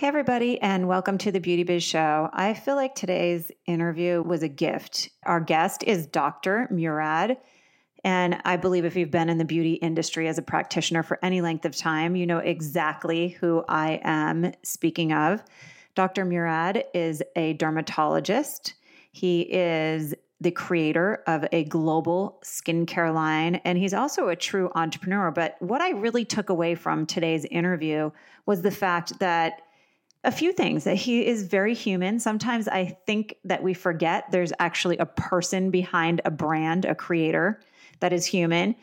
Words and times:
Hey, 0.00 0.06
everybody, 0.06 0.58
and 0.62 0.88
welcome 0.88 1.18
to 1.18 1.30
the 1.30 1.40
Beauty 1.40 1.62
Biz 1.62 1.82
Show. 1.82 2.30
I 2.32 2.54
feel 2.54 2.74
like 2.74 2.94
today's 2.94 3.52
interview 3.66 4.22
was 4.22 4.42
a 4.42 4.48
gift. 4.48 5.10
Our 5.24 5.40
guest 5.40 5.82
is 5.82 6.06
Dr. 6.06 6.66
Murad. 6.70 7.36
And 8.02 8.40
I 8.46 8.56
believe 8.56 8.86
if 8.86 8.96
you've 8.96 9.10
been 9.10 9.28
in 9.28 9.36
the 9.36 9.44
beauty 9.44 9.74
industry 9.74 10.26
as 10.26 10.38
a 10.38 10.42
practitioner 10.42 11.02
for 11.02 11.18
any 11.22 11.42
length 11.42 11.66
of 11.66 11.76
time, 11.76 12.16
you 12.16 12.26
know 12.26 12.38
exactly 12.38 13.28
who 13.28 13.62
I 13.68 14.00
am 14.02 14.52
speaking 14.62 15.12
of. 15.12 15.44
Dr. 15.94 16.24
Murad 16.24 16.82
is 16.94 17.22
a 17.36 17.52
dermatologist. 17.52 18.72
He 19.12 19.42
is 19.42 20.14
the 20.40 20.50
creator 20.50 21.22
of 21.26 21.44
a 21.52 21.64
global 21.64 22.40
skincare 22.42 23.12
line, 23.12 23.56
and 23.66 23.76
he's 23.76 23.92
also 23.92 24.28
a 24.28 24.36
true 24.36 24.70
entrepreneur. 24.74 25.30
But 25.30 25.56
what 25.58 25.82
I 25.82 25.90
really 25.90 26.24
took 26.24 26.48
away 26.48 26.74
from 26.74 27.04
today's 27.04 27.44
interview 27.44 28.10
was 28.46 28.62
the 28.62 28.70
fact 28.70 29.18
that 29.18 29.60
a 30.22 30.32
few 30.32 30.52
things 30.52 30.84
that 30.84 30.96
he 30.96 31.26
is 31.26 31.44
very 31.44 31.74
human. 31.74 32.20
Sometimes 32.20 32.68
I 32.68 32.98
think 33.06 33.36
that 33.44 33.62
we 33.62 33.72
forget 33.72 34.30
there's 34.30 34.52
actually 34.58 34.98
a 34.98 35.06
person 35.06 35.70
behind 35.70 36.20
a 36.24 36.30
brand, 36.30 36.84
a 36.84 36.94
creator 36.94 37.60
that 38.00 38.12
is 38.12 38.26
human. 38.26 38.76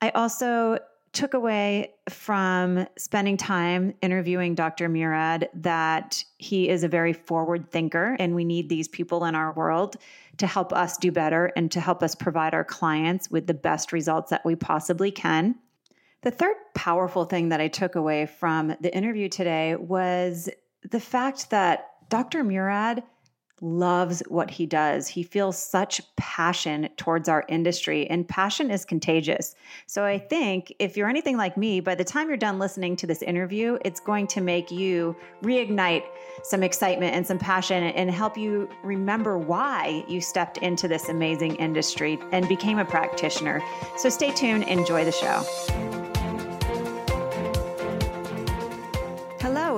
I 0.00 0.10
also 0.10 0.78
took 1.12 1.34
away 1.34 1.92
from 2.08 2.86
spending 2.96 3.36
time 3.36 3.94
interviewing 4.00 4.54
Dr. 4.54 4.88
Murad 4.88 5.48
that 5.54 6.24
he 6.38 6.68
is 6.68 6.84
a 6.84 6.88
very 6.88 7.12
forward 7.12 7.70
thinker, 7.70 8.16
and 8.18 8.34
we 8.34 8.44
need 8.44 8.68
these 8.68 8.86
people 8.86 9.24
in 9.24 9.34
our 9.34 9.52
world 9.52 9.96
to 10.38 10.46
help 10.46 10.72
us 10.72 10.96
do 10.96 11.10
better 11.10 11.52
and 11.56 11.70
to 11.72 11.80
help 11.80 12.02
us 12.02 12.14
provide 12.14 12.54
our 12.54 12.64
clients 12.64 13.30
with 13.30 13.46
the 13.46 13.54
best 13.54 13.92
results 13.92 14.30
that 14.30 14.44
we 14.44 14.54
possibly 14.54 15.10
can. 15.10 15.56
The 16.22 16.30
third 16.30 16.54
powerful 16.74 17.24
thing 17.24 17.48
that 17.48 17.60
I 17.60 17.68
took 17.68 17.94
away 17.94 18.26
from 18.26 18.76
the 18.80 18.94
interview 18.94 19.28
today 19.28 19.74
was 19.74 20.48
the 20.88 21.00
fact 21.00 21.50
that 21.50 21.90
Dr. 22.08 22.42
Murad 22.44 23.02
loves 23.60 24.22
what 24.28 24.50
he 24.50 24.66
does. 24.66 25.06
He 25.06 25.22
feels 25.22 25.58
such 25.58 26.00
passion 26.16 26.88
towards 26.96 27.28
our 27.28 27.44
industry, 27.48 28.08
and 28.08 28.26
passion 28.26 28.70
is 28.70 28.84
contagious. 28.84 29.54
So 29.86 30.04
I 30.04 30.18
think 30.18 30.72
if 30.78 30.96
you're 30.96 31.08
anything 31.08 31.36
like 31.36 31.56
me, 31.56 31.80
by 31.80 31.94
the 31.94 32.04
time 32.04 32.28
you're 32.28 32.36
done 32.36 32.58
listening 32.58 32.96
to 32.96 33.06
this 33.06 33.22
interview, 33.22 33.78
it's 33.84 34.00
going 34.00 34.26
to 34.28 34.40
make 34.40 34.70
you 34.70 35.14
reignite 35.42 36.04
some 36.42 36.62
excitement 36.62 37.14
and 37.14 37.26
some 37.26 37.38
passion 37.38 37.84
and 37.84 38.10
help 38.10 38.36
you 38.36 38.68
remember 38.82 39.36
why 39.36 40.04
you 40.08 40.20
stepped 40.20 40.58
into 40.58 40.88
this 40.88 41.08
amazing 41.08 41.56
industry 41.56 42.18
and 42.32 42.48
became 42.48 42.78
a 42.78 42.84
practitioner. 42.84 43.62
So 43.96 44.08
stay 44.08 44.32
tuned, 44.32 44.64
enjoy 44.64 45.04
the 45.04 45.12
show. 45.12 45.99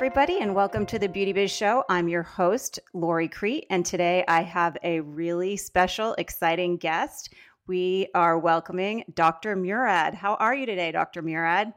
Everybody, 0.00 0.38
and 0.40 0.54
welcome 0.54 0.86
to 0.86 0.98
the 0.98 1.10
Beauty 1.10 1.34
Biz 1.34 1.50
Show. 1.50 1.84
I'm 1.90 2.08
your 2.08 2.22
host, 2.22 2.80
Lori 2.94 3.28
Crete, 3.28 3.66
and 3.68 3.84
today 3.84 4.24
I 4.28 4.40
have 4.40 4.78
a 4.82 5.00
really 5.00 5.58
special, 5.58 6.14
exciting 6.16 6.78
guest. 6.78 7.34
We 7.66 8.08
are 8.14 8.38
welcoming 8.38 9.04
Dr. 9.12 9.56
Murad. 9.56 10.14
How 10.14 10.36
are 10.36 10.54
you 10.54 10.64
today, 10.64 10.90
Dr. 10.90 11.20
Murad? 11.20 11.74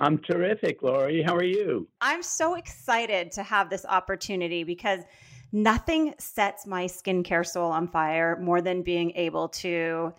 I'm 0.00 0.16
terrific, 0.16 0.82
Lori. 0.82 1.20
How 1.20 1.36
are 1.36 1.44
you? 1.44 1.86
I'm 2.00 2.22
so 2.22 2.54
excited 2.54 3.30
to 3.32 3.42
have 3.42 3.68
this 3.68 3.84
opportunity 3.84 4.64
because 4.64 5.02
nothing 5.52 6.14
sets 6.18 6.66
my 6.66 6.86
skincare 6.86 7.46
soul 7.46 7.70
on 7.70 7.88
fire 7.88 8.38
more 8.40 8.62
than 8.62 8.80
being 8.80 9.10
able 9.16 9.50
to 9.50 10.14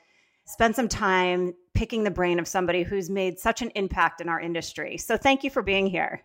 spend 0.45 0.75
some 0.75 0.87
time 0.87 1.55
picking 1.73 2.03
the 2.03 2.11
brain 2.11 2.37
of 2.37 2.47
somebody 2.47 2.83
who's 2.83 3.09
made 3.09 3.39
such 3.39 3.63
an 3.63 3.71
impact 3.73 4.21
in 4.21 4.29
our 4.29 4.39
industry. 4.39 4.95
So, 4.95 5.17
thank 5.17 5.43
you 5.43 5.49
for 5.49 5.63
being 5.63 5.87
here. 5.87 6.21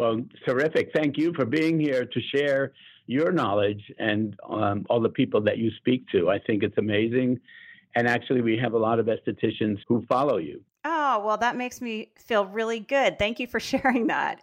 Well, 0.00 0.22
terrific. 0.46 0.92
Thank 0.94 1.18
you 1.18 1.34
for 1.34 1.44
being 1.44 1.78
here 1.78 2.06
to 2.06 2.20
share 2.34 2.72
your 3.06 3.32
knowledge 3.32 3.92
and 3.98 4.34
um, 4.48 4.86
all 4.88 4.98
the 4.98 5.10
people 5.10 5.42
that 5.42 5.58
you 5.58 5.70
speak 5.76 6.08
to. 6.08 6.30
I 6.30 6.38
think 6.38 6.62
it's 6.62 6.78
amazing. 6.78 7.38
And 7.94 8.08
actually, 8.08 8.40
we 8.40 8.56
have 8.56 8.72
a 8.72 8.78
lot 8.78 8.98
of 8.98 9.04
estheticians 9.04 9.76
who 9.86 10.02
follow 10.08 10.38
you. 10.38 10.62
Oh, 10.86 11.22
well, 11.22 11.36
that 11.36 11.54
makes 11.54 11.82
me 11.82 12.12
feel 12.16 12.46
really 12.46 12.80
good. 12.80 13.18
Thank 13.18 13.40
you 13.40 13.46
for 13.46 13.60
sharing 13.72 14.06
that. 14.06 14.40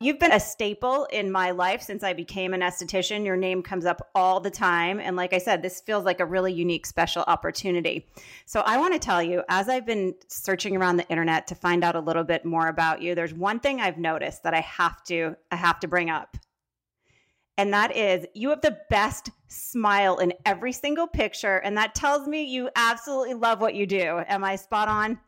You've 0.00 0.20
been 0.20 0.30
a 0.30 0.38
staple 0.38 1.06
in 1.06 1.32
my 1.32 1.50
life 1.50 1.82
since 1.82 2.04
I 2.04 2.12
became 2.12 2.54
an 2.54 2.60
esthetician. 2.60 3.24
Your 3.24 3.36
name 3.36 3.64
comes 3.64 3.84
up 3.84 4.10
all 4.14 4.38
the 4.38 4.50
time. 4.50 5.00
And 5.00 5.16
like 5.16 5.32
I 5.32 5.38
said, 5.38 5.60
this 5.60 5.80
feels 5.80 6.04
like 6.04 6.20
a 6.20 6.24
really 6.24 6.52
unique, 6.52 6.86
special 6.86 7.24
opportunity. 7.26 8.06
So 8.46 8.60
I 8.60 8.78
want 8.78 8.92
to 8.92 9.00
tell 9.00 9.20
you, 9.20 9.42
as 9.48 9.68
I've 9.68 9.84
been 9.84 10.14
searching 10.28 10.76
around 10.76 10.98
the 10.98 11.08
internet 11.08 11.48
to 11.48 11.56
find 11.56 11.82
out 11.82 11.96
a 11.96 12.00
little 12.00 12.22
bit 12.22 12.44
more 12.44 12.68
about 12.68 13.02
you, 13.02 13.16
there's 13.16 13.34
one 13.34 13.58
thing 13.58 13.80
I've 13.80 13.98
noticed 13.98 14.44
that 14.44 14.54
I 14.54 14.60
have 14.60 15.02
to, 15.04 15.34
I 15.50 15.56
have 15.56 15.80
to 15.80 15.88
bring 15.88 16.10
up. 16.10 16.36
And 17.56 17.72
that 17.72 17.96
is 17.96 18.24
you 18.34 18.50
have 18.50 18.60
the 18.60 18.78
best 18.90 19.30
smile 19.48 20.18
in 20.18 20.32
every 20.46 20.70
single 20.70 21.08
picture. 21.08 21.56
And 21.56 21.76
that 21.76 21.96
tells 21.96 22.28
me 22.28 22.44
you 22.44 22.70
absolutely 22.76 23.34
love 23.34 23.60
what 23.60 23.74
you 23.74 23.84
do. 23.84 24.22
Am 24.28 24.44
I 24.44 24.54
spot 24.54 24.86
on? 24.86 25.18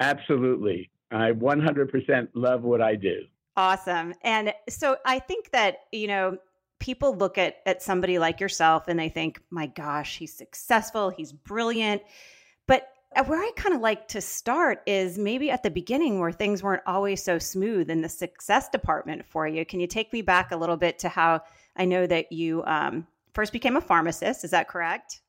Absolutely. 0.00 0.90
I 1.12 1.30
100% 1.30 2.28
love 2.34 2.64
what 2.64 2.82
I 2.82 2.96
do. 2.96 3.20
Awesome. 3.60 4.14
And 4.22 4.54
so 4.70 4.96
I 5.04 5.18
think 5.18 5.50
that, 5.50 5.80
you 5.92 6.06
know, 6.06 6.38
people 6.78 7.14
look 7.14 7.36
at 7.36 7.56
at 7.66 7.82
somebody 7.82 8.18
like 8.18 8.40
yourself 8.40 8.88
and 8.88 8.98
they 8.98 9.10
think, 9.10 9.38
"My 9.50 9.66
gosh, 9.66 10.16
he's 10.16 10.32
successful, 10.32 11.10
he's 11.10 11.30
brilliant." 11.30 12.00
But 12.66 12.88
uh, 13.14 13.24
where 13.24 13.38
I 13.38 13.50
kind 13.56 13.74
of 13.74 13.82
like 13.82 14.08
to 14.08 14.22
start 14.22 14.80
is 14.86 15.18
maybe 15.18 15.50
at 15.50 15.62
the 15.62 15.70
beginning 15.70 16.20
where 16.20 16.32
things 16.32 16.62
weren't 16.62 16.84
always 16.86 17.22
so 17.22 17.38
smooth 17.38 17.90
in 17.90 18.00
the 18.00 18.08
success 18.08 18.70
department 18.70 19.26
for 19.26 19.46
you. 19.46 19.66
Can 19.66 19.78
you 19.78 19.86
take 19.86 20.10
me 20.10 20.22
back 20.22 20.52
a 20.52 20.56
little 20.56 20.78
bit 20.78 20.98
to 21.00 21.10
how 21.10 21.42
I 21.76 21.84
know 21.84 22.06
that 22.06 22.32
you 22.32 22.64
um, 22.64 23.06
first 23.34 23.52
became 23.52 23.76
a 23.76 23.82
pharmacist? 23.82 24.42
Is 24.42 24.52
that 24.52 24.68
correct? 24.68 25.20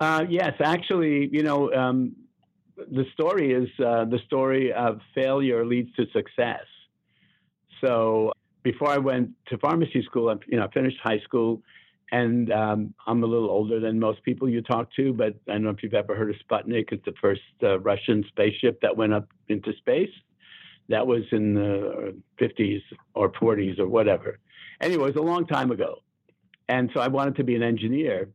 Uh, 0.00 0.24
yes, 0.28 0.54
actually, 0.58 1.28
you 1.30 1.44
know, 1.44 1.72
um, 1.72 2.16
the 2.76 3.04
story 3.12 3.52
is 3.52 3.68
uh, 3.78 4.04
the 4.04 4.18
story 4.26 4.72
of 4.72 4.98
failure 5.14 5.64
leads 5.64 5.94
to 5.94 6.06
success. 6.12 6.64
So 7.80 8.32
before 8.62 8.88
I 8.88 8.98
went 8.98 9.30
to 9.48 9.58
pharmacy 9.58 10.02
school, 10.02 10.28
I 10.30 10.34
you 10.48 10.58
know 10.58 10.64
I 10.64 10.70
finished 10.70 10.98
high 11.02 11.20
school, 11.20 11.62
and 12.10 12.50
um, 12.52 12.94
I'm 13.06 13.22
a 13.22 13.26
little 13.26 13.50
older 13.50 13.78
than 13.80 14.00
most 14.00 14.22
people 14.24 14.48
you 14.48 14.62
talk 14.62 14.88
to, 14.94 15.12
but 15.12 15.34
I 15.48 15.52
don't 15.52 15.64
know 15.64 15.70
if 15.70 15.82
you've 15.82 15.94
ever 15.94 16.16
heard 16.16 16.30
of 16.30 16.36
Sputnik. 16.48 16.92
It's 16.92 17.04
the 17.04 17.14
first 17.20 17.42
uh, 17.62 17.78
Russian 17.80 18.24
spaceship 18.28 18.80
that 18.82 18.96
went 18.96 19.12
up 19.12 19.28
into 19.48 19.72
space. 19.76 20.10
That 20.88 21.06
was 21.06 21.22
in 21.32 21.54
the 21.54 22.14
50s 22.38 22.82
or 23.14 23.32
40s 23.32 23.78
or 23.78 23.88
whatever. 23.88 24.38
Anyway, 24.82 25.08
it 25.08 25.14
was 25.14 25.16
a 25.16 25.26
long 25.26 25.46
time 25.46 25.70
ago, 25.70 26.00
and 26.68 26.90
so 26.92 27.00
I 27.00 27.08
wanted 27.08 27.36
to 27.36 27.44
be 27.44 27.54
an 27.54 27.62
engineer 27.62 28.28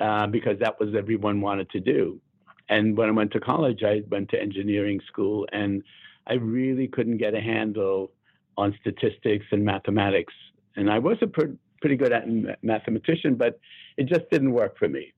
uh, 0.00 0.26
because 0.26 0.58
that 0.60 0.78
was 0.78 0.94
everyone 0.96 1.40
wanted 1.40 1.70
to 1.70 1.80
do. 1.80 2.20
And 2.68 2.96
when 2.96 3.08
I 3.08 3.12
went 3.12 3.32
to 3.32 3.40
college, 3.40 3.82
I 3.84 4.02
went 4.08 4.30
to 4.30 4.40
engineering 4.40 5.00
school, 5.06 5.46
and 5.52 5.82
I 6.26 6.34
really 6.34 6.88
couldn't 6.88 7.18
get 7.18 7.34
a 7.34 7.40
handle 7.40 8.12
on 8.56 8.76
statistics 8.80 9.46
and 9.50 9.64
mathematics. 9.64 10.34
And 10.76 10.90
I 10.90 10.98
was 10.98 11.16
a 11.22 11.26
pretty 11.26 11.96
good 11.96 12.12
at 12.12 12.24
mathematician, 12.62 13.34
but 13.34 13.58
it 13.96 14.08
just 14.08 14.30
didn't 14.30 14.52
work 14.52 14.78
for 14.78 14.88
me. 14.88 15.12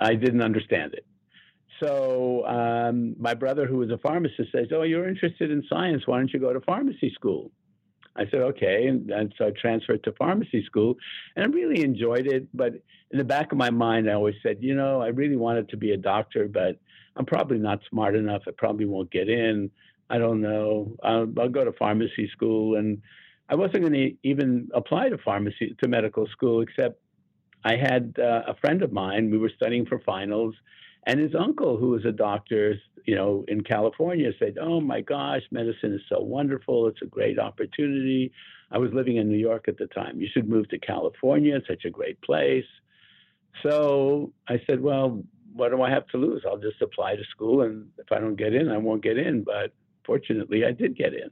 I 0.00 0.14
didn't 0.14 0.42
understand 0.42 0.94
it. 0.94 1.06
So 1.80 2.44
um, 2.46 3.14
my 3.18 3.34
brother, 3.34 3.66
who 3.66 3.78
was 3.78 3.90
a 3.90 3.98
pharmacist, 3.98 4.50
says, 4.50 4.66
"Oh, 4.72 4.82
you're 4.82 5.08
interested 5.08 5.50
in 5.50 5.62
science. 5.68 6.02
Why 6.06 6.18
don't 6.18 6.32
you 6.32 6.40
go 6.40 6.52
to 6.52 6.60
pharmacy 6.60 7.12
school?" 7.14 7.52
I 8.18 8.24
said, 8.30 8.40
okay. 8.40 8.88
And, 8.88 9.10
and, 9.10 9.32
so 9.38 9.46
I 9.46 9.50
transferred 9.50 10.02
to 10.04 10.12
pharmacy 10.12 10.64
school 10.64 10.96
and 11.36 11.44
I 11.44 11.48
really 11.56 11.84
enjoyed 11.84 12.26
it. 12.26 12.48
But 12.52 12.74
in 13.12 13.18
the 13.18 13.24
back 13.24 13.52
of 13.52 13.58
my 13.58 13.70
mind, 13.70 14.10
I 14.10 14.14
always 14.14 14.34
said, 14.42 14.58
you 14.60 14.74
know, 14.74 15.00
I 15.00 15.08
really 15.08 15.36
wanted 15.36 15.68
to 15.70 15.76
be 15.76 15.92
a 15.92 15.96
doctor, 15.96 16.48
but 16.48 16.78
I'm 17.16 17.24
probably 17.24 17.58
not 17.58 17.80
smart 17.88 18.16
enough. 18.16 18.42
I 18.46 18.50
probably 18.56 18.86
won't 18.86 19.10
get 19.10 19.28
in. 19.28 19.70
I 20.10 20.18
don't 20.18 20.40
know. 20.40 20.96
I'll, 21.02 21.26
I'll 21.38 21.48
go 21.48 21.64
to 21.64 21.72
pharmacy 21.72 22.28
school. 22.32 22.76
And 22.76 23.02
I 23.48 23.54
wasn't 23.54 23.82
going 23.82 23.92
to 23.92 24.14
even 24.22 24.68
apply 24.74 25.10
to 25.10 25.18
pharmacy, 25.18 25.76
to 25.82 25.88
medical 25.88 26.26
school, 26.28 26.62
except 26.62 27.00
I 27.64 27.76
had 27.76 28.14
uh, 28.18 28.42
a 28.46 28.54
friend 28.60 28.82
of 28.82 28.92
mine. 28.92 29.30
We 29.30 29.38
were 29.38 29.52
studying 29.56 29.86
for 29.86 29.98
finals 30.00 30.54
and 31.08 31.20
his 31.20 31.34
uncle, 31.34 31.78
who 31.78 31.88
was 31.88 32.04
a 32.04 32.12
doctor, 32.12 32.74
you 33.06 33.14
know, 33.14 33.44
in 33.48 33.62
California, 33.62 34.30
said, 34.38 34.58
"Oh 34.60 34.78
my 34.80 35.00
gosh, 35.00 35.42
medicine 35.50 35.94
is 35.94 36.02
so 36.08 36.20
wonderful. 36.20 36.86
It's 36.86 37.02
a 37.02 37.06
great 37.06 37.38
opportunity." 37.38 38.30
I 38.70 38.76
was 38.76 38.92
living 38.92 39.16
in 39.16 39.28
New 39.28 39.38
York 39.38 39.68
at 39.68 39.78
the 39.78 39.86
time. 39.86 40.20
You 40.20 40.28
should 40.30 40.48
move 40.48 40.68
to 40.68 40.78
California. 40.78 41.56
It's 41.56 41.66
such 41.66 41.86
a 41.86 41.90
great 41.90 42.20
place. 42.20 42.66
So 43.62 44.32
I 44.48 44.60
said, 44.66 44.82
"Well, 44.82 45.24
what 45.54 45.70
do 45.70 45.80
I 45.80 45.88
have 45.90 46.06
to 46.08 46.18
lose? 46.18 46.44
I'll 46.46 46.58
just 46.58 46.82
apply 46.82 47.16
to 47.16 47.24
school, 47.30 47.62
and 47.62 47.88
if 47.96 48.12
I 48.12 48.18
don't 48.20 48.36
get 48.36 48.52
in, 48.52 48.68
I 48.68 48.76
won't 48.76 49.02
get 49.02 49.16
in." 49.16 49.44
But 49.44 49.72
fortunately, 50.08 50.64
I 50.64 50.72
did 50.72 50.96
get 50.96 51.12
in. 51.12 51.30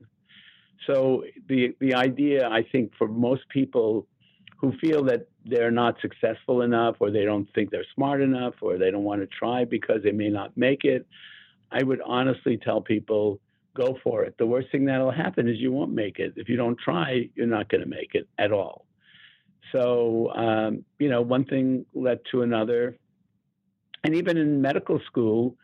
So 0.87 1.25
the 1.49 1.75
the 1.81 1.94
idea, 1.94 2.46
I 2.49 2.62
think, 2.73 2.93
for 2.99 3.08
most 3.08 3.44
people 3.49 4.06
who 4.61 4.73
feel 4.84 5.02
that 5.05 5.23
they're 5.44 5.76
not 5.84 5.94
successful 6.00 6.62
enough 6.62 6.96
or 7.00 7.11
they 7.11 7.25
don't 7.25 7.49
think 7.55 7.70
they're 7.70 7.93
smart 7.94 8.20
enough 8.20 8.55
or 8.61 8.78
they 8.78 8.90
don't 8.90 9.08
want 9.11 9.20
to 9.23 9.26
try 9.26 9.64
because 9.64 10.00
they 10.02 10.12
may 10.12 10.28
not 10.28 10.56
make 10.56 10.84
it, 10.84 11.06
I 11.70 11.82
would 11.82 12.00
honestly 12.05 12.56
tell 12.56 12.81
people 12.81 13.40
go 13.75 13.99
for 14.02 14.25
it. 14.25 14.34
The 14.38 14.46
worst 14.46 14.69
thing 14.73 14.84
that'll 14.87 15.11
happen 15.11 15.49
is 15.49 15.56
you 15.58 15.72
won't 15.72 15.93
make 15.93 16.19
it. 16.19 16.32
If 16.37 16.49
you 16.49 16.56
don't 16.56 16.79
try, 16.79 17.29
you're 17.34 17.55
not 17.58 17.69
going 17.69 17.82
to 17.82 17.88
make 17.88 18.12
it 18.14 18.26
at 18.38 18.50
all. 18.50 18.87
So, 19.72 20.32
um, 20.34 20.84
you 20.99 21.11
know, 21.11 21.22
one 21.22 21.44
thing 21.44 21.84
led 21.94 22.20
to 22.31 22.43
another. 22.43 22.96
And 24.05 24.14
even 24.14 24.37
in 24.38 24.62
medical 24.62 25.00
school, 25.06 25.56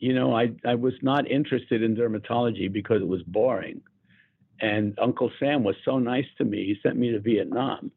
you 0.00 0.14
know, 0.14 0.34
I, 0.34 0.50
I 0.66 0.74
was 0.74 0.94
not 1.02 1.30
interested 1.30 1.82
in 1.82 1.94
dermatology 1.94 2.72
because 2.72 3.02
it 3.02 3.08
was 3.08 3.22
boring. 3.22 3.82
And 4.60 4.98
Uncle 5.00 5.30
Sam 5.38 5.62
was 5.62 5.76
so 5.84 5.98
nice 5.98 6.26
to 6.38 6.44
me. 6.44 6.66
He 6.66 6.76
sent 6.82 6.98
me 6.98 7.12
to 7.12 7.20
Vietnam 7.20 7.92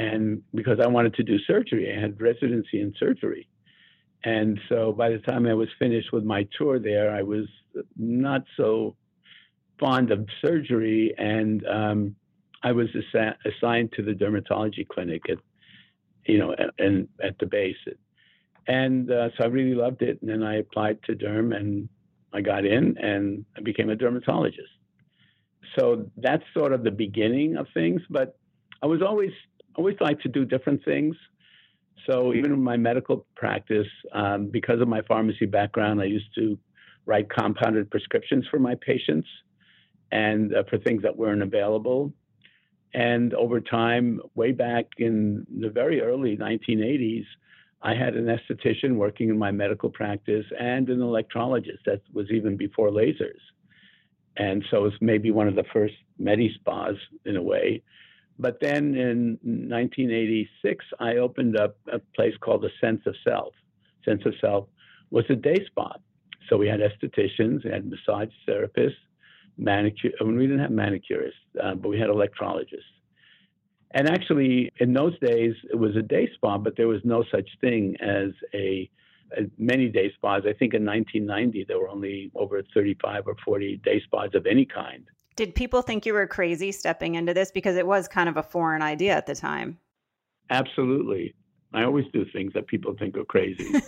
and 0.00 0.42
because 0.54 0.78
I 0.82 0.88
wanted 0.88 1.12
to 1.14 1.22
do 1.22 1.38
surgery, 1.46 1.94
I 1.94 2.00
had 2.00 2.18
residency 2.18 2.80
in 2.80 2.94
surgery. 2.98 3.46
And 4.24 4.58
so 4.70 4.92
by 4.92 5.10
the 5.10 5.18
time 5.18 5.46
I 5.46 5.52
was 5.52 5.68
finished 5.78 6.10
with 6.10 6.24
my 6.24 6.48
tour 6.56 6.78
there, 6.78 7.14
I 7.14 7.22
was 7.22 7.46
not 7.98 8.44
so 8.56 8.96
fond 9.78 10.10
of 10.10 10.26
surgery, 10.42 11.14
and 11.18 11.66
um, 11.66 12.16
I 12.62 12.72
was 12.72 12.88
assi- 12.88 13.36
assigned 13.44 13.92
to 13.92 14.02
the 14.02 14.12
dermatology 14.12 14.88
clinic 14.88 15.22
at, 15.28 15.36
you 16.24 16.38
know, 16.38 16.54
and 16.78 17.06
at 17.22 17.38
the 17.38 17.46
base. 17.46 17.76
And 18.66 19.10
uh, 19.10 19.30
so 19.36 19.44
I 19.44 19.46
really 19.46 19.74
loved 19.74 20.02
it. 20.02 20.20
And 20.20 20.30
then 20.30 20.42
I 20.42 20.58
applied 20.58 21.02
to 21.04 21.14
derm, 21.14 21.54
and 21.54 21.88
I 22.32 22.40
got 22.40 22.64
in, 22.64 22.96
and 22.98 23.44
I 23.56 23.60
became 23.60 23.90
a 23.90 23.96
dermatologist. 23.96 24.68
So 25.78 26.10
that's 26.16 26.42
sort 26.54 26.72
of 26.72 26.82
the 26.84 26.90
beginning 26.90 27.56
of 27.56 27.66
things. 27.74 28.02
But 28.10 28.36
I 28.82 28.86
was 28.86 29.02
always 29.02 29.32
always 29.76 29.96
like 30.00 30.20
to 30.20 30.28
do 30.28 30.44
different 30.44 30.84
things. 30.84 31.16
So 32.08 32.34
even 32.34 32.52
in 32.52 32.62
my 32.62 32.76
medical 32.76 33.26
practice, 33.36 33.86
um, 34.12 34.46
because 34.46 34.80
of 34.80 34.88
my 34.88 35.02
pharmacy 35.02 35.46
background, 35.46 36.00
I 36.00 36.04
used 36.04 36.34
to 36.34 36.58
write 37.06 37.28
compounded 37.30 37.90
prescriptions 37.90 38.46
for 38.50 38.58
my 38.58 38.74
patients 38.74 39.28
and 40.10 40.54
uh, 40.54 40.64
for 40.68 40.78
things 40.78 41.02
that 41.02 41.16
weren't 41.16 41.42
available. 41.42 42.12
And 42.94 43.32
over 43.34 43.60
time, 43.60 44.20
way 44.34 44.52
back 44.52 44.86
in 44.98 45.46
the 45.60 45.70
very 45.70 46.00
early 46.00 46.36
1980s, 46.36 47.24
I 47.82 47.94
had 47.94 48.14
an 48.14 48.26
esthetician 48.26 48.96
working 48.96 49.30
in 49.30 49.38
my 49.38 49.50
medical 49.50 49.88
practice 49.88 50.44
and 50.58 50.88
an 50.88 51.00
electrologist 51.00 51.84
that 51.86 52.02
was 52.12 52.30
even 52.30 52.56
before 52.56 52.90
lasers. 52.90 53.40
And 54.36 54.64
so 54.70 54.84
it's 54.84 54.96
maybe 55.00 55.30
one 55.30 55.48
of 55.48 55.54
the 55.54 55.64
first 55.72 55.94
medi 56.18 56.52
spas 56.54 56.94
in 57.24 57.36
a 57.36 57.42
way. 57.42 57.82
But 58.38 58.58
then 58.60 58.94
in 58.94 59.38
1986, 59.42 60.84
I 60.98 61.16
opened 61.16 61.58
up 61.58 61.76
a 61.92 61.98
place 62.14 62.34
called 62.40 62.62
the 62.62 62.70
Sense 62.80 63.02
of 63.06 63.14
Self. 63.24 63.52
Sense 64.04 64.22
of 64.24 64.34
Self 64.40 64.66
was 65.10 65.24
a 65.28 65.34
day 65.34 65.64
spa. 65.66 65.94
So 66.48 66.56
we 66.56 66.68
had 66.68 66.80
estheticians, 66.80 67.64
we 67.64 67.70
had 67.70 67.88
massage 67.88 68.30
therapists, 68.48 68.94
manicure. 69.56 70.10
We 70.20 70.46
didn't 70.46 70.60
have 70.60 70.70
manicurists, 70.70 71.32
uh, 71.62 71.74
but 71.74 71.88
we 71.88 71.98
had 71.98 72.08
electrologists. 72.08 72.99
And 73.92 74.08
actually, 74.08 74.70
in 74.78 74.92
those 74.92 75.18
days, 75.18 75.54
it 75.70 75.76
was 75.76 75.96
a 75.96 76.02
day 76.02 76.28
spa, 76.34 76.58
but 76.58 76.76
there 76.76 76.88
was 76.88 77.00
no 77.04 77.24
such 77.30 77.48
thing 77.60 77.96
as 78.00 78.30
a, 78.54 78.88
a 79.36 79.50
many 79.58 79.88
day 79.88 80.12
spas. 80.14 80.42
I 80.46 80.52
think 80.52 80.74
in 80.74 80.84
1990 80.84 81.64
there 81.66 81.78
were 81.78 81.88
only 81.88 82.30
over 82.34 82.62
35 82.72 83.26
or 83.26 83.36
40 83.44 83.78
day 83.78 84.00
spas 84.04 84.30
of 84.34 84.46
any 84.46 84.64
kind. 84.64 85.04
Did 85.34 85.54
people 85.54 85.82
think 85.82 86.06
you 86.06 86.12
were 86.12 86.26
crazy 86.26 86.70
stepping 86.70 87.14
into 87.16 87.34
this 87.34 87.50
because 87.50 87.76
it 87.76 87.86
was 87.86 88.06
kind 88.06 88.28
of 88.28 88.36
a 88.36 88.42
foreign 88.42 88.82
idea 88.82 89.16
at 89.16 89.26
the 89.26 89.34
time? 89.34 89.78
Absolutely. 90.50 91.34
I 91.72 91.84
always 91.84 92.04
do 92.12 92.24
things 92.32 92.52
that 92.54 92.66
people 92.66 92.94
think 92.98 93.16
are 93.16 93.24
crazy. 93.24 93.72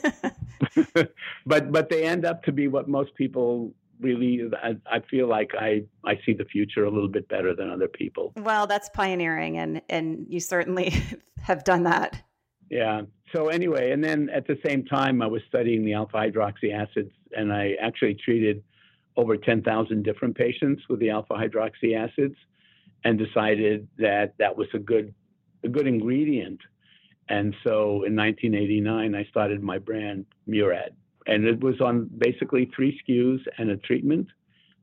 but 1.46 1.72
but 1.72 1.90
they 1.90 2.04
end 2.04 2.24
up 2.24 2.42
to 2.44 2.52
be 2.52 2.68
what 2.68 2.88
most 2.88 3.14
people 3.14 3.72
really 4.02 4.42
I, 4.62 4.76
I, 4.90 5.00
feel 5.00 5.28
like 5.28 5.52
I, 5.58 5.84
I 6.04 6.18
see 6.26 6.34
the 6.34 6.44
future 6.44 6.84
a 6.84 6.90
little 6.90 7.08
bit 7.08 7.28
better 7.28 7.54
than 7.54 7.70
other 7.70 7.88
people. 7.88 8.32
Well, 8.36 8.66
that's 8.66 8.88
pioneering 8.90 9.58
and 9.58 9.80
and 9.88 10.26
you 10.28 10.40
certainly 10.40 10.94
have 11.42 11.64
done 11.64 11.84
that. 11.84 12.22
Yeah. 12.70 13.02
So 13.34 13.48
anyway, 13.48 13.92
and 13.92 14.02
then 14.02 14.28
at 14.30 14.46
the 14.46 14.58
same 14.64 14.84
time 14.84 15.22
I 15.22 15.26
was 15.26 15.42
studying 15.48 15.84
the 15.84 15.94
alpha 15.94 16.16
hydroxy 16.16 16.74
acids 16.74 17.12
and 17.36 17.52
I 17.52 17.76
actually 17.80 18.14
treated 18.14 18.62
over 19.16 19.36
10,000 19.36 20.02
different 20.02 20.36
patients 20.36 20.82
with 20.88 21.00
the 21.00 21.10
alpha 21.10 21.34
hydroxy 21.34 21.96
acids 21.96 22.36
and 23.04 23.18
decided 23.18 23.88
that 23.98 24.34
that 24.38 24.56
was 24.56 24.68
a 24.74 24.78
good, 24.78 25.14
a 25.64 25.68
good 25.68 25.86
ingredient. 25.86 26.60
And 27.28 27.54
so 27.62 28.04
in 28.04 28.16
1989, 28.16 29.14
I 29.14 29.24
started 29.24 29.62
my 29.62 29.78
brand 29.78 30.26
Murad. 30.46 30.94
And 31.26 31.44
it 31.44 31.60
was 31.60 31.80
on 31.80 32.10
basically 32.18 32.70
three 32.74 33.00
SKUs 33.08 33.40
and 33.58 33.70
a 33.70 33.76
treatment. 33.78 34.28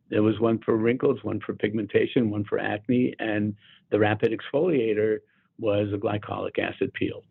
There 0.10 0.24
was 0.24 0.40
one 0.40 0.60
for 0.60 0.76
wrinkles, 0.76 1.24
one 1.24 1.40
for 1.46 1.54
pigmentation, 1.54 2.30
one 2.30 2.44
for 2.46 2.60
acne, 2.60 3.14
and 3.20 3.56
the 3.92 4.00
rapid 4.00 4.32
exfoliator 4.32 5.20
was 5.60 5.90
a 5.94 5.98
glycolic 5.98 6.58
acid 6.58 6.94
peel. 6.94 7.24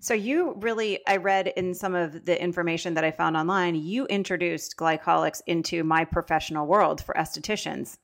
So 0.00 0.12
you 0.12 0.54
really, 0.58 1.00
I 1.06 1.16
read 1.16 1.48
in 1.56 1.72
some 1.72 1.94
of 1.94 2.26
the 2.26 2.42
information 2.42 2.94
that 2.94 3.04
I 3.04 3.10
found 3.10 3.36
online, 3.36 3.74
you 3.74 4.04
introduced 4.06 4.76
glycolics 4.76 5.40
into 5.46 5.82
my 5.82 6.04
professional 6.04 6.66
world 6.66 7.02
for 7.02 7.14
estheticians. 7.14 7.96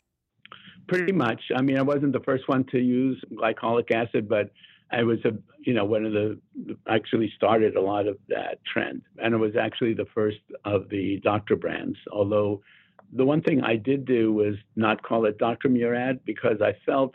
Pretty 0.88 1.12
much. 1.12 1.40
I 1.55 1.61
mean, 1.61 1.76
I 1.76 1.83
wasn't 1.83 2.12
the 2.12 2.21
first 2.21 2.49
one 2.49 2.64
to 2.73 2.79
use 2.79 3.23
glycolic 3.33 3.90
acid, 3.90 4.29
but 4.29 4.50
I 4.93 5.03
was 5.03 5.19
a, 5.25 5.31
you 5.61 5.75
know, 5.75 5.85
one 5.85 6.05
of 6.05 6.13
the 6.13 6.39
actually 6.89 7.33
started 7.37 7.77
a 7.77 7.81
lot 7.81 8.07
of 8.07 8.19
that 8.29 8.59
trend, 8.65 9.03
and 9.23 9.35
it 9.35 9.39
was 9.39 9.57
actually 9.57 9.95
the 9.95 10.07
first 10.15 10.41
of 10.65 10.89
the 10.89 11.21
doctor 11.23 11.57
brands. 11.57 11.97
Although 12.11 12.63
the 13.13 13.25
one 13.25 13.43
thing 13.43 13.63
I 13.63 13.77
did 13.77 14.05
do 14.05 14.33
was 14.33 14.55
not 14.77 15.03
call 15.03 15.27
it 15.27 15.39
Dr. 15.39 15.69
Murad 15.69 16.21
because 16.25 16.61
I 16.61 16.75
felt 16.85 17.15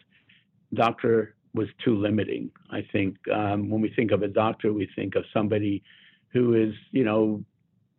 Dr 0.73 1.35
was 1.53 1.67
too 1.83 1.95
limiting. 1.95 2.51
I 2.69 2.85
think 2.91 3.15
um, 3.33 3.69
when 3.69 3.81
we 3.81 3.89
think 3.95 4.11
of 4.11 4.21
a 4.23 4.27
doctor, 4.27 4.73
we 4.73 4.89
think 4.95 5.15
of 5.15 5.23
somebody 5.33 5.83
who 6.29 6.53
is, 6.53 6.73
you 6.91 7.03
know, 7.03 7.43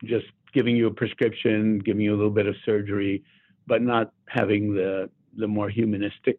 just 0.05 0.27
giving 0.53 0.77
you 0.77 0.87
a 0.87 0.91
prescription, 0.91 1.79
giving 1.79 2.03
you 2.03 2.15
a 2.15 2.17
little 2.17 2.31
bit 2.31 2.47
of 2.47 2.55
surgery, 2.65 3.25
but 3.67 3.83
not 3.83 4.13
having 4.29 4.75
the 4.75 5.11
the 5.39 5.47
more 5.47 5.69
humanistic 5.69 6.39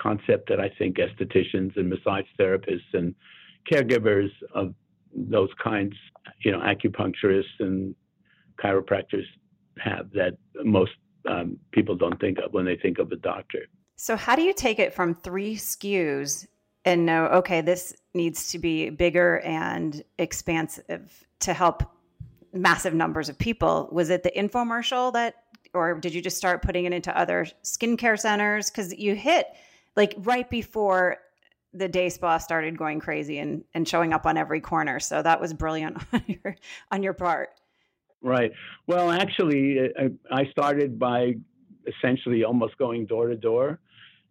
concept 0.00 0.48
that 0.48 0.60
I 0.60 0.70
think 0.78 0.96
estheticians 0.96 1.76
and 1.76 1.88
massage 1.88 2.24
therapists 2.38 2.92
and 2.92 3.14
caregivers 3.70 4.30
of 4.54 4.74
those 5.14 5.50
kinds, 5.62 5.94
you 6.40 6.52
know, 6.52 6.60
acupuncturists 6.60 7.60
and 7.60 7.94
chiropractors 8.62 9.24
have 9.78 10.10
that 10.12 10.36
most 10.64 10.92
um, 11.28 11.58
people 11.72 11.96
don't 11.96 12.18
think 12.20 12.38
of 12.38 12.52
when 12.52 12.64
they 12.64 12.76
think 12.76 12.98
of 12.98 13.12
a 13.12 13.16
doctor. 13.16 13.66
So, 13.96 14.16
how 14.16 14.36
do 14.36 14.42
you 14.42 14.52
take 14.52 14.78
it 14.78 14.94
from 14.94 15.14
three 15.14 15.56
SKUs 15.56 16.46
and 16.84 17.04
know, 17.04 17.26
okay, 17.26 17.60
this 17.60 17.94
needs 18.14 18.52
to 18.52 18.58
be 18.58 18.90
bigger 18.90 19.40
and 19.40 20.02
expansive 20.18 21.26
to 21.40 21.52
help 21.52 21.82
massive 22.52 22.94
numbers 22.94 23.28
of 23.28 23.38
people? 23.38 23.88
Was 23.92 24.10
it 24.10 24.22
the 24.22 24.30
infomercial 24.30 25.12
that, 25.12 25.34
or 25.74 25.94
did 25.94 26.14
you 26.14 26.22
just 26.22 26.36
start 26.36 26.62
putting 26.62 26.84
it 26.84 26.92
into 26.92 27.16
other 27.16 27.46
skincare 27.64 28.18
centers? 28.18 28.70
Because 28.70 28.96
you 28.96 29.14
hit 29.14 29.48
like 29.98 30.14
right 30.18 30.48
before 30.48 31.16
the 31.74 31.88
day 31.88 32.08
spa 32.08 32.38
started 32.38 32.78
going 32.78 33.00
crazy 33.00 33.38
and, 33.38 33.64
and 33.74 33.86
showing 33.86 34.12
up 34.12 34.26
on 34.26 34.36
every 34.36 34.60
corner. 34.60 35.00
So 35.00 35.20
that 35.22 35.40
was 35.40 35.52
brilliant 35.52 35.98
on 36.12 36.24
your, 36.26 36.56
on 36.92 37.02
your 37.02 37.12
part. 37.12 37.50
Right. 38.22 38.52
Well, 38.86 39.10
actually, 39.10 39.78
I 40.30 40.44
started 40.52 40.98
by 40.98 41.34
essentially 41.86 42.44
almost 42.44 42.78
going 42.78 43.06
door 43.06 43.26
to 43.26 43.36
door 43.36 43.80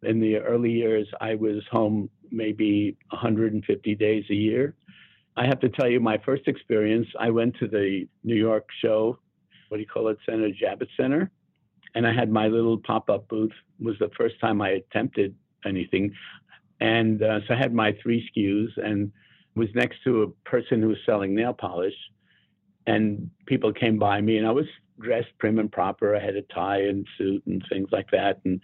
In 0.04 0.20
the 0.20 0.38
early 0.38 0.72
years, 0.72 1.08
I 1.22 1.36
was 1.36 1.64
home 1.70 2.10
maybe 2.32 2.98
150 3.10 3.96
days 3.96 4.24
a 4.30 4.36
year. 4.36 4.74
I 5.36 5.46
have 5.46 5.60
to 5.60 5.70
tell 5.70 5.90
you, 5.90 6.00
my 6.00 6.18
first 6.26 6.48
experience, 6.48 7.08
I 7.20 7.30
went 7.30 7.56
to 7.60 7.68
the 7.68 8.08
New 8.24 8.36
York 8.36 8.68
show, 8.82 9.20
what 9.68 9.78
do 9.78 9.82
you 9.82 9.88
call 9.88 10.08
it, 10.08 10.18
Center, 10.26 10.50
Javits 10.50 10.96
Center, 10.98 11.30
and 11.94 12.08
I 12.08 12.14
had 12.14 12.30
my 12.30 12.48
little 12.48 12.78
pop 12.78 13.10
up 13.10 13.28
booth. 13.28 13.52
It 13.80 13.86
was 13.86 13.96
the 14.00 14.10
first 14.18 14.40
time 14.40 14.62
I 14.62 14.70
attempted 14.70 15.36
anything. 15.66 16.14
And 16.80 17.22
uh, 17.24 17.40
so 17.48 17.54
I 17.54 17.58
had 17.58 17.74
my 17.74 17.96
three 18.02 18.30
SKUs 18.30 18.78
and 18.78 19.12
was 19.56 19.70
next 19.74 20.04
to 20.04 20.24
a 20.24 20.50
person 20.50 20.82
who 20.82 20.90
was 20.90 20.98
selling 21.06 21.36
nail 21.36 21.54
polish. 21.54 21.96
And 22.86 23.30
people 23.46 23.74
came 23.74 24.00
by 24.00 24.22
me, 24.22 24.38
and 24.38 24.48
I 24.48 24.52
was 24.52 24.68
dressed 25.00 25.30
prim 25.40 25.60
and 25.60 25.72
proper. 25.72 26.16
I 26.16 26.20
had 26.24 26.36
a 26.36 26.42
tie 26.44 26.82
and 26.82 27.06
suit 27.18 27.44
and 27.46 27.64
things 27.70 27.90
like 27.92 28.10
that. 28.12 28.40
And 28.46 28.62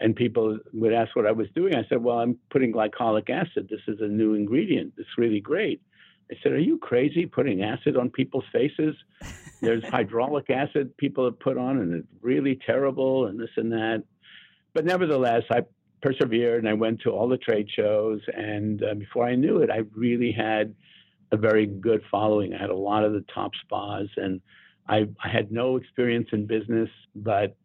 and 0.00 0.14
people 0.14 0.58
would 0.72 0.92
ask 0.92 1.14
what 1.14 1.26
I 1.26 1.32
was 1.32 1.46
doing. 1.54 1.74
I 1.74 1.86
said, 1.88 2.02
"Well, 2.02 2.18
I'm 2.18 2.36
putting 2.50 2.72
glycolic 2.72 3.30
acid. 3.30 3.68
This 3.70 3.80
is 3.86 4.00
a 4.00 4.08
new 4.08 4.34
ingredient. 4.34 4.92
It's 4.98 5.16
really 5.16 5.40
great." 5.40 5.80
I 6.30 6.34
said, 6.42 6.52
"Are 6.52 6.58
you 6.58 6.78
crazy 6.78 7.26
putting 7.26 7.62
acid 7.62 7.96
on 7.96 8.10
people's 8.10 8.44
faces? 8.52 8.96
There's 9.62 9.84
hydraulic 9.84 10.50
acid 10.50 10.96
people 10.96 11.24
have 11.24 11.38
put 11.38 11.56
on, 11.56 11.78
and 11.78 11.94
it's 11.94 12.08
really 12.20 12.58
terrible, 12.66 13.26
and 13.26 13.38
this 13.38 13.50
and 13.56 13.72
that." 13.72 14.02
But 14.74 14.84
nevertheless, 14.84 15.44
I 15.50 15.62
persevered 16.04 16.58
and 16.58 16.68
I 16.68 16.74
went 16.74 17.00
to 17.00 17.10
all 17.10 17.28
the 17.28 17.38
trade 17.38 17.68
shows. 17.74 18.20
And 18.34 18.82
uh, 18.84 18.94
before 18.94 19.26
I 19.26 19.34
knew 19.34 19.58
it, 19.58 19.70
I 19.70 19.80
really 19.96 20.32
had 20.32 20.74
a 21.32 21.36
very 21.36 21.66
good 21.66 22.02
following. 22.10 22.52
I 22.52 22.60
had 22.60 22.70
a 22.70 22.76
lot 22.76 23.04
of 23.04 23.12
the 23.14 23.24
top 23.34 23.52
spas, 23.62 24.08
and 24.16 24.40
I, 24.86 25.08
I 25.24 25.28
had 25.28 25.50
no 25.50 25.76
experience 25.76 26.28
in 26.32 26.46
business, 26.46 26.90
but 27.16 27.56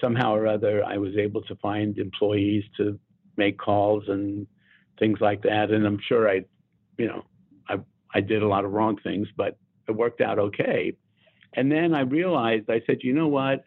somehow 0.00 0.34
or 0.34 0.48
other, 0.48 0.84
I 0.84 0.98
was 0.98 1.16
able 1.16 1.42
to 1.42 1.54
find 1.56 1.96
employees 1.96 2.64
to 2.78 2.98
make 3.36 3.58
calls 3.58 4.02
and 4.08 4.46
things 4.98 5.20
like 5.20 5.42
that. 5.42 5.70
And 5.70 5.86
I'm 5.86 6.00
sure 6.08 6.28
I, 6.28 6.40
you 6.98 7.06
know, 7.06 7.22
I, 7.68 7.76
I 8.12 8.20
did 8.20 8.42
a 8.42 8.48
lot 8.48 8.64
of 8.64 8.72
wrong 8.72 8.98
things, 9.04 9.28
but 9.36 9.56
it 9.88 9.92
worked 9.92 10.20
out 10.20 10.40
okay. 10.40 10.94
And 11.54 11.70
then 11.70 11.94
I 11.94 12.00
realized, 12.00 12.68
I 12.68 12.80
said, 12.86 12.98
you 13.02 13.12
know 13.12 13.28
what? 13.28 13.64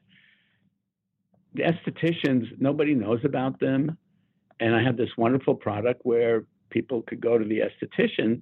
The 1.54 1.64
estheticians, 1.64 2.46
nobody 2.60 2.94
knows 2.94 3.22
about 3.24 3.62
them. 3.62 3.98
And 4.60 4.76
I 4.76 4.84
had 4.84 4.98
this 4.98 5.10
wonderful 5.18 5.56
product 5.56 6.02
where 6.04 6.46
people 6.70 7.02
could 7.04 7.22
go 7.22 7.38
to 7.38 7.46
the 7.46 7.62
esthetician 7.62 8.42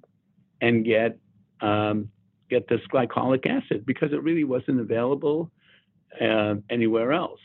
and 0.60 0.84
get 0.84 1.18
um, 1.60 2.10
get 2.48 2.68
this 2.68 2.80
glycolic 2.92 3.46
acid 3.46 3.84
because 3.86 4.12
it 4.12 4.22
really 4.22 4.44
wasn't 4.44 4.80
available 4.80 5.50
uh, 6.20 6.54
anywhere 6.70 7.12
else, 7.12 7.40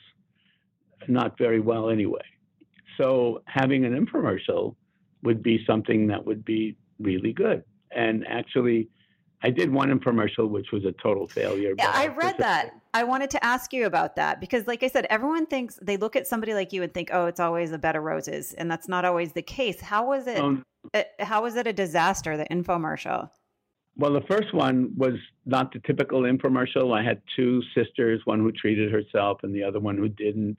not 1.08 1.38
very 1.38 1.60
well 1.60 1.90
anyway. 1.90 2.22
So 2.98 3.42
having 3.48 3.86
an 3.86 3.94
infomercial 4.06 4.76
would 5.24 5.42
be 5.42 5.64
something 5.66 6.08
that 6.08 6.26
would 6.26 6.46
be 6.46 6.76
really 7.00 7.34
good. 7.34 7.64
And 7.96 8.26
actually, 8.28 8.90
I 9.44 9.50
did 9.50 9.72
one 9.72 9.90
infomercial, 9.90 10.50
which 10.50 10.72
was 10.72 10.86
a 10.86 10.92
total 10.92 11.28
failure. 11.28 11.74
Yeah, 11.78 11.92
I 11.94 12.08
read 12.08 12.38
that. 12.38 12.80
I 12.94 13.04
wanted 13.04 13.32
to 13.32 13.44
ask 13.44 13.74
you 13.74 13.86
about 13.86 14.16
that 14.18 14.40
because, 14.40 14.68
like 14.68 14.84
I 14.84 14.88
said, 14.88 15.08
everyone 15.10 15.46
thinks 15.48 15.80
they 15.82 15.98
look 15.98 16.16
at 16.16 16.28
somebody 16.28 16.54
like 16.54 16.72
you 16.72 16.84
and 16.84 16.94
think, 16.94 17.10
"Oh, 17.12 17.26
it's 17.26 17.40
always 17.40 17.72
a 17.72 17.80
bed 17.80 17.96
of 17.96 18.04
roses," 18.04 18.54
and 18.54 18.70
that's 18.70 18.88
not 18.88 19.04
always 19.04 19.34
the 19.34 19.42
case. 19.42 19.82
How 19.82 20.06
was 20.06 20.28
it? 20.28 20.38
Um, 20.38 20.64
uh, 20.94 21.04
how 21.20 21.42
was 21.42 21.56
it 21.56 21.66
a 21.66 21.74
disaster? 21.74 22.38
The 22.38 22.46
infomercial. 22.46 23.30
Well, 23.98 24.14
the 24.14 24.22
first 24.22 24.54
one 24.54 24.94
was 24.96 25.16
not 25.46 25.74
the 25.74 25.80
typical 25.80 26.22
infomercial. 26.22 26.98
I 26.98 27.04
had 27.04 27.22
two 27.36 27.62
sisters, 27.76 28.22
one 28.26 28.40
who 28.40 28.52
treated 28.52 28.92
herself 28.92 29.40
and 29.44 29.54
the 29.54 29.64
other 29.64 29.80
one 29.80 29.98
who 29.98 30.08
didn't. 30.08 30.58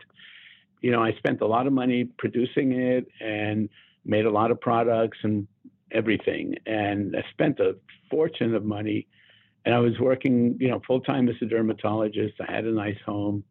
You 0.80 0.90
know, 0.90 1.02
I 1.02 1.12
spent 1.14 1.40
a 1.40 1.46
lot 1.46 1.66
of 1.66 1.72
money 1.72 2.04
producing 2.04 2.72
it 2.72 3.06
and 3.20 3.68
made 4.04 4.26
a 4.26 4.30
lot 4.30 4.50
of 4.50 4.60
products 4.60 5.18
and 5.22 5.46
everything. 5.92 6.54
And 6.66 7.14
I 7.16 7.24
spent 7.30 7.60
a 7.60 7.76
fortune 8.10 8.54
of 8.54 8.64
money. 8.64 9.06
And 9.64 9.74
I 9.74 9.78
was 9.78 9.96
working, 10.00 10.56
you 10.58 10.68
know, 10.68 10.80
full 10.86 11.00
time 11.00 11.28
as 11.28 11.36
a 11.40 11.46
dermatologist. 11.46 12.34
I 12.40 12.50
had 12.50 12.64
a 12.64 12.72
nice 12.72 12.98
home, 13.06 13.44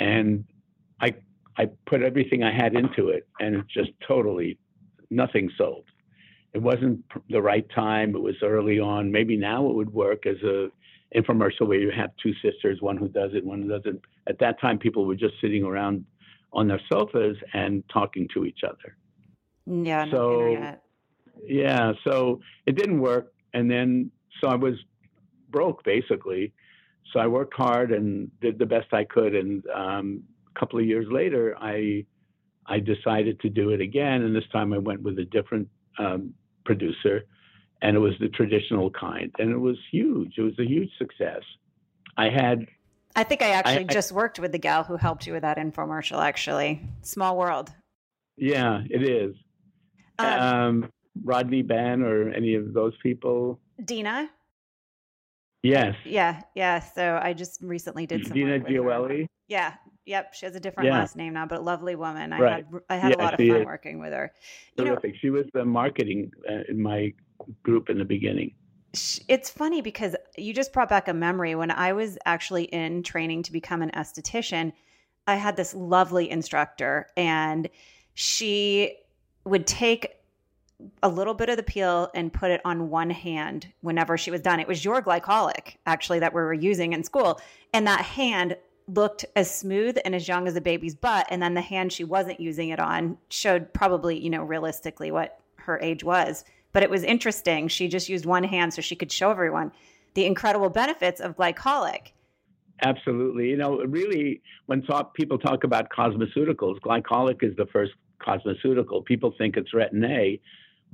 and 0.00 0.44
I 1.00 1.14
I 1.56 1.66
put 1.86 2.02
everything 2.02 2.42
I 2.42 2.52
had 2.52 2.74
into 2.74 3.08
it, 3.08 3.28
and 3.38 3.54
it 3.54 3.64
just 3.68 3.90
totally 4.06 4.58
nothing 5.10 5.50
sold. 5.56 5.84
It 6.52 6.62
wasn't 6.62 7.04
the 7.30 7.40
right 7.40 7.66
time. 7.74 8.14
It 8.14 8.22
was 8.22 8.34
early 8.42 8.80
on. 8.80 9.12
Maybe 9.12 9.36
now 9.36 9.68
it 9.68 9.74
would 9.74 9.92
work 9.92 10.26
as 10.26 10.42
a 10.42 10.68
infomercial 11.14 11.68
where 11.68 11.78
you 11.78 11.92
have 11.92 12.10
two 12.22 12.32
sisters, 12.42 12.82
one 12.82 12.96
who 12.96 13.08
does 13.08 13.30
it, 13.34 13.44
one 13.44 13.62
who 13.62 13.68
doesn't. 13.68 14.00
At 14.28 14.38
that 14.40 14.60
time, 14.60 14.78
people 14.78 15.06
were 15.06 15.14
just 15.14 15.34
sitting 15.40 15.62
around 15.62 16.04
on 16.52 16.66
their 16.66 16.80
sofas 16.90 17.36
and 17.54 17.84
talking 17.92 18.26
to 18.34 18.44
each 18.44 18.60
other. 18.64 18.96
Yeah. 19.66 20.10
So 20.10 20.76
yeah, 21.44 21.92
so 22.04 22.40
it 22.66 22.76
didn't 22.76 23.00
work. 23.00 23.32
And 23.52 23.70
then, 23.70 24.10
so 24.40 24.48
I 24.48 24.54
was 24.54 24.74
broke 25.50 25.84
basically. 25.84 26.52
So 27.12 27.20
I 27.20 27.26
worked 27.26 27.54
hard 27.54 27.92
and 27.92 28.30
did 28.40 28.58
the 28.58 28.66
best 28.66 28.92
I 28.92 29.04
could. 29.04 29.34
And 29.34 29.64
um, 29.74 30.22
a 30.54 30.58
couple 30.58 30.78
of 30.78 30.84
years 30.84 31.06
later, 31.10 31.56
I 31.58 32.04
I 32.66 32.80
decided 32.80 33.40
to 33.40 33.48
do 33.48 33.70
it 33.70 33.80
again. 33.80 34.22
And 34.22 34.34
this 34.34 34.48
time 34.52 34.72
I 34.72 34.78
went 34.78 35.02
with 35.02 35.18
a 35.18 35.24
different 35.24 35.68
um, 35.98 36.34
producer, 36.64 37.22
and 37.80 37.96
it 37.96 38.00
was 38.00 38.14
the 38.20 38.28
traditional 38.28 38.90
kind. 38.90 39.30
And 39.38 39.50
it 39.50 39.58
was 39.58 39.76
huge. 39.90 40.34
It 40.36 40.42
was 40.42 40.58
a 40.58 40.64
huge 40.66 40.90
success. 40.98 41.42
I 42.16 42.28
had. 42.28 42.66
I 43.14 43.24
think 43.24 43.40
I 43.40 43.50
actually 43.50 43.88
I, 43.88 43.94
just 43.94 44.12
I, 44.12 44.16
worked 44.16 44.38
with 44.38 44.52
the 44.52 44.58
gal 44.58 44.82
who 44.84 44.96
helped 44.96 45.26
you 45.26 45.32
with 45.32 45.42
that 45.42 45.58
infomercial. 45.58 46.18
Actually, 46.18 46.82
small 47.02 47.36
world. 47.36 47.72
Yeah, 48.36 48.82
it 48.90 49.02
is. 49.02 49.34
Um, 50.18 50.28
um, 50.28 50.90
Rodney 51.24 51.62
Ben 51.62 52.02
or 52.02 52.30
any 52.30 52.54
of 52.54 52.72
those 52.72 52.94
people? 53.02 53.60
Dina. 53.84 54.30
Yes. 55.62 55.96
Yeah, 56.04 56.42
yeah. 56.54 56.80
So 56.80 57.18
I 57.20 57.32
just 57.32 57.60
recently 57.60 58.06
did 58.06 58.26
some. 58.26 58.34
Dina 58.34 58.60
Gioeli. 58.60 59.26
Yeah. 59.48 59.74
Yep. 60.06 60.34
She 60.34 60.46
has 60.46 60.54
a 60.54 60.60
different 60.60 60.88
yeah. 60.88 60.98
last 60.98 61.16
name 61.16 61.32
now, 61.32 61.46
but 61.46 61.58
a 61.58 61.62
lovely 61.62 61.96
woman. 61.96 62.32
I 62.32 62.38
right. 62.38 62.64
had 62.64 62.80
I 62.88 62.96
had 62.96 63.10
yeah, 63.10 63.16
a 63.16 63.22
lot 63.22 63.34
of 63.34 63.38
fun 63.38 63.56
is. 63.56 63.66
working 63.66 63.98
with 63.98 64.12
her. 64.12 64.32
You 64.76 64.84
Terrific. 64.84 65.12
Know, 65.12 65.18
she 65.20 65.30
was 65.30 65.46
the 65.52 65.64
marketing 65.64 66.30
uh, 66.48 66.62
in 66.68 66.80
my 66.80 67.12
group 67.62 67.90
in 67.90 67.98
the 67.98 68.04
beginning. 68.04 68.54
It's 69.28 69.50
funny 69.50 69.82
because 69.82 70.16
you 70.38 70.54
just 70.54 70.72
brought 70.72 70.88
back 70.88 71.08
a 71.08 71.14
memory. 71.14 71.54
When 71.54 71.70
I 71.70 71.92
was 71.92 72.16
actually 72.24 72.64
in 72.64 73.02
training 73.02 73.42
to 73.42 73.52
become 73.52 73.82
an 73.82 73.90
esthetician, 73.90 74.72
I 75.26 75.34
had 75.34 75.56
this 75.56 75.74
lovely 75.74 76.30
instructor, 76.30 77.08
and 77.16 77.68
she 78.14 78.96
would 79.44 79.66
take 79.66 80.08
a 81.02 81.08
little 81.08 81.34
bit 81.34 81.48
of 81.48 81.56
the 81.56 81.62
peel 81.62 82.10
and 82.14 82.32
put 82.32 82.50
it 82.50 82.60
on 82.64 82.90
one 82.90 83.10
hand 83.10 83.72
whenever 83.80 84.18
she 84.18 84.30
was 84.30 84.40
done. 84.40 84.60
It 84.60 84.68
was 84.68 84.84
your 84.84 85.02
glycolic, 85.02 85.76
actually, 85.86 86.18
that 86.20 86.34
we 86.34 86.40
were 86.40 86.52
using 86.52 86.92
in 86.92 87.02
school. 87.02 87.40
And 87.72 87.86
that 87.86 88.02
hand 88.02 88.56
looked 88.88 89.24
as 89.34 89.52
smooth 89.52 89.96
and 90.04 90.14
as 90.14 90.28
young 90.28 90.46
as 90.46 90.54
a 90.56 90.60
baby's 90.60 90.94
butt. 90.94 91.26
And 91.30 91.42
then 91.42 91.54
the 91.54 91.60
hand 91.60 91.92
she 91.92 92.04
wasn't 92.04 92.40
using 92.40 92.68
it 92.68 92.78
on 92.78 93.18
showed 93.30 93.72
probably, 93.72 94.18
you 94.18 94.30
know, 94.30 94.42
realistically 94.42 95.10
what 95.10 95.40
her 95.56 95.80
age 95.80 96.04
was. 96.04 96.44
But 96.72 96.82
it 96.82 96.90
was 96.90 97.02
interesting. 97.02 97.68
She 97.68 97.88
just 97.88 98.08
used 98.08 98.26
one 98.26 98.44
hand 98.44 98.74
so 98.74 98.82
she 98.82 98.96
could 98.96 99.10
show 99.10 99.30
everyone 99.30 99.72
the 100.14 100.26
incredible 100.26 100.68
benefits 100.68 101.20
of 101.20 101.36
glycolic. 101.36 102.12
Absolutely. 102.82 103.48
You 103.48 103.56
know, 103.56 103.78
really, 103.78 104.42
when 104.66 104.82
talk, 104.82 105.14
people 105.14 105.38
talk 105.38 105.64
about 105.64 105.88
cosmeceuticals, 105.88 106.78
glycolic 106.80 107.42
is 107.42 107.56
the 107.56 107.66
first 107.72 107.92
cosmeceutical. 108.20 109.04
People 109.04 109.32
think 109.38 109.56
it's 109.56 109.72
Retin 109.72 110.06
A, 110.08 110.40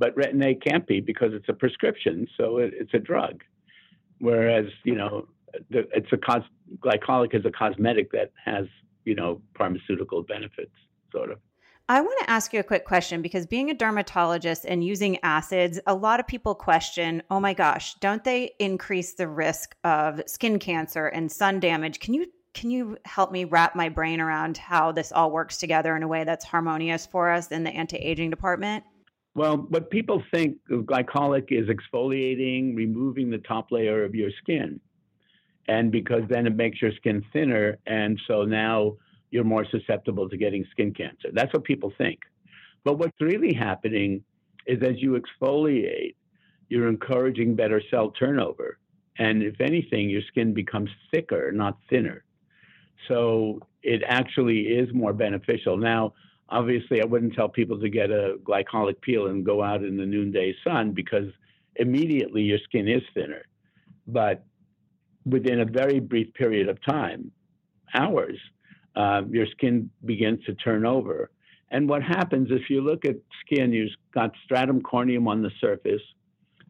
but 0.03 0.17
retin 0.17 0.45
A 0.45 0.57
can't 0.57 0.85
be 0.85 1.01
because 1.01 1.33
it's 1.33 1.49
a 1.49 1.53
prescription, 1.53 2.27
so 2.37 2.59
it, 2.59 2.73
it's 2.75 2.93
a 2.93 2.99
drug. 2.99 3.45
Whereas, 4.19 4.67
you 4.83 4.97
know, 4.97 5.29
the, 5.71 5.87
it's 5.95 6.13
a 6.13 6.17
cos- 6.17 6.43
glycolic 6.81 7.37
is 7.37 7.45
a 7.45 7.53
cosmetic 7.53 8.11
that 8.11 8.33
has, 8.45 8.67
you 9.05 9.15
know, 9.15 9.41
pharmaceutical 9.57 10.25
benefits, 10.25 10.73
sort 11.13 11.31
of. 11.31 11.39
I 11.89 12.01
want 12.01 12.19
to 12.23 12.31
ask 12.31 12.53
you 12.53 12.59
a 12.59 12.65
quick 12.65 12.85
question 12.85 13.23
because 13.23 13.47
being 13.47 13.71
a 13.71 13.75
dermatologist 13.75 14.65
and 14.65 14.83
using 14.83 15.19
acids, 15.23 15.79
a 15.87 15.95
lot 15.95 16.19
of 16.19 16.27
people 16.27 16.57
question, 16.57 17.23
oh 17.31 17.39
my 17.39 17.55
gosh, 17.55 17.95
don't 18.01 18.25
they 18.25 18.51
increase 18.59 19.15
the 19.15 19.29
risk 19.29 19.77
of 19.85 20.21
skin 20.27 20.59
cancer 20.59 21.07
and 21.07 21.31
sun 21.31 21.61
damage? 21.61 22.01
Can 22.01 22.13
you 22.15 22.27
can 22.55 22.71
you 22.71 22.99
help 23.05 23.31
me 23.31 23.45
wrap 23.45 23.77
my 23.77 23.89
brain 23.89 24.21
around 24.21 24.59
how 24.59 24.93
this 24.93 25.11
all 25.13 25.31
works 25.31 25.57
together 25.57 25.97
in 25.97 26.03
a 26.03 26.09
way 26.09 26.25
that's 26.25 26.45
harmonious 26.45 27.07
for 27.07 27.31
us 27.31 27.53
in 27.53 27.63
the 27.65 27.71
anti-aging 27.71 28.31
department? 28.31 28.85
Well, 29.35 29.57
what 29.57 29.91
people 29.91 30.23
think 30.33 30.59
of 30.71 30.81
glycolic 30.81 31.47
is 31.51 31.69
exfoliating, 31.69 32.77
removing 32.77 33.31
the 33.31 33.39
top 33.39 33.73
layer 33.73 34.05
of 34.05 34.15
your 34.15 34.31
skin. 34.43 34.79
And 35.69 35.91
because 35.91 36.23
then 36.29 36.47
it 36.47 36.55
makes 36.55 36.83
your 36.83 36.93
skin 36.97 37.25
thinner. 37.33 37.79
And 37.87 38.21
so 38.27 38.43
now 38.43 38.97
you're 39.31 39.45
more 39.45 39.65
susceptible 39.71 40.29
to 40.29 40.37
getting 40.37 40.67
skin 40.71 40.93
cancer. 40.93 41.29
That's 41.33 41.53
what 41.53 41.65
people 41.65 41.93
think. 41.97 42.21
But 42.85 42.99
what's 42.99 43.21
really 43.21 43.55
happening 43.55 44.23
is 44.67 44.83
as 44.83 44.97
you 45.01 45.19
exfoliate, 45.19 46.15
you're 46.69 46.89
encouraging 46.89 47.55
better 47.55 47.81
cell 47.91 48.11
turnover. 48.11 48.79
And 49.19 49.43
if 49.43 49.61
anything, 49.61 50.11
your 50.11 50.23
skin 50.29 50.53
becomes 50.53 50.91
thicker, 51.11 51.53
not 51.53 51.79
thinner. 51.89 52.25
So 53.09 53.61
it 53.83 54.03
actually 54.07 54.61
is 54.63 54.93
more 54.93 55.13
beneficial. 55.13 55.77
Now, 55.77 56.15
obviously, 56.53 57.03
I 57.03 57.07
wouldn't 57.07 57.35
tell 57.35 57.49
people 57.49 57.81
to 57.81 57.89
get 57.89 58.11
a 58.11 58.37
glycolic 58.45 59.01
peel 59.01 59.27
and 59.27 59.45
go 59.45 59.63
out 59.63 59.83
in 59.83 59.97
the 59.97 60.07
noonday 60.07 60.55
sun 60.63 60.93
because 60.93 61.29
immediately 61.77 62.43
your 62.43 62.59
skin 62.65 62.87
is 62.87 63.03
thinner. 63.15 63.43
But 64.07 64.45
within 65.25 65.61
a 65.61 65.65
very 65.65 65.99
brief 65.99 66.33
period 66.35 66.69
of 66.69 66.79
time, 66.85 67.33
hours, 67.95 68.39
uh, 68.95 69.23
your 69.31 69.47
skin 69.47 69.91
begins 70.05 70.45
to 70.45 70.55
turn 70.55 70.85
over. 70.85 71.31
And 71.71 71.89
what 71.89 72.03
happens 72.03 72.49
if 72.51 72.69
you 72.69 72.83
look 72.83 73.07
at 73.07 73.17
skin, 73.45 73.73
you've 73.73 73.91
got 74.13 74.33
stratum 74.45 74.83
corneum 74.83 75.27
on 75.27 75.43
the 75.43 75.51
surface, 75.61 76.03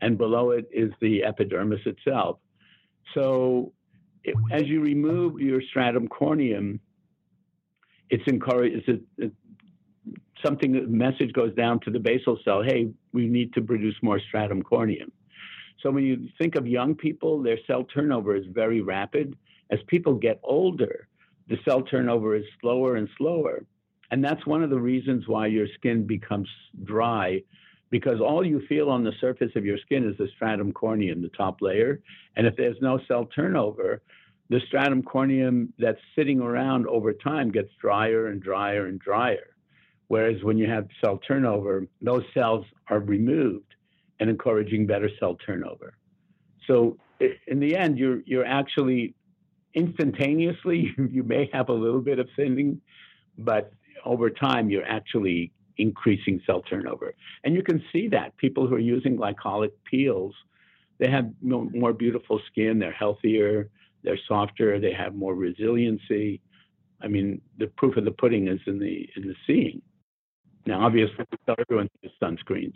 and 0.00 0.16
below 0.16 0.50
it 0.50 0.68
is 0.72 0.92
the 1.00 1.24
epidermis 1.24 1.80
itself. 1.86 2.38
So 3.14 3.72
it, 4.22 4.36
as 4.52 4.62
you 4.66 4.80
remove 4.80 5.40
your 5.40 5.60
stratum 5.60 6.06
corneum, 6.08 6.78
it's 8.10 8.22
encouraged. 8.26 8.88
It's 9.18 9.34
something. 10.44 10.96
Message 10.96 11.32
goes 11.32 11.54
down 11.54 11.80
to 11.80 11.90
the 11.90 11.98
basal 11.98 12.38
cell. 12.44 12.62
Hey, 12.62 12.90
we 13.12 13.26
need 13.26 13.52
to 13.54 13.62
produce 13.62 13.96
more 14.02 14.20
stratum 14.20 14.62
corneum. 14.62 15.10
So 15.82 15.90
when 15.90 16.04
you 16.04 16.28
think 16.38 16.54
of 16.54 16.66
young 16.66 16.94
people, 16.94 17.42
their 17.42 17.58
cell 17.66 17.84
turnover 17.84 18.36
is 18.36 18.44
very 18.52 18.80
rapid. 18.80 19.36
As 19.70 19.80
people 19.88 20.14
get 20.14 20.38
older, 20.42 21.08
the 21.48 21.56
cell 21.64 21.82
turnover 21.82 22.36
is 22.36 22.44
slower 22.60 22.96
and 22.96 23.08
slower. 23.18 23.64
And 24.10 24.22
that's 24.22 24.46
one 24.46 24.62
of 24.62 24.70
the 24.70 24.78
reasons 24.78 25.26
why 25.26 25.46
your 25.46 25.66
skin 25.74 26.06
becomes 26.06 26.48
dry, 26.84 27.42
because 27.90 28.20
all 28.20 28.46
you 28.46 28.60
feel 28.68 28.90
on 28.90 29.02
the 29.02 29.12
surface 29.20 29.50
of 29.56 29.64
your 29.64 29.78
skin 29.78 30.08
is 30.08 30.16
the 30.18 30.28
stratum 30.36 30.72
corneum, 30.72 31.22
the 31.22 31.30
top 31.30 31.62
layer. 31.62 32.00
And 32.36 32.46
if 32.46 32.54
there's 32.56 32.76
no 32.80 33.00
cell 33.08 33.26
turnover, 33.34 34.02
the 34.50 34.60
stratum 34.66 35.02
corneum 35.02 35.68
that's 35.78 36.00
sitting 36.14 36.40
around 36.40 36.86
over 36.86 37.12
time 37.12 37.50
gets 37.50 37.70
drier 37.80 38.26
and 38.28 38.42
drier 38.42 38.86
and 38.86 39.00
drier. 39.00 39.51
Whereas 40.12 40.42
when 40.42 40.58
you 40.58 40.68
have 40.68 40.88
cell 41.02 41.18
turnover, 41.26 41.86
those 42.02 42.22
cells 42.34 42.66
are 42.88 42.98
removed 42.98 43.74
and 44.20 44.28
encouraging 44.28 44.86
better 44.86 45.08
cell 45.18 45.38
turnover. 45.46 45.94
So 46.66 46.98
in 47.46 47.60
the 47.60 47.74
end, 47.74 47.96
you're 47.96 48.20
you're 48.26 48.44
actually 48.44 49.14
instantaneously 49.72 50.94
you 51.10 51.22
may 51.22 51.48
have 51.54 51.70
a 51.70 51.72
little 51.72 52.02
bit 52.02 52.18
of 52.18 52.28
thinning, 52.36 52.78
but 53.38 53.72
over 54.04 54.28
time 54.28 54.68
you're 54.68 54.84
actually 54.84 55.50
increasing 55.78 56.42
cell 56.44 56.60
turnover. 56.60 57.14
And 57.44 57.54
you 57.54 57.62
can 57.62 57.82
see 57.90 58.06
that 58.08 58.36
people 58.36 58.66
who 58.66 58.74
are 58.74 58.86
using 58.94 59.16
glycolic 59.16 59.72
peels, 59.90 60.34
they 60.98 61.10
have 61.10 61.32
more 61.40 61.94
beautiful 61.94 62.38
skin, 62.50 62.78
they're 62.78 62.92
healthier, 62.92 63.70
they're 64.02 64.20
softer, 64.28 64.78
they 64.78 64.92
have 64.92 65.14
more 65.14 65.34
resiliency. 65.34 66.42
I 67.00 67.08
mean, 67.08 67.40
the 67.56 67.68
proof 67.68 67.96
of 67.96 68.04
the 68.04 68.10
pudding 68.10 68.48
is 68.48 68.60
in 68.66 68.78
the 68.78 69.08
in 69.16 69.26
the 69.26 69.36
seeing. 69.46 69.80
Now, 70.66 70.84
obviously, 70.84 71.24
everyone 71.58 71.88
uses 72.02 72.16
sunscreens. 72.22 72.74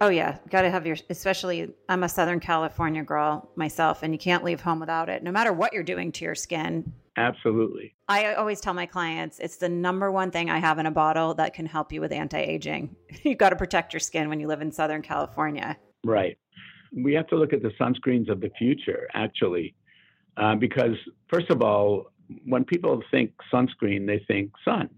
Oh 0.00 0.08
yeah, 0.08 0.38
got 0.50 0.62
to 0.62 0.70
have 0.70 0.86
your. 0.86 0.96
Especially, 1.08 1.72
I'm 1.88 2.02
a 2.02 2.08
Southern 2.08 2.40
California 2.40 3.02
girl 3.02 3.50
myself, 3.56 4.02
and 4.02 4.12
you 4.12 4.18
can't 4.18 4.42
leave 4.42 4.60
home 4.60 4.80
without 4.80 5.08
it. 5.08 5.22
No 5.22 5.30
matter 5.30 5.52
what 5.52 5.72
you're 5.72 5.84
doing 5.84 6.10
to 6.12 6.24
your 6.24 6.34
skin. 6.34 6.92
Absolutely. 7.16 7.94
I 8.08 8.34
always 8.34 8.60
tell 8.60 8.74
my 8.74 8.86
clients 8.86 9.38
it's 9.38 9.56
the 9.56 9.68
number 9.68 10.10
one 10.10 10.32
thing 10.32 10.50
I 10.50 10.58
have 10.58 10.80
in 10.80 10.86
a 10.86 10.90
bottle 10.90 11.32
that 11.34 11.54
can 11.54 11.64
help 11.64 11.92
you 11.92 12.00
with 12.00 12.10
anti-aging. 12.10 12.96
You've 13.22 13.38
got 13.38 13.50
to 13.50 13.56
protect 13.56 13.92
your 13.92 14.00
skin 14.00 14.28
when 14.28 14.40
you 14.40 14.48
live 14.48 14.60
in 14.60 14.72
Southern 14.72 15.00
California. 15.00 15.76
Right. 16.04 16.36
We 16.92 17.14
have 17.14 17.28
to 17.28 17.36
look 17.36 17.52
at 17.52 17.62
the 17.62 17.70
sunscreens 17.80 18.28
of 18.28 18.40
the 18.40 18.50
future, 18.58 19.06
actually, 19.14 19.76
uh, 20.36 20.56
because 20.56 20.96
first 21.28 21.50
of 21.50 21.62
all, 21.62 22.10
when 22.44 22.64
people 22.64 23.00
think 23.12 23.30
sunscreen, 23.52 24.08
they 24.08 24.24
think 24.26 24.50
sun. 24.64 24.90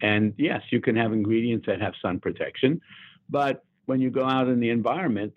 And 0.00 0.34
yes, 0.38 0.62
you 0.70 0.80
can 0.80 0.96
have 0.96 1.12
ingredients 1.12 1.66
that 1.66 1.80
have 1.80 1.94
sun 2.00 2.20
protection, 2.20 2.80
but 3.28 3.64
when 3.86 4.00
you 4.00 4.10
go 4.10 4.24
out 4.24 4.48
in 4.48 4.60
the 4.60 4.70
environment, 4.70 5.32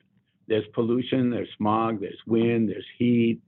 there's 0.47 0.65
pollution, 0.73 1.29
there's 1.29 1.47
smog, 1.57 2.01
there's 2.01 2.19
wind, 2.27 2.69
there's 2.69 2.85
heat, 2.97 3.41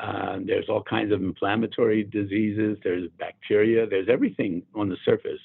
uh, 0.00 0.38
there's 0.44 0.68
all 0.68 0.82
kinds 0.82 1.12
of 1.12 1.22
inflammatory 1.22 2.04
diseases, 2.04 2.76
there's 2.82 3.08
bacteria, 3.18 3.86
there's 3.86 4.08
everything 4.08 4.62
on 4.74 4.88
the 4.88 4.96
surface. 5.04 5.40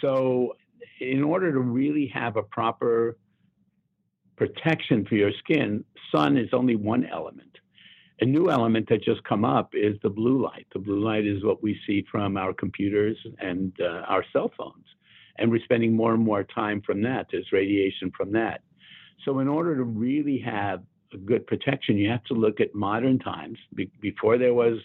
So, 0.00 0.56
in 1.00 1.22
order 1.22 1.52
to 1.52 1.58
really 1.58 2.06
have 2.14 2.36
a 2.36 2.42
proper 2.42 3.16
protection 4.36 5.04
for 5.06 5.16
your 5.16 5.32
skin, 5.38 5.84
sun 6.12 6.36
is 6.36 6.48
only 6.52 6.76
one 6.76 7.04
element. 7.06 7.58
A 8.20 8.24
new 8.26 8.50
element 8.50 8.88
that 8.90 9.02
just 9.02 9.24
come 9.24 9.44
up 9.44 9.70
is 9.74 9.96
the 10.02 10.10
blue 10.10 10.42
light. 10.42 10.66
The 10.72 10.78
blue 10.78 11.02
light 11.02 11.26
is 11.26 11.42
what 11.42 11.62
we 11.62 11.78
see 11.86 12.04
from 12.10 12.36
our 12.36 12.52
computers 12.52 13.16
and 13.38 13.72
uh, 13.80 14.02
our 14.08 14.24
cell 14.32 14.50
phones 14.56 14.84
and 15.40 15.50
we're 15.50 15.62
spending 15.64 15.96
more 15.96 16.14
and 16.14 16.22
more 16.22 16.44
time 16.44 16.82
from 16.82 17.02
that. 17.02 17.26
There's 17.32 17.50
radiation 17.50 18.12
from 18.16 18.30
that. 18.32 18.60
So, 19.24 19.40
in 19.40 19.48
order 19.48 19.74
to 19.76 19.82
really 19.82 20.38
have 20.38 20.82
a 21.12 21.16
good 21.16 21.46
protection, 21.46 21.96
you 21.96 22.08
have 22.10 22.22
to 22.24 22.34
look 22.34 22.60
at 22.60 22.74
modern 22.74 23.18
times 23.18 23.58
be- 23.74 23.90
before 24.00 24.38
there 24.38 24.54
was 24.54 24.78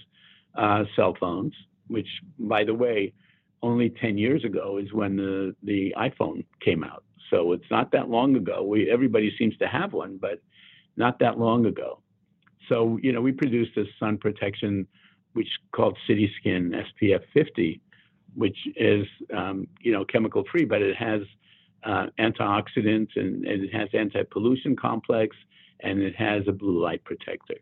uh, 0.55 0.85
cell 0.95 1.15
phones, 1.19 1.53
which, 1.87 2.07
by 2.39 2.63
the 2.63 2.73
way, 2.73 3.13
only 3.61 3.89
10 3.89 4.17
years 4.17 4.43
ago 4.43 4.77
is 4.77 4.91
when 4.93 5.15
the, 5.15 5.55
the 5.63 5.93
iPhone 5.97 6.45
came 6.63 6.83
out. 6.83 7.03
So 7.29 7.51
it's 7.51 7.69
not 7.69 7.91
that 7.91 8.09
long 8.09 8.35
ago. 8.35 8.63
We 8.63 8.89
everybody 8.89 9.33
seems 9.37 9.57
to 9.57 9.67
have 9.67 9.93
one, 9.93 10.17
but 10.21 10.41
not 10.95 11.19
that 11.19 11.37
long 11.37 11.65
ago. 11.65 11.99
So 12.69 12.99
you 13.01 13.11
know, 13.11 13.21
we 13.21 13.31
produced 13.31 13.71
this 13.75 13.87
sun 13.99 14.17
protection, 14.17 14.87
which 15.33 15.47
called 15.71 15.97
City 16.07 16.31
Skin 16.39 16.73
SPF 17.01 17.21
50, 17.33 17.81
which 18.35 18.57
is 18.75 19.05
um, 19.35 19.67
you 19.81 19.91
know 19.91 20.05
chemical 20.05 20.43
free, 20.51 20.65
but 20.65 20.81
it 20.81 20.95
has 20.95 21.21
uh, 21.83 22.07
antioxidants 22.19 23.09
and, 23.15 23.45
and, 23.45 23.63
it 23.63 23.73
has 23.73 23.87
anti-pollution 23.93 24.75
complex 24.75 25.35
and 25.81 26.01
it 26.01 26.15
has 26.15 26.41
a 26.47 26.51
blue 26.51 26.81
light 26.81 27.03
protector. 27.03 27.55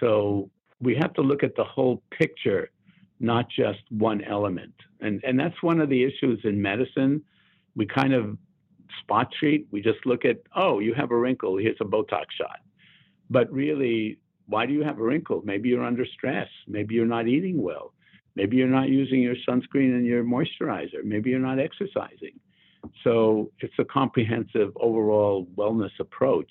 So 0.00 0.50
we 0.80 0.94
have 0.96 1.12
to 1.14 1.20
look 1.20 1.42
at 1.42 1.56
the 1.56 1.64
whole 1.64 2.02
picture, 2.10 2.70
not 3.18 3.50
just 3.50 3.80
one 3.90 4.22
element. 4.24 4.72
And 5.00 5.22
and 5.24 5.38
that's 5.38 5.62
one 5.62 5.80
of 5.80 5.88
the 5.88 6.04
issues 6.04 6.40
in 6.44 6.60
medicine. 6.60 7.22
We 7.76 7.86
kind 7.86 8.14
of 8.14 8.38
spot 9.00 9.28
treat. 9.38 9.66
We 9.70 9.80
just 9.82 10.04
look 10.06 10.24
at 10.24 10.38
oh, 10.56 10.78
you 10.78 10.94
have 10.94 11.10
a 11.10 11.16
wrinkle. 11.16 11.56
Here's 11.58 11.76
a 11.80 11.84
Botox 11.84 12.26
shot. 12.38 12.60
But 13.28 13.52
really, 13.52 14.18
why 14.50 14.66
do 14.66 14.72
you 14.72 14.82
have 14.82 14.98
a 14.98 15.02
wrinkle? 15.02 15.42
Maybe 15.44 15.68
you're 15.68 15.84
under 15.84 16.04
stress. 16.04 16.48
Maybe 16.66 16.96
you're 16.96 17.06
not 17.06 17.28
eating 17.28 17.62
well. 17.62 17.94
Maybe 18.34 18.56
you're 18.56 18.68
not 18.68 18.88
using 18.88 19.22
your 19.22 19.36
sunscreen 19.48 19.94
and 19.94 20.04
your 20.04 20.24
moisturizer. 20.24 21.04
Maybe 21.04 21.30
you're 21.30 21.38
not 21.38 21.60
exercising. 21.60 22.38
So 23.04 23.52
it's 23.60 23.78
a 23.78 23.84
comprehensive 23.84 24.70
overall 24.76 25.46
wellness 25.54 25.92
approach 26.00 26.50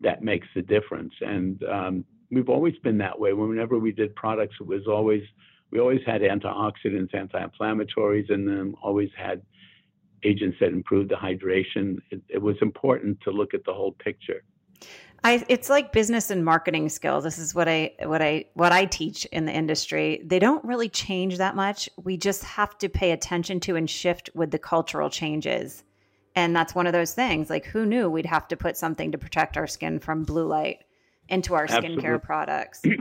that 0.00 0.22
makes 0.22 0.46
the 0.54 0.62
difference. 0.62 1.14
And 1.20 1.62
um, 1.64 2.04
we've 2.30 2.50
always 2.50 2.76
been 2.82 2.98
that 2.98 3.18
way. 3.18 3.32
Whenever 3.32 3.78
we 3.78 3.92
did 3.92 4.14
products, 4.14 4.56
it 4.60 4.66
was 4.66 4.86
always 4.86 5.22
we 5.70 5.80
always 5.80 6.00
had 6.04 6.20
antioxidants, 6.20 7.14
anti-inflammatories 7.14 8.30
in 8.30 8.44
them. 8.44 8.74
Always 8.82 9.08
had 9.16 9.40
agents 10.22 10.58
that 10.60 10.68
improved 10.68 11.10
the 11.10 11.14
hydration. 11.14 11.96
It, 12.10 12.20
it 12.28 12.42
was 12.42 12.56
important 12.60 13.22
to 13.22 13.30
look 13.30 13.54
at 13.54 13.64
the 13.64 13.72
whole 13.72 13.92
picture. 13.92 14.42
I, 15.24 15.44
it's 15.48 15.70
like 15.70 15.92
business 15.92 16.30
and 16.30 16.44
marketing 16.44 16.88
skills. 16.88 17.22
This 17.22 17.38
is 17.38 17.54
what 17.54 17.68
I 17.68 17.92
what 18.00 18.20
I 18.20 18.46
what 18.54 18.72
I 18.72 18.86
teach 18.86 19.24
in 19.26 19.44
the 19.44 19.52
industry. 19.52 20.20
They 20.24 20.40
don't 20.40 20.64
really 20.64 20.88
change 20.88 21.38
that 21.38 21.54
much. 21.54 21.88
We 22.02 22.16
just 22.16 22.42
have 22.42 22.76
to 22.78 22.88
pay 22.88 23.12
attention 23.12 23.60
to 23.60 23.76
and 23.76 23.88
shift 23.88 24.30
with 24.34 24.50
the 24.50 24.58
cultural 24.58 25.10
changes. 25.10 25.84
And 26.34 26.56
that's 26.56 26.74
one 26.74 26.86
of 26.86 26.92
those 26.92 27.14
things. 27.14 27.50
Like 27.50 27.66
who 27.66 27.86
knew 27.86 28.10
we'd 28.10 28.26
have 28.26 28.48
to 28.48 28.56
put 28.56 28.76
something 28.76 29.12
to 29.12 29.18
protect 29.18 29.56
our 29.56 29.66
skin 29.66 30.00
from 30.00 30.24
blue 30.24 30.46
light 30.46 30.84
into 31.28 31.54
our 31.54 31.64
Absolutely. 31.64 32.02
skincare 32.02 32.22
products. 32.22 32.82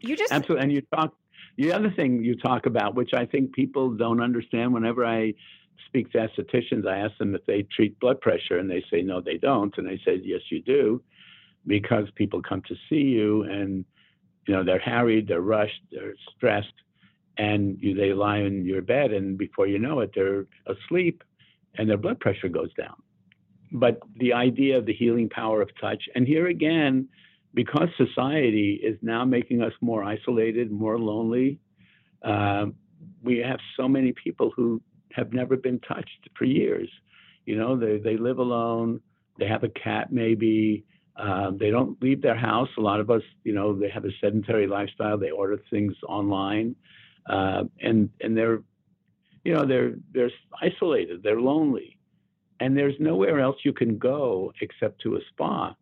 You 0.00 0.16
just 0.16 0.32
Absolutely. 0.32 0.64
And 0.64 0.72
you 0.72 0.82
talk 0.94 1.14
the 1.56 1.72
other 1.72 1.90
thing 1.90 2.22
you 2.22 2.36
talk 2.36 2.66
about, 2.66 2.94
which 2.94 3.14
I 3.14 3.24
think 3.24 3.54
people 3.54 3.90
don't 3.90 4.20
understand 4.20 4.74
whenever 4.74 5.04
I 5.04 5.32
speak 5.86 6.10
to 6.12 6.18
estheticians, 6.18 6.86
I 6.86 6.98
ask 6.98 7.16
them 7.18 7.34
if 7.34 7.44
they 7.46 7.62
treat 7.62 7.98
blood 8.00 8.20
pressure 8.20 8.58
and 8.58 8.70
they 8.70 8.84
say 8.90 9.02
no 9.02 9.20
they 9.20 9.38
don't 9.38 9.76
and 9.78 9.86
they 9.86 10.00
say 10.04 10.20
yes 10.22 10.40
you 10.50 10.62
do 10.62 11.02
because 11.66 12.06
people 12.14 12.42
come 12.42 12.62
to 12.68 12.74
see 12.88 13.02
you 13.02 13.42
and 13.44 13.84
you 14.46 14.54
know 14.54 14.64
they're 14.64 14.78
harried, 14.78 15.28
they're 15.28 15.40
rushed, 15.40 15.80
they're 15.90 16.14
stressed, 16.36 16.74
and 17.38 17.78
you, 17.80 17.94
they 17.94 18.12
lie 18.12 18.38
in 18.38 18.64
your 18.64 18.82
bed, 18.82 19.12
and 19.12 19.38
before 19.38 19.66
you 19.66 19.78
know 19.78 20.00
it, 20.00 20.10
they're 20.14 20.46
asleep, 20.66 21.22
and 21.76 21.88
their 21.88 21.96
blood 21.96 22.20
pressure 22.20 22.48
goes 22.48 22.72
down. 22.74 22.94
But 23.72 24.00
the 24.16 24.32
idea 24.32 24.78
of 24.78 24.86
the 24.86 24.92
healing 24.92 25.28
power 25.28 25.62
of 25.62 25.70
touch, 25.80 26.02
and 26.14 26.26
here 26.26 26.46
again, 26.46 27.08
because 27.54 27.88
society 27.96 28.80
is 28.82 28.98
now 29.02 29.24
making 29.24 29.62
us 29.62 29.72
more 29.80 30.04
isolated, 30.04 30.70
more 30.70 30.98
lonely, 30.98 31.58
uh, 32.22 32.66
we 33.22 33.38
have 33.38 33.58
so 33.76 33.88
many 33.88 34.12
people 34.12 34.52
who 34.54 34.80
have 35.14 35.32
never 35.32 35.56
been 35.56 35.80
touched 35.80 36.28
for 36.36 36.44
years. 36.44 36.88
You 37.46 37.56
know, 37.56 37.76
they 37.76 37.98
they 37.98 38.16
live 38.16 38.38
alone. 38.38 39.00
They 39.38 39.46
have 39.46 39.64
a 39.64 39.68
cat, 39.68 40.12
maybe. 40.12 40.84
Um, 41.16 41.58
they 41.58 41.70
don't 41.70 42.00
leave 42.02 42.22
their 42.22 42.36
house. 42.36 42.68
A 42.76 42.80
lot 42.80 43.00
of 43.00 43.08
us, 43.10 43.22
you 43.44 43.54
know, 43.54 43.78
they 43.78 43.88
have 43.88 44.04
a 44.04 44.10
sedentary 44.20 44.66
lifestyle. 44.66 45.16
They 45.16 45.30
order 45.30 45.58
things 45.70 45.94
online, 46.08 46.74
uh, 47.28 47.64
and 47.80 48.10
and 48.20 48.36
they're 48.36 48.60
you 49.44 49.52
know, 49.52 49.66
they're 49.66 49.94
they're 50.12 50.30
isolated, 50.60 51.22
they're 51.22 51.40
lonely, 51.40 51.98
and 52.60 52.76
there's 52.76 52.94
nowhere 52.98 53.40
else 53.40 53.56
you 53.62 53.72
can 53.72 53.98
go 53.98 54.52
except 54.60 55.00
to 55.02 55.16
a 55.16 55.20
spa 55.30 55.74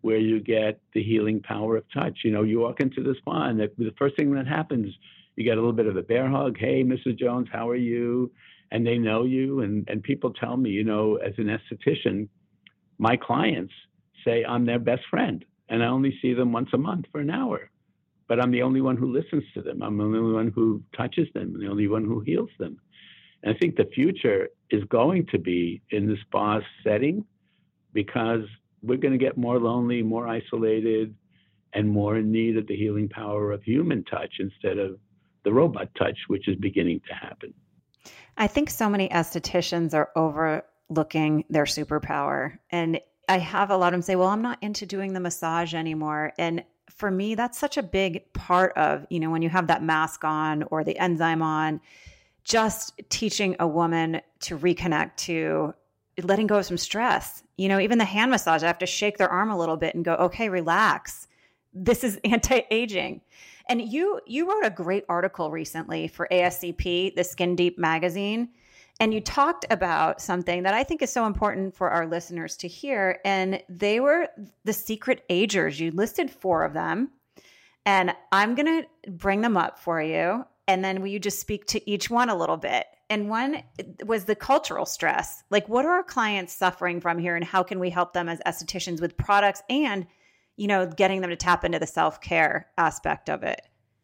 where 0.00 0.18
you 0.18 0.40
get 0.40 0.80
the 0.94 1.02
healing 1.02 1.40
power 1.40 1.76
of 1.76 1.84
touch. 1.92 2.20
You 2.24 2.32
know, 2.32 2.42
you 2.42 2.58
walk 2.58 2.80
into 2.80 3.02
the 3.02 3.14
spa, 3.18 3.48
and 3.48 3.60
the, 3.60 3.70
the 3.78 3.94
first 3.98 4.16
thing 4.16 4.32
that 4.34 4.46
happens, 4.46 4.92
you 5.36 5.44
get 5.44 5.58
a 5.58 5.60
little 5.60 5.74
bit 5.74 5.86
of 5.86 5.96
a 5.96 6.02
bear 6.02 6.28
hug. 6.28 6.56
Hey, 6.58 6.82
Mrs. 6.82 7.18
Jones, 7.18 7.48
how 7.52 7.68
are 7.68 7.76
you? 7.76 8.32
And 8.72 8.86
they 8.86 8.96
know 8.96 9.24
you, 9.24 9.60
and 9.60 9.86
and 9.88 10.02
people 10.02 10.32
tell 10.32 10.56
me, 10.56 10.70
you 10.70 10.82
know, 10.82 11.16
as 11.16 11.34
an 11.36 11.48
esthetician, 11.56 12.28
my 12.98 13.16
clients 13.16 13.74
say 14.24 14.44
I'm 14.44 14.64
their 14.64 14.78
best 14.78 15.02
friend, 15.10 15.44
and 15.68 15.82
I 15.82 15.88
only 15.88 16.18
see 16.22 16.32
them 16.32 16.52
once 16.52 16.70
a 16.72 16.78
month 16.78 17.04
for 17.12 17.20
an 17.20 17.30
hour. 17.30 17.70
But 18.28 18.40
I'm 18.40 18.50
the 18.50 18.62
only 18.62 18.80
one 18.80 18.96
who 18.96 19.12
listens 19.12 19.44
to 19.54 19.60
them. 19.60 19.82
I'm 19.82 19.98
the 19.98 20.04
only 20.04 20.32
one 20.32 20.52
who 20.54 20.82
touches 20.96 21.28
them, 21.34 21.58
the 21.58 21.68
only 21.68 21.86
one 21.86 22.04
who 22.04 22.20
heals 22.20 22.48
them. 22.58 22.78
And 23.42 23.54
I 23.54 23.58
think 23.58 23.76
the 23.76 23.90
future 23.94 24.48
is 24.70 24.82
going 24.84 25.26
to 25.32 25.38
be 25.38 25.82
in 25.90 26.06
the 26.06 26.16
spa 26.22 26.60
setting 26.82 27.26
because 27.92 28.44
we're 28.82 28.96
going 29.04 29.18
to 29.18 29.24
get 29.26 29.36
more 29.36 29.58
lonely, 29.58 30.02
more 30.02 30.26
isolated, 30.26 31.14
and 31.74 31.90
more 31.90 32.16
in 32.16 32.32
need 32.32 32.56
of 32.56 32.66
the 32.66 32.76
healing 32.76 33.08
power 33.08 33.52
of 33.52 33.62
human 33.62 34.04
touch 34.04 34.34
instead 34.38 34.78
of 34.78 34.98
the 35.44 35.52
robot 35.52 35.88
touch, 35.98 36.18
which 36.28 36.48
is 36.48 36.56
beginning 36.56 37.00
to 37.08 37.14
happen. 37.14 37.52
I 38.36 38.46
think 38.46 38.70
so 38.70 38.88
many 38.88 39.08
estheticians 39.08 39.94
are 39.94 40.10
overlooking 40.16 41.44
their 41.50 41.64
superpower. 41.64 42.58
And 42.70 43.00
I 43.28 43.38
have 43.38 43.70
a 43.70 43.76
lot 43.76 43.88
of 43.88 43.92
them 43.92 44.02
say, 44.02 44.16
well, 44.16 44.28
I'm 44.28 44.42
not 44.42 44.58
into 44.62 44.86
doing 44.86 45.12
the 45.12 45.20
massage 45.20 45.74
anymore. 45.74 46.32
And 46.38 46.64
for 46.90 47.10
me, 47.10 47.34
that's 47.34 47.58
such 47.58 47.76
a 47.76 47.82
big 47.82 48.32
part 48.32 48.76
of, 48.76 49.06
you 49.10 49.20
know, 49.20 49.30
when 49.30 49.42
you 49.42 49.48
have 49.48 49.68
that 49.68 49.82
mask 49.82 50.24
on 50.24 50.64
or 50.64 50.84
the 50.84 50.98
enzyme 50.98 51.42
on, 51.42 51.80
just 52.44 53.00
teaching 53.08 53.56
a 53.60 53.66
woman 53.66 54.20
to 54.40 54.58
reconnect 54.58 55.16
to 55.16 55.74
letting 56.22 56.46
go 56.46 56.58
of 56.58 56.66
some 56.66 56.76
stress. 56.76 57.42
You 57.56 57.68
know, 57.68 57.78
even 57.78 57.98
the 57.98 58.04
hand 58.04 58.30
massage, 58.30 58.62
I 58.62 58.66
have 58.66 58.78
to 58.78 58.86
shake 58.86 59.18
their 59.18 59.28
arm 59.28 59.50
a 59.50 59.58
little 59.58 59.76
bit 59.76 59.94
and 59.94 60.04
go, 60.04 60.14
okay, 60.14 60.48
relax. 60.48 61.28
This 61.72 62.04
is 62.04 62.20
anti-aging. 62.24 63.20
And 63.68 63.80
you 63.80 64.20
you 64.26 64.50
wrote 64.50 64.66
a 64.66 64.70
great 64.70 65.04
article 65.08 65.50
recently 65.50 66.08
for 66.08 66.28
ASCP, 66.30 67.14
the 67.14 67.24
Skin 67.24 67.56
Deep 67.56 67.78
magazine, 67.78 68.48
and 69.00 69.12
you 69.12 69.20
talked 69.20 69.66
about 69.70 70.20
something 70.20 70.62
that 70.62 70.74
I 70.74 70.84
think 70.84 71.02
is 71.02 71.10
so 71.10 71.26
important 71.26 71.74
for 71.74 71.90
our 71.90 72.06
listeners 72.06 72.56
to 72.58 72.68
hear. 72.68 73.20
And 73.24 73.62
they 73.68 74.00
were 74.00 74.28
the 74.64 74.72
secret 74.72 75.24
agers. 75.28 75.80
You 75.80 75.90
listed 75.90 76.30
four 76.30 76.64
of 76.64 76.72
them. 76.72 77.10
And 77.84 78.14
I'm 78.30 78.54
to 78.54 78.84
bring 79.08 79.40
them 79.40 79.56
up 79.56 79.78
for 79.78 80.00
you. 80.00 80.44
And 80.68 80.84
then 80.84 81.00
will 81.00 81.08
you 81.08 81.18
just 81.18 81.40
speak 81.40 81.66
to 81.66 81.90
each 81.90 82.10
one 82.10 82.28
a 82.28 82.36
little 82.36 82.56
bit? 82.56 82.86
And 83.10 83.28
one 83.28 83.62
was 84.06 84.24
the 84.24 84.36
cultural 84.36 84.86
stress. 84.86 85.42
Like, 85.50 85.68
what 85.68 85.84
are 85.84 85.90
our 85.90 86.04
clients 86.04 86.52
suffering 86.52 87.00
from 87.00 87.18
here, 87.18 87.34
and 87.34 87.44
how 87.44 87.62
can 87.62 87.78
we 87.78 87.90
help 87.90 88.12
them 88.12 88.28
as 88.28 88.40
estheticians 88.46 89.00
with 89.00 89.16
products 89.16 89.62
and, 89.68 90.06
you 90.56 90.66
know, 90.66 90.86
getting 90.86 91.20
them 91.20 91.30
to 91.30 91.36
tap 91.36 91.64
into 91.64 91.78
the 91.78 91.86
self 91.86 92.20
care 92.20 92.68
aspect 92.78 93.28
of 93.28 93.42
it? 93.42 93.60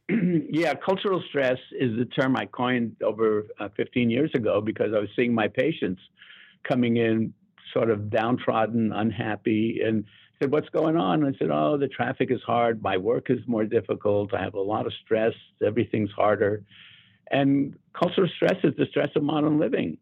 yeah, 0.50 0.74
cultural 0.74 1.22
stress 1.28 1.58
is 1.72 1.96
the 1.98 2.06
term 2.06 2.36
I 2.36 2.46
coined 2.46 2.96
over 3.02 3.46
uh, 3.60 3.68
15 3.76 4.08
years 4.08 4.30
ago 4.34 4.60
because 4.60 4.92
I 4.94 5.00
was 5.00 5.08
seeing 5.14 5.34
my 5.34 5.48
patients 5.48 6.00
coming 6.66 6.96
in 6.96 7.34
sort 7.72 7.90
of 7.90 8.10
downtrodden, 8.10 8.92
unhappy, 8.92 9.80
and 9.84 10.04
said, 10.40 10.50
What's 10.50 10.68
going 10.70 10.96
on? 10.96 11.24
And 11.24 11.34
I 11.34 11.38
said, 11.38 11.50
Oh, 11.50 11.76
the 11.76 11.88
traffic 11.88 12.30
is 12.30 12.40
hard. 12.46 12.82
My 12.82 12.96
work 12.96 13.30
is 13.30 13.38
more 13.46 13.64
difficult. 13.64 14.32
I 14.32 14.42
have 14.42 14.54
a 14.54 14.60
lot 14.60 14.86
of 14.86 14.92
stress. 15.04 15.34
Everything's 15.64 16.10
harder. 16.12 16.64
And 17.30 17.76
cultural 17.92 18.28
stress 18.36 18.56
is 18.64 18.74
the 18.78 18.86
stress 18.86 19.10
of 19.14 19.22
modern 19.22 19.58
living 19.58 19.98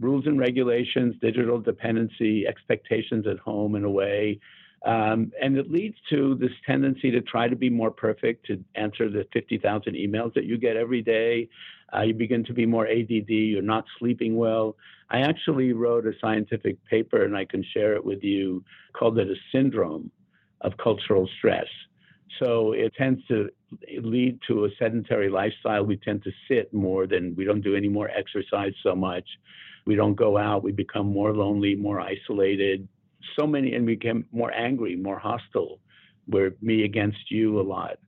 rules 0.00 0.26
and 0.26 0.38
regulations, 0.38 1.16
digital 1.20 1.60
dependency, 1.60 2.46
expectations 2.46 3.26
at 3.26 3.38
home 3.38 3.74
in 3.74 3.84
a 3.84 3.90
way, 3.90 4.38
um, 4.84 5.32
and 5.42 5.56
it 5.56 5.70
leads 5.70 5.96
to 6.10 6.36
this 6.36 6.52
tendency 6.66 7.10
to 7.10 7.20
try 7.20 7.48
to 7.48 7.56
be 7.56 7.68
more 7.68 7.90
perfect, 7.90 8.46
to 8.46 8.62
answer 8.76 9.10
the 9.10 9.26
50,000 9.32 9.94
emails 9.94 10.34
that 10.34 10.44
you 10.44 10.56
get 10.56 10.76
every 10.76 11.02
day. 11.02 11.48
Uh, 11.94 12.02
you 12.02 12.14
begin 12.14 12.44
to 12.44 12.52
be 12.52 12.66
more 12.66 12.86
ADD, 12.86 13.28
you're 13.28 13.62
not 13.62 13.84
sleeping 13.98 14.36
well. 14.36 14.76
I 15.10 15.20
actually 15.20 15.72
wrote 15.72 16.06
a 16.06 16.12
scientific 16.20 16.84
paper, 16.84 17.24
and 17.24 17.36
I 17.36 17.44
can 17.44 17.64
share 17.74 17.94
it 17.94 18.04
with 18.04 18.22
you, 18.22 18.62
called 18.92 19.18
it 19.18 19.28
a 19.28 19.34
syndrome 19.52 20.10
of 20.60 20.76
cultural 20.76 21.28
stress. 21.38 21.66
So 22.38 22.72
it 22.72 22.92
tends 22.94 23.26
to 23.28 23.48
lead 24.00 24.38
to 24.48 24.66
a 24.66 24.68
sedentary 24.78 25.30
lifestyle. 25.30 25.84
We 25.84 25.96
tend 25.96 26.22
to 26.24 26.30
sit 26.46 26.72
more 26.72 27.06
than 27.06 27.34
we 27.36 27.44
don't 27.44 27.62
do 27.62 27.74
any 27.74 27.88
more 27.88 28.10
exercise 28.10 28.74
so 28.82 28.94
much. 28.94 29.24
We 29.86 29.94
don't 29.94 30.14
go 30.14 30.36
out. 30.36 30.62
We 30.62 30.72
become 30.72 31.06
more 31.06 31.34
lonely, 31.34 31.74
more 31.74 32.00
isolated 32.00 32.86
so 33.38 33.46
many, 33.46 33.74
and 33.74 33.86
we 33.86 33.94
became 33.94 34.26
more 34.32 34.52
angry, 34.52 34.96
more 34.96 35.18
hostile. 35.18 35.80
We're 36.26 36.54
me 36.60 36.84
against 36.84 37.30
you 37.30 37.60
a 37.60 37.62
lot. 37.62 37.98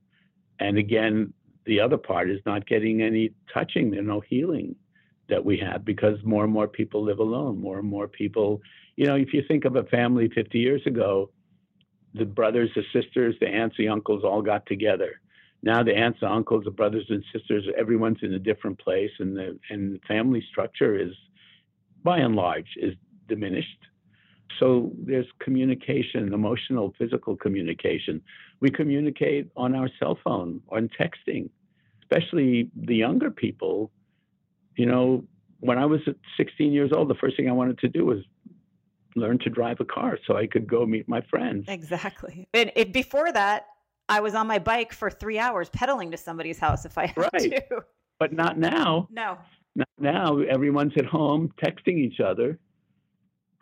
And 0.59 0.77
again, 0.77 1.33
the 1.65 1.79
other 1.79 1.97
part 1.97 2.29
is 2.29 2.39
not 2.45 2.67
getting 2.67 3.01
any 3.01 3.33
touching 3.53 3.95
and 3.97 4.07
no 4.07 4.19
healing 4.21 4.75
that 5.29 5.43
we 5.43 5.57
have 5.57 5.85
because 5.85 6.17
more 6.23 6.43
and 6.43 6.53
more 6.53 6.67
people 6.67 7.03
live 7.03 7.19
alone. 7.19 7.59
More 7.59 7.79
and 7.79 7.87
more 7.87 8.07
people, 8.07 8.61
you 8.95 9.05
know, 9.05 9.15
if 9.15 9.33
you 9.33 9.43
think 9.47 9.65
of 9.65 9.75
a 9.75 9.83
family 9.83 10.29
50 10.33 10.59
years 10.59 10.81
ago, 10.85 11.31
the 12.13 12.25
brothers, 12.25 12.69
the 12.75 12.83
sisters, 12.93 13.35
the 13.39 13.47
aunts, 13.47 13.77
the 13.77 13.87
uncles 13.87 14.23
all 14.23 14.41
got 14.41 14.65
together. 14.65 15.21
Now 15.63 15.83
the 15.83 15.95
aunts, 15.95 16.19
the 16.19 16.29
uncles, 16.29 16.65
the 16.65 16.71
brothers 16.71 17.05
and 17.09 17.23
sisters, 17.31 17.65
everyone's 17.77 18.17
in 18.21 18.33
a 18.33 18.39
different 18.39 18.79
place, 18.79 19.11
and 19.19 19.37
the 19.37 19.59
and 19.69 19.95
the 19.95 19.99
family 20.07 20.43
structure 20.49 20.99
is, 20.99 21.13
by 22.03 22.17
and 22.17 22.35
large, 22.35 22.67
is 22.77 22.95
diminished. 23.27 23.77
So 24.59 24.91
there's 24.97 25.25
communication, 25.39 26.33
emotional, 26.33 26.93
physical 26.97 27.35
communication. 27.35 28.21
We 28.59 28.69
communicate 28.69 29.51
on 29.55 29.75
our 29.75 29.89
cell 29.99 30.17
phone, 30.23 30.61
on 30.69 30.89
texting, 30.99 31.49
especially 32.03 32.69
the 32.75 32.95
younger 32.95 33.31
people. 33.31 33.91
You 34.77 34.85
know, 34.85 35.23
when 35.59 35.77
I 35.77 35.85
was 35.85 36.01
16 36.37 36.71
years 36.71 36.91
old, 36.93 37.09
the 37.09 37.15
first 37.15 37.37
thing 37.37 37.49
I 37.49 37.53
wanted 37.53 37.79
to 37.79 37.87
do 37.87 38.05
was 38.05 38.19
learn 39.15 39.39
to 39.39 39.49
drive 39.49 39.79
a 39.79 39.85
car 39.85 40.17
so 40.25 40.37
I 40.37 40.47
could 40.47 40.67
go 40.67 40.85
meet 40.85 41.07
my 41.07 41.21
friends. 41.29 41.65
Exactly. 41.67 42.47
And 42.53 42.71
it, 42.75 42.93
before 42.93 43.31
that, 43.31 43.67
I 44.07 44.19
was 44.19 44.35
on 44.35 44.47
my 44.47 44.59
bike 44.59 44.93
for 44.93 45.09
three 45.09 45.39
hours 45.39 45.69
pedaling 45.69 46.11
to 46.11 46.17
somebody's 46.17 46.59
house 46.59 46.85
if 46.85 46.97
I 46.97 47.07
had 47.07 47.17
right. 47.17 47.67
to. 47.69 47.83
But 48.19 48.33
not 48.33 48.57
now. 48.57 49.07
No. 49.11 49.37
Not 49.75 49.87
now 49.97 50.39
everyone's 50.39 50.93
at 50.97 51.05
home 51.05 51.51
texting 51.63 51.97
each 51.97 52.19
other 52.19 52.59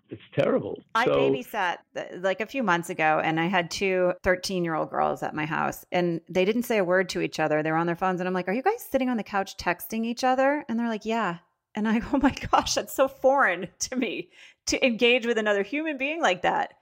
it's 0.09 0.21
terrible. 0.33 0.81
I 0.95 1.05
so, 1.05 1.11
babysat 1.11 1.77
like 2.21 2.41
a 2.41 2.45
few 2.45 2.63
months 2.63 2.89
ago 2.89 3.21
and 3.23 3.39
I 3.39 3.47
had 3.47 3.69
two 3.69 4.13
13 4.23 4.63
year 4.63 4.75
old 4.75 4.89
girls 4.89 5.23
at 5.23 5.35
my 5.35 5.45
house 5.45 5.85
and 5.91 6.21
they 6.29 6.45
didn't 6.45 6.63
say 6.63 6.77
a 6.77 6.83
word 6.83 7.09
to 7.09 7.21
each 7.21 7.39
other. 7.39 7.61
They 7.61 7.71
were 7.71 7.77
on 7.77 7.87
their 7.87 7.95
phones 7.95 8.19
and 8.19 8.27
I'm 8.27 8.33
like, 8.33 8.47
Are 8.47 8.53
you 8.53 8.61
guys 8.61 8.81
sitting 8.81 9.09
on 9.09 9.17
the 9.17 9.23
couch 9.23 9.57
texting 9.57 10.05
each 10.05 10.23
other? 10.23 10.65
And 10.67 10.79
they're 10.79 10.89
like, 10.89 11.05
Yeah. 11.05 11.37
And 11.75 11.87
I 11.87 11.99
go, 11.99 12.07
Oh 12.13 12.17
my 12.17 12.33
gosh, 12.51 12.75
that's 12.75 12.93
so 12.93 13.07
foreign 13.07 13.67
to 13.79 13.95
me 13.95 14.29
to 14.67 14.85
engage 14.85 15.25
with 15.25 15.37
another 15.37 15.63
human 15.63 15.97
being 15.97 16.21
like 16.21 16.41
that. 16.43 16.73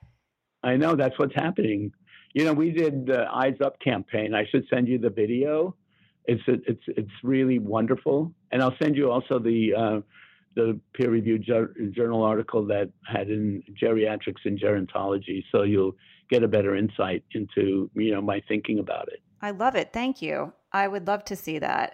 I 0.62 0.76
know 0.76 0.96
that's 0.96 1.18
what's 1.18 1.34
happening. 1.34 1.92
You 2.34 2.44
know, 2.44 2.52
we 2.52 2.70
did 2.70 3.06
the 3.06 3.26
Eyes 3.32 3.56
Up 3.64 3.80
campaign. 3.80 4.34
I 4.34 4.44
should 4.50 4.66
send 4.68 4.88
you 4.88 4.98
the 4.98 5.10
video. 5.10 5.74
It's 6.24 6.42
it's 6.46 6.82
it's 6.88 7.10
really 7.22 7.58
wonderful, 7.58 8.34
and 8.50 8.62
I'll 8.62 8.76
send 8.82 8.96
you 8.96 9.10
also 9.10 9.38
the 9.38 9.72
uh, 9.74 10.00
the 10.58 10.80
peer-reviewed 10.92 11.48
journal 11.94 12.22
article 12.22 12.66
that 12.66 12.90
had 13.06 13.30
in 13.30 13.62
geriatrics 13.80 14.44
and 14.44 14.60
gerontology, 14.60 15.44
so 15.52 15.62
you'll 15.62 15.94
get 16.28 16.42
a 16.42 16.48
better 16.48 16.74
insight 16.74 17.22
into 17.32 17.88
you 17.94 18.12
know 18.12 18.20
my 18.20 18.42
thinking 18.48 18.80
about 18.80 19.06
it. 19.08 19.22
I 19.40 19.52
love 19.52 19.76
it. 19.76 19.92
Thank 19.92 20.20
you. 20.20 20.52
I 20.72 20.88
would 20.88 21.06
love 21.06 21.24
to 21.26 21.36
see 21.36 21.60
that. 21.60 21.92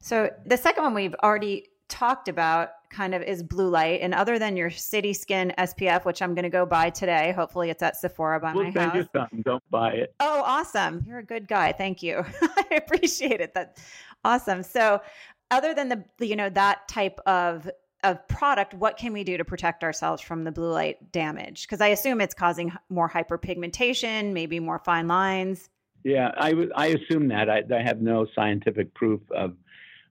So 0.00 0.30
the 0.46 0.56
second 0.56 0.82
one 0.82 0.94
we've 0.94 1.14
already 1.22 1.66
talked 1.88 2.28
about 2.28 2.70
kind 2.88 3.14
of 3.14 3.22
is 3.22 3.42
blue 3.42 3.68
light, 3.68 4.00
and 4.00 4.14
other 4.14 4.38
than 4.38 4.56
your 4.56 4.70
City 4.70 5.12
Skin 5.12 5.52
SPF, 5.58 6.06
which 6.06 6.22
I'm 6.22 6.34
going 6.34 6.44
to 6.44 6.48
go 6.50 6.64
buy 6.64 6.88
today. 6.88 7.32
Hopefully, 7.36 7.68
it's 7.68 7.82
at 7.82 7.98
Sephora 7.98 8.40
by 8.40 8.54
we'll 8.54 8.64
my 8.64 8.72
send 8.72 8.92
house. 8.92 9.28
You. 9.30 9.42
Don't 9.42 9.62
buy 9.70 9.90
it. 9.90 10.14
Oh, 10.20 10.42
awesome! 10.46 11.04
You're 11.06 11.18
a 11.18 11.24
good 11.24 11.46
guy. 11.46 11.72
Thank 11.72 12.02
you. 12.02 12.24
I 12.42 12.76
appreciate 12.76 13.42
it. 13.42 13.52
That's 13.52 13.82
awesome. 14.24 14.62
So 14.62 15.02
other 15.50 15.74
than 15.74 15.88
the 15.88 16.26
you 16.26 16.36
know 16.36 16.48
that 16.48 16.88
type 16.88 17.20
of 17.26 17.68
of 18.02 18.26
product, 18.28 18.74
what 18.74 18.96
can 18.96 19.12
we 19.12 19.24
do 19.24 19.36
to 19.36 19.44
protect 19.44 19.84
ourselves 19.84 20.22
from 20.22 20.44
the 20.44 20.52
blue 20.52 20.70
light 20.70 21.12
damage? 21.12 21.62
Because 21.62 21.80
I 21.80 21.88
assume 21.88 22.20
it's 22.20 22.34
causing 22.34 22.72
more 22.88 23.08
hyperpigmentation, 23.08 24.32
maybe 24.32 24.60
more 24.60 24.78
fine 24.78 25.06
lines. 25.06 25.68
Yeah, 26.02 26.30
I, 26.36 26.86
assume 26.86 27.28
that. 27.28 27.50
I, 27.50 27.62
I 27.74 27.82
have 27.82 28.00
no 28.00 28.26
scientific 28.34 28.94
proof 28.94 29.20
of 29.30 29.54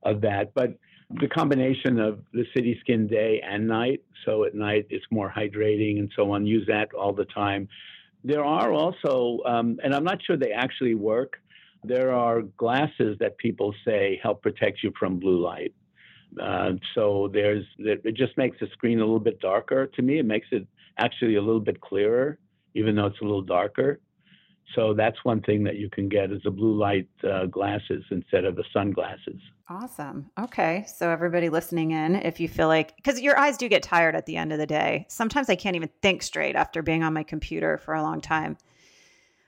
of 0.03 0.21
that, 0.21 0.53
but 0.53 0.77
the 1.19 1.27
combination 1.27 1.99
of 1.99 2.19
the 2.33 2.45
City 2.55 2.77
Skin 2.81 3.07
day 3.07 3.41
and 3.45 3.67
night, 3.67 4.01
so 4.25 4.43
at 4.43 4.53
night 4.53 4.85
it's 4.89 5.05
more 5.11 5.33
hydrating 5.35 5.99
and 5.99 6.11
so 6.15 6.31
on. 6.31 6.45
Use 6.45 6.65
that 6.67 6.93
all 6.93 7.11
the 7.11 7.25
time. 7.25 7.67
There 8.23 8.45
are 8.45 8.71
also, 8.71 9.39
um, 9.45 9.79
and 9.83 9.95
I'm 9.95 10.03
not 10.03 10.19
sure 10.23 10.37
they 10.37 10.51
actually 10.51 10.93
work. 10.93 11.41
There 11.83 12.13
are 12.13 12.41
glasses 12.41 13.17
that 13.19 13.37
people 13.37 13.73
say 13.85 14.19
help 14.21 14.41
protect 14.41 14.83
you 14.83 14.93
from 14.99 15.19
blue 15.19 15.41
light. 15.43 15.73
Uh, 16.41 16.71
so 16.93 17.29
there's 17.33 17.65
it 17.79 18.13
just 18.13 18.37
makes 18.37 18.59
the 18.59 18.67
screen 18.73 18.99
a 18.99 19.03
little 19.03 19.19
bit 19.19 19.39
darker. 19.39 19.87
To 19.87 20.01
me, 20.01 20.19
it 20.19 20.25
makes 20.25 20.47
it 20.51 20.67
actually 20.97 21.35
a 21.35 21.41
little 21.41 21.61
bit 21.61 21.81
clearer, 21.81 22.37
even 22.75 22.95
though 22.95 23.07
it's 23.07 23.19
a 23.21 23.23
little 23.23 23.41
darker. 23.41 23.99
So 24.75 24.93
that's 24.93 25.17
one 25.23 25.41
thing 25.41 25.63
that 25.63 25.77
you 25.77 25.89
can 25.89 26.07
get 26.07 26.31
is 26.31 26.41
the 26.43 26.51
blue 26.51 26.77
light 26.77 27.07
uh, 27.23 27.47
glasses 27.47 28.03
instead 28.11 28.45
of 28.45 28.55
the 28.55 28.63
sunglasses. 28.71 29.41
Awesome. 29.67 30.29
Okay. 30.39 30.85
So 30.87 31.09
everybody 31.09 31.49
listening 31.49 31.91
in, 31.91 32.15
if 32.15 32.39
you 32.39 32.47
feel 32.47 32.67
like 32.67 32.95
because 32.95 33.19
your 33.19 33.37
eyes 33.37 33.57
do 33.57 33.67
get 33.67 33.81
tired 33.81 34.15
at 34.15 34.25
the 34.27 34.37
end 34.37 34.53
of 34.53 34.59
the 34.59 34.67
day. 34.67 35.05
Sometimes 35.09 35.49
I 35.49 35.55
can't 35.55 35.75
even 35.75 35.89
think 36.01 36.21
straight 36.21 36.55
after 36.55 36.83
being 36.83 37.03
on 37.03 37.13
my 37.13 37.23
computer 37.23 37.77
for 37.79 37.95
a 37.95 38.03
long 38.03 38.21
time. 38.21 38.57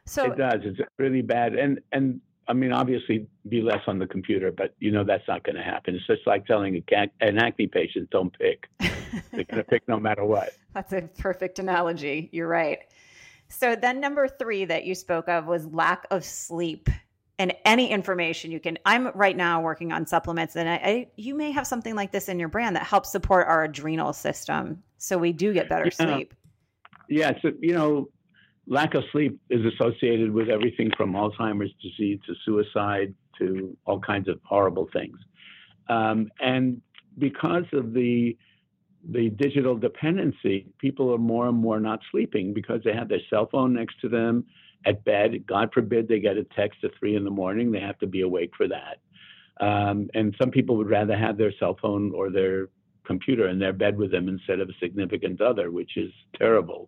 So 0.06 0.32
it 0.32 0.38
does. 0.38 0.62
It's 0.64 0.80
really 0.98 1.22
bad. 1.22 1.54
And 1.54 1.80
and 1.92 2.20
I 2.48 2.54
mean, 2.54 2.72
obviously, 2.72 3.28
be 3.48 3.62
less 3.62 3.82
on 3.88 4.00
the 4.00 4.08
computer, 4.08 4.52
but 4.52 4.76
you 4.80 4.92
know 4.92 5.04
that's 5.04 5.28
not 5.28 5.44
going 5.44 5.56
to 5.56 5.64
happen. 5.64 5.96
It's 5.96 6.08
just 6.08 6.26
like 6.26 6.46
telling 6.46 6.84
an 6.92 7.38
acne 7.38 7.68
patient, 7.68 8.10
"Don't 8.10 8.38
pick." 8.38 8.68
They're 8.80 9.44
going 9.44 9.58
to 9.58 9.64
pick 9.64 9.88
no 9.88 10.00
matter 10.00 10.26
what. 10.26 10.52
That's 10.74 10.94
a 10.94 11.02
perfect 11.20 11.60
analogy. 11.60 12.30
You're 12.32 12.48
right. 12.48 12.80
So 13.48 13.76
then 13.76 14.00
number 14.00 14.28
three 14.28 14.66
that 14.66 14.86
you 14.86 14.96
spoke 14.96 15.28
of 15.28 15.46
was 15.46 15.66
lack 15.68 16.08
of 16.10 16.24
sleep 16.24 16.90
and 17.38 17.54
any 17.66 17.90
information 17.90 18.52
you 18.52 18.60
can. 18.60 18.78
I'm 18.86 19.08
right 19.16 19.36
now 19.36 19.62
working 19.62 19.92
on 19.92 20.06
supplements, 20.06 20.56
and 20.56 20.70
I, 20.70 20.76
I, 20.76 21.08
you 21.18 21.36
may 21.36 21.52
have 21.52 21.68
something 21.68 21.96
like 21.96 22.12
this 22.12 22.30
in 22.30 22.40
your 22.40 22.50
brand 22.50 22.76
that 22.76 22.84
helps 22.84 23.12
support 23.12 23.48
our 23.48 23.64
adrenal 23.64 24.14
system, 24.14 24.82
so 24.98 25.18
we 25.18 25.34
do 25.34 25.54
get 25.54 25.68
better 25.68 25.86
yeah. 25.86 26.16
sleep. 26.16 26.34
Yeah, 27.10 27.34
so 27.42 27.52
you 27.60 27.74
know, 27.74 28.10
lack 28.72 28.94
of 28.94 29.04
sleep 29.12 29.38
is 29.50 29.62
associated 29.66 30.32
with 30.32 30.48
everything 30.50 30.90
from 30.96 31.12
Alzheimer's 31.12 31.74
disease 31.82 32.20
to 32.26 32.34
suicide 32.46 33.14
to 33.38 33.78
all 33.86 34.00
kinds 34.00 34.30
of 34.30 34.40
horrible 34.44 34.88
things, 34.94 35.18
um, 35.90 36.30
and 36.40 36.82
because 37.18 37.66
of 37.74 37.94
the 37.94 38.38
the 39.10 39.30
digital 39.32 39.76
dependency, 39.76 40.68
people 40.78 41.14
are 41.14 41.18
more 41.18 41.48
and 41.48 41.58
more 41.58 41.80
not 41.80 42.00
sleeping 42.12 42.54
because 42.54 42.82
they 42.86 42.94
have 42.94 43.10
their 43.10 43.22
cell 43.32 43.50
phone 43.52 43.74
next 43.74 44.00
to 44.00 44.08
them 44.08 44.46
at 44.86 45.04
bed. 45.04 45.44
God 45.48 45.70
forbid 45.74 46.08
they 46.08 46.20
get 46.20 46.38
a 46.38 46.44
text 46.56 46.84
at 46.84 46.92
three 47.00 47.16
in 47.16 47.24
the 47.24 47.32
morning, 47.32 47.72
they 47.72 47.80
have 47.80 47.98
to 48.00 48.08
be 48.08 48.22
awake 48.22 48.52
for 48.56 48.68
that. 48.68 49.00
Um, 49.60 50.08
and 50.14 50.36
some 50.40 50.52
people 50.52 50.78
would 50.78 50.90
rather 50.90 51.18
have 51.18 51.38
their 51.38 51.52
cell 51.60 51.78
phone 51.82 52.12
or 52.16 52.30
their 52.30 52.70
computer 53.04 53.50
in 53.50 53.58
their 53.58 53.74
bed 53.74 53.98
with 53.98 54.12
them 54.12 54.30
instead 54.30 54.60
of 54.60 54.70
a 54.70 54.74
significant 54.80 55.42
other, 55.42 55.72
which 55.72 55.98
is 55.98 56.12
terrible. 56.38 56.88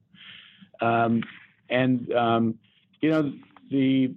Um, 0.82 1.24
and 1.70 2.12
um, 2.14 2.56
you 3.02 3.10
know, 3.10 3.34
the 3.70 4.14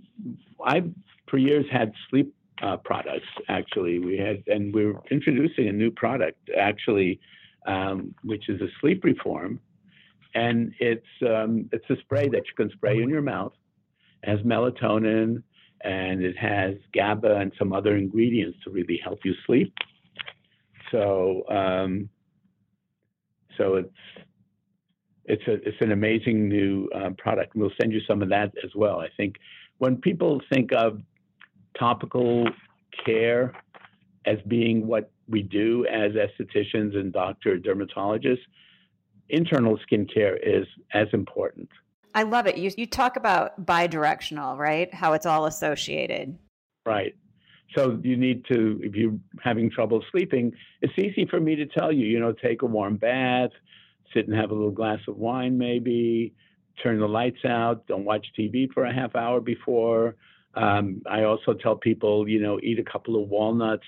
I've 0.64 0.90
for 1.28 1.38
years 1.38 1.66
had 1.70 1.92
sleep 2.10 2.34
uh, 2.62 2.76
products. 2.78 3.26
Actually, 3.48 3.98
we 3.98 4.16
had, 4.16 4.42
and 4.46 4.74
we're 4.74 4.94
introducing 5.10 5.68
a 5.68 5.72
new 5.72 5.90
product 5.90 6.38
actually 6.56 7.20
um, 7.66 8.14
which 8.22 8.48
is 8.48 8.60
a 8.60 8.68
sleep 8.80 9.04
reform, 9.04 9.60
and 10.34 10.72
it's 10.78 11.06
um, 11.26 11.68
it's 11.72 11.88
a 11.90 11.96
spray 12.00 12.28
that 12.28 12.42
you 12.46 12.54
can 12.56 12.70
spray 12.70 13.02
in 13.02 13.08
your 13.08 13.22
mouth. 13.22 13.52
It 14.22 14.30
has 14.30 14.40
melatonin 14.40 15.42
and 15.82 16.22
it 16.22 16.36
has 16.38 16.74
GABA 16.94 17.36
and 17.36 17.52
some 17.58 17.72
other 17.72 17.96
ingredients 17.96 18.58
to 18.64 18.70
really 18.70 18.98
help 19.02 19.20
you 19.24 19.34
sleep. 19.46 19.74
So 20.90 21.44
um, 21.48 22.08
so 23.58 23.74
it's 23.74 23.90
it's 25.26 25.42
a 25.46 25.54
it's 25.66 25.76
an 25.80 25.92
amazing 25.92 26.48
new 26.48 26.88
uh, 26.94 27.10
product. 27.18 27.54
We'll 27.54 27.72
send 27.80 27.92
you 27.92 28.00
some 28.08 28.22
of 28.22 28.28
that 28.30 28.52
as 28.64 28.70
well. 28.74 29.00
I 29.00 29.08
think 29.16 29.36
when 29.78 29.96
people 29.96 30.40
think 30.52 30.72
of 30.72 31.00
topical 31.78 32.48
care 33.04 33.52
as 34.24 34.38
being 34.46 34.86
what 34.86 35.10
we 35.28 35.42
do 35.42 35.86
as 35.86 36.12
estheticians 36.12 36.96
and 36.96 37.12
doctor 37.12 37.58
dermatologists, 37.58 38.38
internal 39.28 39.78
skincare 39.90 40.36
is 40.42 40.66
as 40.94 41.08
important. 41.12 41.68
I 42.14 42.22
love 42.22 42.46
it. 42.46 42.56
You 42.56 42.70
you 42.76 42.86
talk 42.86 43.16
about 43.16 43.66
bidirectional, 43.66 44.56
right? 44.56 44.92
How 44.94 45.12
it's 45.12 45.26
all 45.26 45.46
associated. 45.46 46.38
Right. 46.86 47.14
So 47.76 47.98
you 48.02 48.16
need 48.16 48.44
to, 48.46 48.80
if 48.82 48.94
you're 48.94 49.18
having 49.42 49.70
trouble 49.70 50.02
sleeping, 50.12 50.52
it's 50.80 50.92
easy 50.96 51.26
for 51.28 51.40
me 51.40 51.56
to 51.56 51.66
tell 51.66 51.92
you, 51.92 52.06
you 52.06 52.20
know, 52.20 52.32
take 52.32 52.62
a 52.62 52.66
warm 52.66 52.96
bath, 52.96 53.50
sit 54.14 54.28
and 54.28 54.36
have 54.36 54.50
a 54.50 54.54
little 54.54 54.70
glass 54.70 55.00
of 55.08 55.16
wine, 55.16 55.58
maybe, 55.58 56.34
turn 56.82 57.00
the 57.00 57.06
lights 57.06 57.44
out, 57.44 57.86
don't 57.86 58.04
watch 58.04 58.26
TV 58.38 58.70
for 58.72 58.84
a 58.84 58.94
half 58.94 59.14
hour 59.14 59.40
before. 59.40 60.16
Um, 60.54 61.02
I 61.10 61.24
also 61.24 61.52
tell 61.52 61.76
people, 61.76 62.28
you 62.28 62.40
know, 62.40 62.58
eat 62.62 62.78
a 62.78 62.84
couple 62.84 63.22
of 63.22 63.28
walnuts 63.28 63.84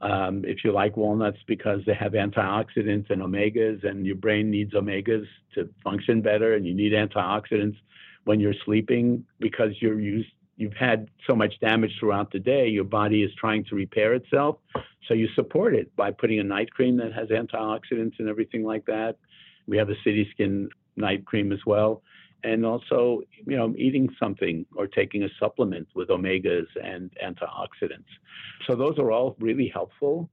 um, 0.00 0.44
if 0.44 0.58
you 0.64 0.72
like 0.72 0.96
walnuts 0.96 1.38
because 1.46 1.80
they 1.86 1.94
have 1.94 2.12
antioxidants 2.12 3.10
and 3.10 3.22
omegas, 3.22 3.84
and 3.84 4.06
your 4.06 4.16
brain 4.16 4.50
needs 4.50 4.72
omegas 4.72 5.26
to 5.54 5.68
function 5.82 6.22
better, 6.22 6.54
and 6.54 6.66
you 6.66 6.74
need 6.74 6.92
antioxidants 6.92 7.76
when 8.24 8.40
you're 8.40 8.54
sleeping 8.64 9.24
because 9.40 9.70
you're 9.80 10.00
used, 10.00 10.28
you've 10.56 10.76
had 10.78 11.08
so 11.26 11.34
much 11.34 11.58
damage 11.60 11.92
throughout 11.98 12.30
the 12.30 12.38
day, 12.38 12.68
your 12.68 12.84
body 12.84 13.22
is 13.22 13.30
trying 13.38 13.64
to 13.64 13.74
repair 13.74 14.14
itself. 14.14 14.58
So 15.08 15.14
you 15.14 15.28
support 15.34 15.74
it 15.74 15.94
by 15.96 16.10
putting 16.10 16.38
a 16.38 16.44
night 16.44 16.70
cream 16.70 16.96
that 16.98 17.12
has 17.12 17.28
antioxidants 17.28 18.18
and 18.18 18.28
everything 18.28 18.64
like 18.64 18.84
that. 18.86 19.16
We 19.68 19.76
have 19.76 19.90
a 19.90 19.94
City 20.02 20.28
Skin 20.32 20.68
night 20.96 21.24
cream 21.24 21.52
as 21.52 21.60
well. 21.66 22.02
And 22.44 22.64
also 22.64 23.22
you 23.46 23.56
know 23.56 23.74
eating 23.76 24.08
something 24.18 24.64
or 24.76 24.86
taking 24.86 25.24
a 25.24 25.28
supplement 25.38 25.88
with 25.94 26.08
omegas 26.08 26.66
and 26.82 27.10
antioxidants. 27.24 28.10
So 28.66 28.74
those 28.74 28.98
are 28.98 29.10
all 29.10 29.36
really 29.38 29.68
helpful. 29.72 30.30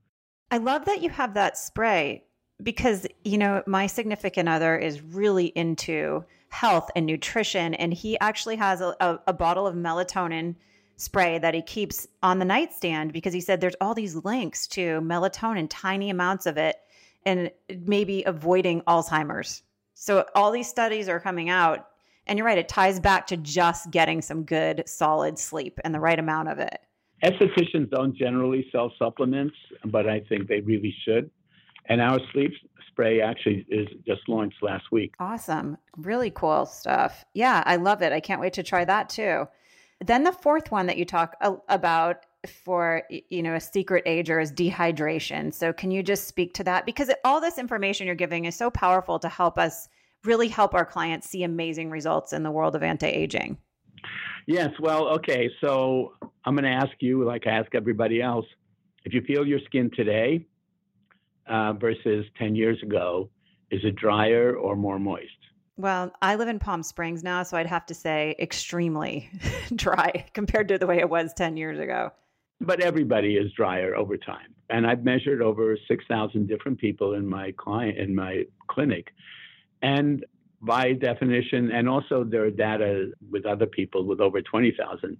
I 0.52 0.58
love 0.58 0.86
that 0.86 1.02
you 1.02 1.10
have 1.10 1.34
that 1.34 1.58
spray 1.58 2.24
because 2.62 3.08
you 3.24 3.38
know 3.38 3.64
my 3.68 3.88
significant 3.88 4.50
other 4.50 4.78
is 4.78 5.02
really 5.02 5.48
into 5.48 6.24
health 6.56 6.90
and 6.96 7.06
nutrition. 7.06 7.74
And 7.74 7.94
he 7.94 8.18
actually 8.20 8.56
has 8.56 8.80
a, 8.80 8.96
a, 9.02 9.20
a 9.28 9.34
bottle 9.34 9.68
of 9.68 9.76
melatonin 9.76 10.56
spray 10.96 11.38
that 11.40 11.54
he 11.54 11.62
keeps 11.62 12.08
on 12.24 12.40
the 12.40 12.46
nightstand 12.46 13.12
because 13.12 13.34
he 13.34 13.42
said 13.42 13.60
there's 13.60 13.76
all 13.82 13.94
these 13.94 14.16
links 14.24 14.66
to 14.68 15.02
melatonin 15.02 15.68
tiny 15.70 16.10
amounts 16.10 16.46
of 16.46 16.58
it 16.58 16.78
and 17.26 17.52
maybe 17.86 18.24
avoiding 18.24 18.82
alzheimer's 18.82 19.64
so 19.96 20.26
all 20.36 20.52
these 20.52 20.68
studies 20.68 21.10
are 21.10 21.20
coming 21.20 21.50
out 21.50 21.88
and 22.28 22.38
you're 22.38 22.46
right, 22.46 22.58
it 22.58 22.68
ties 22.68 23.00
back 23.00 23.28
to 23.28 23.38
just 23.38 23.92
getting 23.92 24.22
some 24.22 24.44
good, 24.44 24.84
solid 24.88 25.40
sleep 25.40 25.80
and 25.84 25.94
the 25.94 26.00
right 26.00 26.20
amount 26.20 26.50
of 26.50 26.60
it. 26.60 26.80
Estheticians 27.24 27.90
don't 27.92 28.16
generally 28.16 28.68
sell 28.72 28.92
supplements, 29.00 29.56
but 29.86 30.08
I 30.08 30.22
think 30.28 30.48
they 30.48 30.60
really 30.62 30.94
should. 31.06 31.30
And 31.88 32.02
our 32.02 32.20
sleep 32.34 32.52
spray 32.90 33.22
actually 33.22 33.66
is 33.70 33.88
just 34.06 34.28
launched 34.28 34.62
last 34.62 34.92
week. 34.92 35.14
Awesome. 35.20 35.78
Really 35.98 36.32
cool 36.32 36.66
stuff. 36.66 37.24
Yeah, 37.34 37.64
I 37.66 37.78
love 37.78 38.02
it. 38.02 38.12
I 38.12 38.20
can't 38.20 38.42
wait 38.42 38.54
to 38.54 38.64
try 38.64 38.86
that 38.86 39.10
too. 39.10 39.48
Then 40.04 40.24
the 40.24 40.34
fourth 40.34 40.72
one 40.72 40.88
that 40.88 40.98
you 40.98 41.06
talk 41.06 41.36
about 41.70 42.26
for 42.50 43.04
you 43.30 43.44
know 43.44 43.56
a 43.56 43.60
secret 43.60 44.04
ager 44.06 44.40
is 44.40 44.52
dehydration. 44.52 45.54
So 45.54 45.74
can 45.74 45.92
you 45.92 46.04
just 46.04 46.28
speak 46.28 46.54
to 46.56 46.64
that 46.66 46.86
because 46.86 47.12
all 47.24 47.42
this 47.42 47.58
information 47.58 48.08
you're 48.08 48.16
giving 48.16 48.46
is 48.46 48.56
so 48.56 48.70
powerful 48.70 49.20
to 49.20 49.30
help 49.30 49.58
us 49.58 49.88
really 50.24 50.48
help 50.48 50.74
our 50.74 50.86
clients 50.86 51.30
see 51.30 51.44
amazing 51.44 51.90
results 51.90 52.34
in 52.34 52.44
the 52.44 52.52
world 52.52 52.76
of 52.76 52.84
anti 52.84 53.08
aging? 53.08 53.58
Yes. 54.48 54.70
Well, 54.80 55.08
okay. 55.16 55.50
So 55.62 56.14
I'm 56.46 56.56
going 56.56 56.66
to 56.66 56.70
ask 56.70 56.92
you, 57.00 57.24
like 57.24 57.48
I 57.48 57.52
ask 57.52 57.74
everybody 57.74 58.22
else, 58.22 58.46
if 59.04 59.14
you 59.14 59.22
feel 59.22 59.46
your 59.46 59.60
skin 59.66 59.90
today 59.96 60.46
uh, 61.48 61.74
versus 61.74 62.26
10 62.38 62.56
years 62.56 62.82
ago, 62.84 63.30
is 63.72 63.82
it 63.84 63.96
drier 63.96 64.56
or 64.56 64.76
more 64.76 65.00
moist? 65.00 65.30
Well, 65.78 66.12
I 66.22 66.36
live 66.36 66.48
in 66.48 66.60
Palm 66.60 66.84
Springs 66.84 67.24
now, 67.24 67.44
so 67.44 67.58
I'd 67.58 67.68
have 67.68 67.86
to 67.88 67.94
say 67.94 68.36
extremely 68.40 69.30
dry 69.76 70.26
compared 70.34 70.70
to 70.70 70.78
the 70.78 70.88
way 70.88 71.00
it 71.00 71.10
was 71.10 71.34
10 71.34 71.58
years 71.58 71.80
ago. 71.80 72.12
But 72.62 72.82
everybody 72.82 73.36
is 73.36 73.52
drier 73.54 73.96
over 73.96 74.18
time. 74.18 74.54
And 74.70 74.88
I've 74.88 75.04
measured 75.04 75.42
over 75.42 75.78
6,000 75.88 76.48
different 76.48 76.80
people 76.80 77.14
in 77.14 77.28
my 77.28 77.54
client 77.58 77.98
in 77.98 78.16
my 78.16 78.46
clinic 78.68 79.12
and 79.82 80.26
by 80.62 80.94
definition, 80.94 81.72
and 81.72 81.88
also 81.88 82.24
there 82.24 82.44
are 82.44 82.50
data 82.50 83.12
with 83.30 83.46
other 83.46 83.68
people 83.68 84.06
with 84.06 84.20
over 84.20 84.42
20,000. 84.42 85.18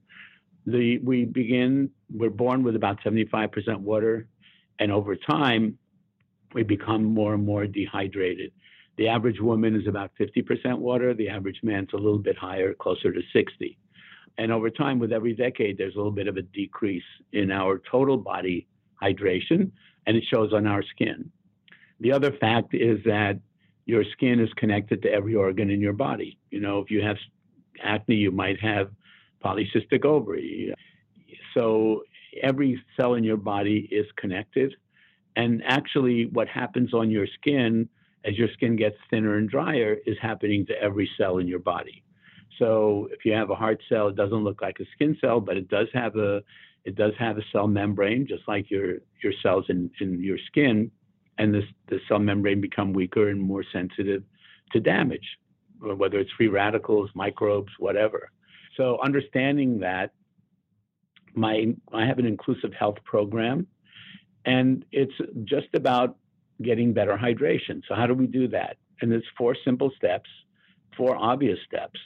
The, 0.66 0.98
we 1.00 1.26
begin, 1.26 1.92
we're 2.12 2.32
born 2.32 2.64
with 2.64 2.76
about 2.76 3.00
75% 3.02 3.78
water, 3.82 4.28
and 4.80 4.92
over 4.92 5.16
time, 5.16 5.78
we 6.54 6.64
become 6.64 7.04
more 7.04 7.36
and 7.36 7.46
more 7.46 7.68
dehydrated. 7.68 8.52
The 8.98 9.08
average 9.08 9.40
woman 9.40 9.76
is 9.76 9.88
about 9.88 10.12
50% 10.20 10.80
water, 10.80 11.14
the 11.14 11.30
average 11.30 11.60
man's 11.62 11.90
a 11.94 11.98
little 11.98 12.18
bit 12.18 12.38
higher, 12.38 12.74
closer 12.74 13.12
to 13.12 13.22
60. 13.34 13.78
And 14.38 14.52
over 14.52 14.70
time, 14.70 15.00
with 15.00 15.12
every 15.14 15.34
decade, 15.34 15.78
there's 15.78 15.96
a 15.96 15.98
little 15.98 16.12
bit 16.12 16.28
of 16.28 16.38
a 16.38 16.42
decrease 16.42 17.04
in 17.32 17.52
our 17.52 17.82
total 17.90 18.18
body 18.18 18.68
hydration, 19.02 19.72
and 20.08 20.18
it 20.18 20.24
shows 20.30 20.54
on 20.54 20.68
our 20.68 20.84
skin. 20.84 21.32
The 22.02 22.12
other 22.12 22.32
fact 22.32 22.74
is 22.74 23.00
that 23.06 23.40
your 23.86 24.04
skin 24.12 24.40
is 24.40 24.50
connected 24.58 25.02
to 25.04 25.12
every 25.12 25.36
organ 25.36 25.70
in 25.70 25.80
your 25.80 25.94
body. 25.94 26.38
You 26.50 26.60
know, 26.60 26.80
if 26.80 26.92
you 26.92 27.02
have 27.02 27.18
acne, 27.82 28.16
you 28.16 28.32
might 28.32 28.60
have 28.60 28.90
polycystic 29.44 30.04
ovary. 30.06 30.74
So 31.54 32.04
every 32.42 32.82
cell 32.98 33.14
in 33.14 33.24
your 33.24 33.38
body 33.38 33.88
is 33.92 34.06
connected. 34.18 34.74
And 35.36 35.62
actually, 35.66 36.26
what 36.26 36.48
happens 36.48 36.94
on 36.94 37.12
your 37.12 37.28
skin 37.40 37.88
as 38.26 38.38
your 38.38 38.48
skin 38.54 38.76
gets 38.76 38.96
thinner 39.10 39.38
and 39.38 39.50
drier 39.50 39.98
is 40.06 40.18
happening 40.22 40.66
to 40.66 40.74
every 40.82 41.10
cell 41.18 41.38
in 41.38 41.48
your 41.48 41.60
body. 41.60 42.04
So 42.60 43.10
if 43.12 43.26
you 43.26 43.34
have 43.34 43.50
a 43.50 43.56
heart 43.56 43.82
cell, 43.90 44.08
it 44.08 44.16
doesn't 44.16 44.44
look 44.44 44.62
like 44.62 44.80
a 44.80 44.86
skin 44.94 45.18
cell, 45.20 45.40
but 45.40 45.58
it 45.58 45.68
does 45.68 45.88
have 45.94 46.16
a 46.16 46.42
it 46.86 46.96
does 46.96 47.14
have 47.18 47.38
a 47.38 47.42
cell 47.52 47.68
membrane, 47.68 48.28
just 48.28 48.44
like 48.48 48.70
your 48.70 48.98
your 49.24 49.34
cells 49.42 49.66
in, 49.70 49.90
in 50.00 50.22
your 50.22 50.38
skin, 50.48 50.92
and 51.38 51.54
this 51.54 51.66
the 51.88 52.00
cell 52.08 52.20
membrane 52.20 52.62
become 52.62 52.94
weaker 52.94 53.30
and 53.30 53.42
more 53.42 53.64
sensitive 53.74 54.24
to 54.72 54.80
damage, 54.80 55.38
whether 55.80 56.20
it's 56.20 56.32
free 56.38 56.48
radicals, 56.48 57.10
microbes, 57.16 57.72
whatever. 57.80 58.30
So 58.78 59.00
understanding 59.04 59.80
that, 59.80 60.12
my 61.34 61.74
I 61.92 62.06
have 62.06 62.20
an 62.20 62.26
inclusive 62.26 62.74
health 62.74 62.98
program, 63.04 63.68
and 64.46 64.86
it's 64.92 65.14
just 65.44 65.68
about 65.74 66.18
getting 66.62 66.94
better 66.94 67.18
hydration. 67.18 67.82
So 67.88 67.96
how 67.96 68.08
do 68.08 68.14
we 68.14 68.28
do 68.28 68.48
that? 68.50 68.78
And 69.02 69.12
it's 69.12 69.26
four 69.38 69.56
simple 69.66 69.92
steps, 69.98 70.30
four 70.96 71.18
obvious 71.18 71.60
steps. 71.68 72.00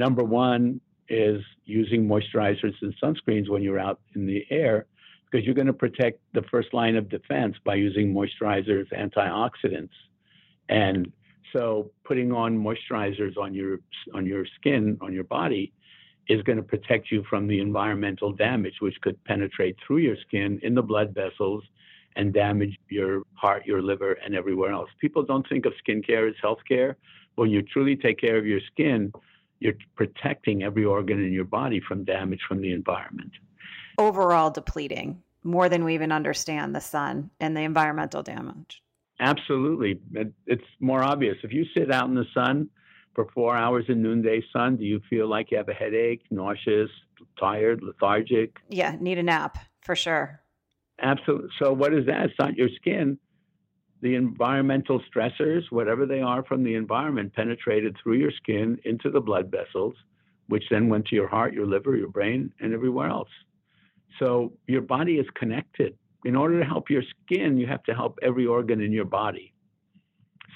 Number 0.00 0.24
one 0.24 0.80
is 1.10 1.42
using 1.66 2.08
moisturizers 2.08 2.72
and 2.80 2.94
sunscreens 3.02 3.50
when 3.50 3.62
you're 3.62 3.78
out 3.78 4.00
in 4.14 4.24
the 4.24 4.46
air 4.48 4.86
because 5.30 5.44
you're 5.44 5.54
going 5.54 5.66
to 5.66 5.74
protect 5.74 6.20
the 6.32 6.40
first 6.50 6.72
line 6.72 6.96
of 6.96 7.10
defense 7.10 7.54
by 7.66 7.74
using 7.74 8.14
moisturizers, 8.14 8.86
antioxidants. 8.94 9.90
And 10.70 11.12
so 11.52 11.90
putting 12.02 12.32
on 12.32 12.56
moisturizers 12.56 13.36
on 13.36 13.52
your 13.52 13.80
on 14.14 14.24
your 14.24 14.46
skin, 14.56 14.96
on 15.02 15.12
your 15.12 15.24
body 15.24 15.70
is 16.30 16.40
going 16.44 16.56
to 16.56 16.62
protect 16.62 17.12
you 17.12 17.22
from 17.28 17.46
the 17.46 17.60
environmental 17.60 18.32
damage 18.32 18.76
which 18.80 18.98
could 19.02 19.22
penetrate 19.24 19.76
through 19.86 19.98
your 19.98 20.16
skin 20.26 20.58
in 20.62 20.74
the 20.74 20.82
blood 20.82 21.12
vessels 21.14 21.62
and 22.16 22.32
damage 22.32 22.74
your 22.88 23.24
heart, 23.34 23.66
your 23.66 23.82
liver, 23.82 24.12
and 24.24 24.34
everywhere 24.34 24.72
else. 24.72 24.88
People 24.98 25.24
don't 25.24 25.46
think 25.50 25.66
of 25.66 25.74
skincare 25.86 26.26
as 26.26 26.36
healthcare. 26.42 26.94
When 27.34 27.50
you 27.50 27.60
truly 27.60 27.96
take 27.96 28.18
care 28.18 28.38
of 28.38 28.46
your 28.46 28.60
skin, 28.72 29.12
you're 29.60 29.74
protecting 29.94 30.62
every 30.62 30.84
organ 30.84 31.22
in 31.22 31.32
your 31.32 31.44
body 31.44 31.80
from 31.86 32.04
damage 32.04 32.40
from 32.48 32.60
the 32.60 32.72
environment. 32.72 33.30
Overall 33.98 34.50
depleting 34.50 35.22
more 35.44 35.68
than 35.68 35.84
we 35.84 35.94
even 35.94 36.12
understand 36.12 36.74
the 36.74 36.80
sun 36.80 37.30
and 37.40 37.56
the 37.56 37.60
environmental 37.60 38.22
damage. 38.22 38.82
Absolutely. 39.20 40.00
It's 40.46 40.64
more 40.80 41.02
obvious. 41.02 41.36
If 41.42 41.52
you 41.52 41.66
sit 41.76 41.92
out 41.92 42.08
in 42.08 42.14
the 42.14 42.24
sun 42.34 42.70
for 43.14 43.26
four 43.34 43.54
hours 43.54 43.84
in 43.88 44.02
noonday 44.02 44.42
sun, 44.52 44.76
do 44.76 44.84
you 44.84 45.00
feel 45.10 45.28
like 45.28 45.50
you 45.50 45.58
have 45.58 45.68
a 45.68 45.74
headache, 45.74 46.22
nauseous, 46.30 46.90
tired, 47.38 47.82
lethargic? 47.82 48.56
Yeah, 48.70 48.96
need 48.98 49.18
a 49.18 49.22
nap 49.22 49.58
for 49.82 49.94
sure. 49.94 50.40
Absolutely. 51.02 51.50
So, 51.58 51.72
what 51.72 51.92
is 51.92 52.06
that? 52.06 52.26
It's 52.26 52.34
not 52.38 52.56
your 52.56 52.68
skin. 52.76 53.18
The 54.02 54.14
environmental 54.14 55.02
stressors, 55.12 55.62
whatever 55.70 56.06
they 56.06 56.20
are 56.20 56.42
from 56.44 56.64
the 56.64 56.74
environment, 56.74 57.34
penetrated 57.34 57.96
through 58.02 58.14
your 58.14 58.30
skin 58.30 58.78
into 58.84 59.10
the 59.10 59.20
blood 59.20 59.50
vessels, 59.50 59.94
which 60.48 60.64
then 60.70 60.88
went 60.88 61.06
to 61.06 61.14
your 61.14 61.28
heart, 61.28 61.52
your 61.52 61.66
liver, 61.66 61.96
your 61.96 62.08
brain, 62.08 62.52
and 62.60 62.72
everywhere 62.72 63.08
else. 63.08 63.28
So, 64.18 64.52
your 64.66 64.82
body 64.82 65.14
is 65.14 65.26
connected. 65.34 65.96
In 66.24 66.34
order 66.34 66.58
to 66.58 66.66
help 66.66 66.90
your 66.90 67.02
skin, 67.24 67.56
you 67.56 67.66
have 67.66 67.82
to 67.84 67.94
help 67.94 68.18
every 68.22 68.46
organ 68.46 68.80
in 68.80 68.92
your 68.92 69.04
body. 69.04 69.52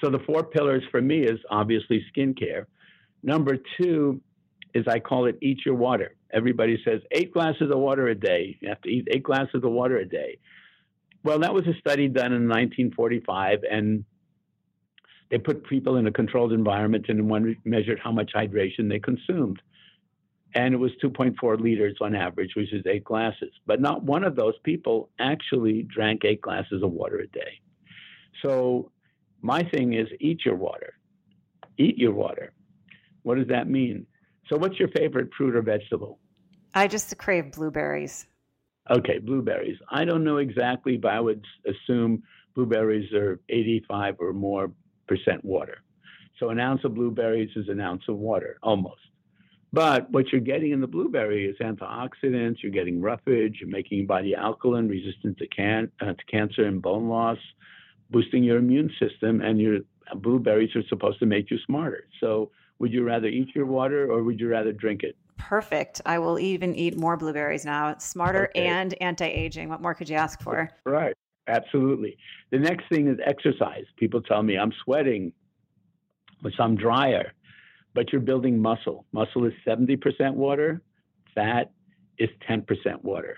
So, 0.03 0.09
the 0.09 0.19
four 0.19 0.43
pillars 0.43 0.83
for 0.91 1.01
me 1.01 1.23
is 1.23 1.39
obviously 1.49 2.03
skincare. 2.15 2.65
Number 3.23 3.57
two 3.79 4.21
is 4.73 4.85
I 4.87 4.99
call 4.99 5.25
it 5.25 5.37
eat 5.41 5.59
your 5.65 5.75
water. 5.75 6.15
Everybody 6.33 6.77
says 6.83 7.01
eight 7.11 7.33
glasses 7.33 7.71
of 7.71 7.79
water 7.79 8.07
a 8.09 8.15
day. 8.15 8.57
You 8.59 8.69
have 8.69 8.81
to 8.81 8.89
eat 8.89 9.07
eight 9.11 9.23
glasses 9.23 9.61
of 9.63 9.71
water 9.71 9.97
a 9.97 10.05
day. 10.05 10.37
Well, 11.25 11.39
that 11.39 11.55
was 11.55 11.65
a 11.65 11.73
study 11.79 12.07
done 12.07 12.33
in 12.33 12.47
1945, 12.47 13.61
and 13.69 14.05
they 15.31 15.39
put 15.39 15.67
people 15.67 15.95
in 15.97 16.05
a 16.05 16.11
controlled 16.11 16.53
environment 16.53 17.07
and 17.09 17.27
one 17.27 17.57
measured 17.65 17.99
how 17.99 18.11
much 18.11 18.31
hydration 18.35 18.87
they 18.87 18.99
consumed. 18.99 19.59
And 20.53 20.75
it 20.75 20.77
was 20.77 20.91
2.4 21.03 21.59
liters 21.59 21.97
on 21.99 22.15
average, 22.15 22.51
which 22.55 22.71
is 22.71 22.85
eight 22.85 23.03
glasses. 23.03 23.49
But 23.65 23.81
not 23.81 24.03
one 24.03 24.23
of 24.23 24.35
those 24.35 24.53
people 24.63 25.09
actually 25.19 25.87
drank 25.91 26.23
eight 26.25 26.41
glasses 26.41 26.83
of 26.83 26.91
water 26.91 27.17
a 27.17 27.27
day. 27.27 27.59
So 28.43 28.91
my 29.41 29.63
thing 29.63 29.93
is 29.93 30.07
eat 30.19 30.45
your 30.45 30.55
water. 30.55 30.93
Eat 31.79 31.97
your 31.97 32.13
water. 32.13 32.53
What 33.23 33.39
does 33.39 33.47
that 33.47 33.67
mean? 33.67 34.05
So, 34.47 34.57
what's 34.57 34.77
your 34.77 34.89
favorite 34.89 35.29
fruit 35.35 35.55
or 35.55 35.63
vegetable? 35.63 36.19
I 36.75 36.87
just 36.87 37.17
crave 37.17 37.51
blueberries. 37.51 38.27
Okay, 38.89 39.17
blueberries. 39.17 39.77
I 39.89 40.05
don't 40.05 40.23
know 40.23 40.37
exactly, 40.37 40.97
but 40.97 41.11
I 41.11 41.19
would 41.19 41.43
assume 41.65 42.23
blueberries 42.53 43.11
are 43.13 43.39
85 43.49 44.15
or 44.19 44.33
more 44.33 44.71
percent 45.07 45.43
water. 45.43 45.79
So, 46.39 46.49
an 46.49 46.59
ounce 46.59 46.83
of 46.83 46.93
blueberries 46.93 47.49
is 47.55 47.67
an 47.69 47.79
ounce 47.79 48.03
of 48.07 48.17
water, 48.17 48.57
almost. 48.61 49.01
But 49.73 50.09
what 50.11 50.31
you're 50.31 50.41
getting 50.41 50.71
in 50.71 50.81
the 50.81 50.87
blueberry 50.87 51.45
is 51.45 51.55
antioxidants, 51.57 52.57
you're 52.61 52.71
getting 52.71 53.01
roughage, 53.01 53.57
you're 53.59 53.69
making 53.69 53.99
your 53.99 54.07
body 54.07 54.35
alkaline, 54.35 54.87
resistant 54.87 55.37
to, 55.39 55.47
can, 55.47 55.91
uh, 56.01 56.13
to 56.13 56.25
cancer 56.29 56.65
and 56.65 56.81
bone 56.81 57.09
loss, 57.09 57.37
boosting 58.09 58.43
your 58.43 58.57
immune 58.57 58.91
system, 58.99 59.41
and 59.41 59.59
your 59.59 59.79
blueberries 60.17 60.75
are 60.75 60.83
supposed 60.89 61.19
to 61.19 61.25
make 61.25 61.49
you 61.49 61.57
smarter. 61.65 62.07
So, 62.19 62.51
would 62.79 62.93
you 62.93 63.03
rather 63.03 63.27
eat 63.27 63.55
your 63.55 63.65
water 63.65 64.11
or 64.11 64.23
would 64.23 64.39
you 64.39 64.49
rather 64.49 64.71
drink 64.71 65.03
it? 65.03 65.17
Perfect. 65.37 66.01
I 66.05 66.19
will 66.19 66.39
even 66.39 66.75
eat 66.75 66.97
more 66.97 67.17
blueberries 67.17 67.65
now. 67.65 67.89
It's 67.89 68.05
smarter 68.05 68.49
okay. 68.49 68.65
and 68.65 68.93
anti 69.01 69.25
aging. 69.25 69.69
What 69.69 69.81
more 69.81 69.93
could 69.93 70.09
you 70.09 70.15
ask 70.15 70.41
for? 70.41 70.69
Right. 70.85 71.13
Absolutely. 71.47 72.17
The 72.51 72.59
next 72.59 72.89
thing 72.89 73.07
is 73.07 73.17
exercise. 73.23 73.85
People 73.97 74.21
tell 74.21 74.41
me 74.41 74.57
I'm 74.57 74.73
sweating, 74.83 75.31
which 76.41 76.55
I'm 76.59 76.75
drier, 76.75 77.33
but 77.93 78.11
you're 78.11 78.21
building 78.21 78.59
muscle. 78.59 79.05
Muscle 79.11 79.45
is 79.45 79.53
70% 79.67 80.33
water, 80.33 80.81
fat 81.35 81.71
is 82.17 82.29
10% 82.49 82.65
water. 83.03 83.37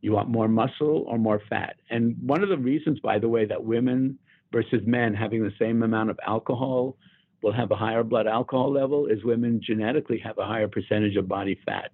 You 0.00 0.12
want 0.12 0.28
more 0.28 0.48
muscle 0.48 1.04
or 1.08 1.18
more 1.18 1.40
fat? 1.48 1.76
And 1.90 2.16
one 2.22 2.42
of 2.42 2.48
the 2.48 2.58
reasons, 2.58 3.00
by 3.00 3.18
the 3.18 3.28
way, 3.28 3.46
that 3.46 3.64
women 3.64 4.18
versus 4.52 4.80
men 4.86 5.14
having 5.14 5.42
the 5.42 5.52
same 5.58 5.82
amount 5.82 6.10
of 6.10 6.18
alcohol 6.26 6.96
will 7.42 7.52
have 7.52 7.70
a 7.70 7.76
higher 7.76 8.02
blood 8.02 8.26
alcohol 8.26 8.72
level 8.72 9.06
is 9.06 9.22
women 9.24 9.60
genetically 9.62 10.18
have 10.18 10.38
a 10.38 10.44
higher 10.44 10.68
percentage 10.68 11.16
of 11.16 11.28
body 11.28 11.58
fat. 11.64 11.90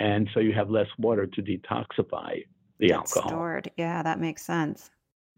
And 0.00 0.28
so 0.34 0.40
you 0.40 0.52
have 0.52 0.70
less 0.70 0.88
water 0.98 1.26
to 1.26 1.42
detoxify 1.42 2.44
the 2.78 2.92
alcohol. 2.92 3.28
Stored. 3.28 3.70
Yeah, 3.76 4.02
that 4.02 4.20
makes 4.20 4.42
sense. 4.42 4.90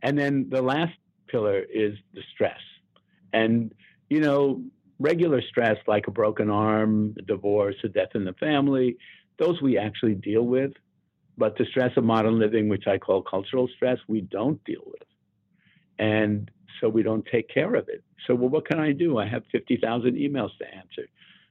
And 0.03 0.19
then 0.19 0.49
the 0.51 0.63
last 0.63 0.93
pillar 1.29 1.61
is 1.61 1.95
the 2.15 2.23
stress. 2.35 2.61
And, 3.33 3.73
you 4.09 4.21
know, 4.21 4.63
regular 4.99 5.41
stress 5.43 5.77
like 5.87 6.07
a 6.07 6.11
broken 6.11 6.51
arm, 6.51 7.15
a 7.19 7.23
divorce, 7.23 7.77
a 7.85 7.89
death 7.89 8.11
in 8.15 8.25
the 8.25 8.35
family, 8.35 8.97
those 9.39 9.61
we 9.63 9.79
actually 9.79 10.15
deal 10.15 10.43
with. 10.43 10.73
But 11.39 11.57
the 11.57 11.65
stress 11.71 11.93
of 11.97 12.05
modern 12.05 12.39
living, 12.39 12.69
which 12.69 12.87
I 12.87 12.99
call 12.99 13.23
cultural 13.23 13.69
stress, 13.77 13.99
we 14.09 14.21
don't 14.21 14.63
deal 14.65 14.83
with. 14.85 15.03
And 16.01 16.51
so 16.81 16.89
we 16.89 17.03
don't 17.03 17.27
take 17.31 17.49
care 17.49 17.75
of 17.77 17.89
it. 17.89 18.03
So, 18.27 18.35
well, 18.35 18.49
what 18.49 18.67
can 18.67 18.81
I 18.81 18.93
do? 18.93 19.19
I 19.19 19.29
have 19.29 19.43
50,000 19.53 20.15
emails 20.17 20.57
to 20.59 20.75
answer. 20.75 21.09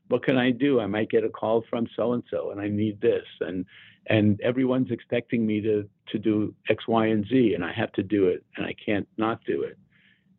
What 0.10 0.24
can 0.26 0.38
I 0.38 0.50
do? 0.50 0.80
I 0.80 0.88
might 0.88 1.10
get 1.10 1.24
a 1.24 1.30
call 1.30 1.64
from 1.70 1.88
so 1.96 2.14
and 2.14 2.24
so, 2.32 2.50
and 2.50 2.60
I 2.60 2.68
need 2.68 3.00
this, 3.00 3.26
and 3.42 3.64
and 4.08 4.42
everyone's 4.42 4.90
expecting 4.90 5.46
me 5.46 5.62
to 5.62 5.88
to 6.12 6.18
do 6.18 6.56
X, 6.68 6.88
Y, 6.88 7.06
and 7.06 7.24
Z, 7.28 7.54
and 7.54 7.64
I 7.64 7.72
have 7.72 7.92
to 7.92 8.02
do 8.02 8.26
it, 8.26 8.44
and 8.58 8.66
I 8.66 8.74
can't 8.84 9.08
not 9.18 9.40
do 9.46 9.62
it. 9.62 9.78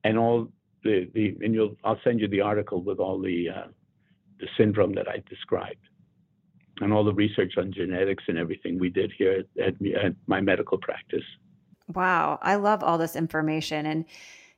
And 0.03 0.19
all 0.19 0.49
the 0.83 1.09
the 1.15 1.37
and 1.41 1.55
you'll 1.55 1.77
I'll 1.85 2.01
send 2.03 2.19
you 2.19 2.27
the 2.27 2.41
article 2.41 2.83
with 2.83 2.99
all 2.99 3.21
the 3.21 3.49
uh, 3.49 3.69
the 4.41 4.49
syndrome 4.59 4.93
that 4.95 5.09
I 5.09 5.23
described, 5.29 5.87
and 6.81 6.93
all 6.93 7.05
the 7.05 7.15
research 7.15 7.53
on 7.57 7.73
genetics 7.73 8.25
and 8.27 8.39
everything 8.39 8.77
we 8.77 8.91
did 8.91 9.13
here 9.17 9.45
at, 9.57 9.65
at, 9.65 9.75
at 10.05 10.17
my 10.27 10.41
medical 10.41 10.79
practice. 10.79 11.23
Wow, 11.95 12.39
I 12.43 12.57
love 12.57 12.83
all 12.83 12.99
this 12.99 13.17
information 13.17 13.87
and 13.87 14.05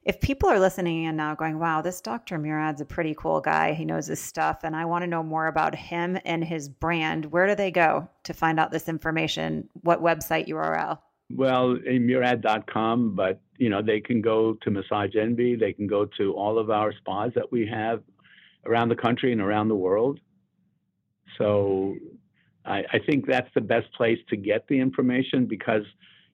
if 0.05 0.21
people 0.21 0.49
are 0.49 0.59
listening 0.59 1.07
and 1.07 1.16
now 1.16 1.35
going, 1.35 1.59
wow, 1.59 1.81
this 1.81 2.01
Dr. 2.01 2.38
Murad's 2.38 2.81
a 2.81 2.85
pretty 2.85 3.14
cool 3.16 3.41
guy. 3.41 3.72
He 3.72 3.85
knows 3.85 4.07
his 4.07 4.20
stuff, 4.20 4.64
and 4.64 4.74
I 4.74 4.85
want 4.85 5.03
to 5.03 5.07
know 5.07 5.22
more 5.22 5.47
about 5.47 5.74
him 5.74 6.18
and 6.24 6.43
his 6.43 6.68
brand, 6.68 7.26
where 7.26 7.47
do 7.47 7.55
they 7.55 7.70
go 7.70 8.09
to 8.24 8.35
find 8.35 8.59
out 8.59 8.72
this 8.72 8.89
information? 8.89 9.68
What 9.83 10.03
website 10.03 10.49
URL? 10.49 10.99
Well, 11.30 11.76
murad.com, 11.87 13.14
but 13.14 13.41
you 13.59 13.70
know, 13.70 13.80
they 13.80 14.01
can 14.01 14.20
go 14.20 14.55
to 14.62 14.70
Massage 14.70 15.14
Envy. 15.14 15.55
They 15.55 15.72
can 15.72 15.87
go 15.87 16.05
to 16.18 16.33
all 16.35 16.59
of 16.59 16.68
our 16.68 16.93
spas 16.93 17.30
that 17.37 17.53
we 17.53 17.66
have 17.66 18.03
around 18.66 18.89
the 18.89 18.97
country 18.97 19.33
and 19.33 19.41
around 19.41 19.68
the 19.68 19.76
world. 19.76 20.18
So 21.39 21.95
I, 22.64 22.83
I 22.93 22.99
think 23.07 23.26
that's 23.26 23.49
the 23.55 23.61
best 23.61 23.93
place 23.93 24.18
to 24.30 24.37
get 24.37 24.66
the 24.68 24.78
information 24.80 25.47
because, 25.47 25.83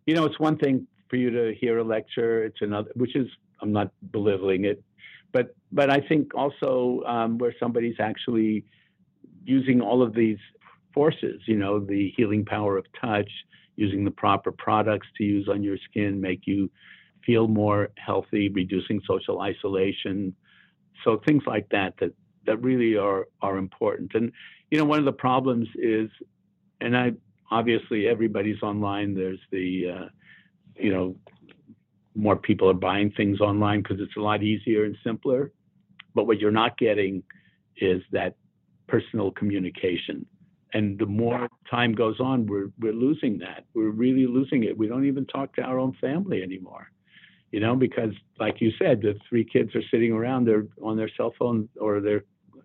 you 0.08 0.14
know, 0.14 0.24
it's 0.24 0.40
one 0.40 0.56
thing 0.56 0.86
for 1.10 1.16
you 1.16 1.28
to 1.28 1.54
hear 1.60 1.76
a 1.80 1.84
lecture. 1.84 2.42
It's 2.42 2.62
another, 2.62 2.90
which 2.94 3.14
is 3.14 3.26
I'm 3.60 3.72
not 3.72 3.92
belittling 4.10 4.64
it, 4.64 4.82
but 5.34 5.54
but 5.70 5.90
I 5.90 6.00
think 6.00 6.34
also 6.34 7.02
um, 7.06 7.36
where 7.36 7.54
somebody's 7.60 7.96
actually 8.00 8.64
using 9.44 9.82
all 9.82 10.00
of 10.02 10.14
these 10.14 10.38
forces, 10.94 11.42
you 11.46 11.58
know, 11.58 11.78
the 11.78 12.10
healing 12.16 12.46
power 12.46 12.78
of 12.78 12.86
touch, 12.98 13.30
using 13.76 14.02
the 14.02 14.10
proper 14.10 14.50
products 14.50 15.06
to 15.18 15.24
use 15.24 15.46
on 15.46 15.62
your 15.62 15.76
skin, 15.90 16.22
make 16.22 16.46
you 16.46 16.70
feel 17.26 17.46
more 17.46 17.90
healthy, 17.98 18.48
reducing 18.48 19.02
social 19.06 19.42
isolation. 19.42 20.34
So 21.04 21.20
things 21.26 21.42
like 21.46 21.68
that 21.68 21.92
that 22.00 22.14
that 22.46 22.62
really 22.62 22.96
are 22.96 23.28
are 23.42 23.58
important. 23.58 24.12
And 24.14 24.32
you 24.70 24.78
know, 24.78 24.86
one 24.86 25.00
of 25.00 25.04
the 25.04 25.12
problems 25.12 25.68
is, 25.74 26.08
and 26.80 26.96
I 26.96 27.12
obviously 27.50 28.08
everybody's 28.08 28.62
online. 28.62 29.14
There's 29.14 29.40
the 29.50 29.90
uh, 29.90 30.08
you 30.76 30.92
know 30.92 31.16
more 32.14 32.36
people 32.36 32.68
are 32.68 32.74
buying 32.74 33.12
things 33.12 33.40
online 33.40 33.82
because 33.82 34.00
it's 34.00 34.16
a 34.16 34.20
lot 34.20 34.42
easier 34.42 34.84
and 34.84 34.96
simpler. 35.04 35.52
But 36.14 36.26
what 36.26 36.40
you're 36.40 36.50
not 36.50 36.76
getting 36.78 37.22
is 37.76 38.02
that 38.12 38.34
personal 38.88 39.30
communication. 39.30 40.26
And 40.74 40.98
the 40.98 41.06
more 41.06 41.48
time 41.70 41.94
goes 41.94 42.20
on, 42.20 42.46
we're 42.46 42.70
we're 42.78 42.92
losing 42.92 43.38
that. 43.38 43.64
We're 43.74 43.90
really 43.90 44.26
losing 44.26 44.64
it. 44.64 44.76
We 44.76 44.88
don't 44.88 45.06
even 45.06 45.26
talk 45.26 45.54
to 45.56 45.62
our 45.62 45.78
own 45.78 45.96
family 46.00 46.42
anymore. 46.42 46.90
You 47.52 47.60
know, 47.60 47.74
because 47.74 48.12
like 48.38 48.60
you 48.60 48.72
said, 48.78 49.00
the 49.00 49.14
three 49.28 49.44
kids 49.44 49.74
are 49.74 49.82
sitting 49.90 50.12
around, 50.12 50.44
they're 50.44 50.66
on 50.82 50.98
their 50.98 51.08
cell 51.16 51.32
phone 51.38 51.68
or 51.80 52.00
their 52.00 52.24